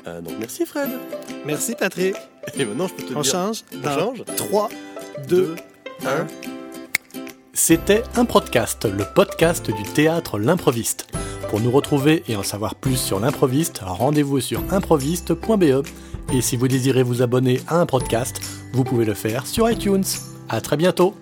Euh, 0.07 0.21
donc, 0.21 0.35
merci 0.39 0.67
Fred. 0.67 0.91
merci 1.47 1.75
Patrick. 1.75 2.17
Et 2.59 2.67
maintenant, 2.67 2.87
je 2.87 2.93
peux 2.93 3.03
te 3.05 3.15
On 3.15 3.23
dire. 3.23 3.33
change 3.33 3.65
On 3.83 3.99
change 3.99 4.25
3, 4.37 4.69
2, 5.27 5.57
1. 6.05 6.27
C'était 7.55 8.03
un 8.17 8.27
podcast, 8.27 8.85
le 8.85 9.05
podcast 9.15 9.71
du 9.71 9.83
théâtre 9.95 10.39
L'improviste. 10.39 11.07
Pour 11.49 11.61
nous 11.61 11.71
retrouver 11.71 12.25
et 12.29 12.37
en 12.37 12.43
savoir 12.43 12.75
plus 12.75 12.97
sur 12.99 13.21
l'improviste, 13.21 13.79
rendez-vous 13.83 14.41
sur 14.41 14.63
improviste.be. 14.71 15.83
Et 16.35 16.43
si 16.43 16.59
vous 16.59 16.69
désirez 16.69 17.03
vous 17.05 17.23
abonner 17.23 17.59
à 17.69 17.77
un 17.81 17.87
podcast, 17.87 18.39
vous 18.75 18.85
pouvez 18.85 19.07
le 19.07 19.15
faire 19.15 19.47
sur 19.47 19.71
iTunes. 19.71 20.05
À 20.53 20.61
très 20.61 20.77
bientôt! 20.77 21.15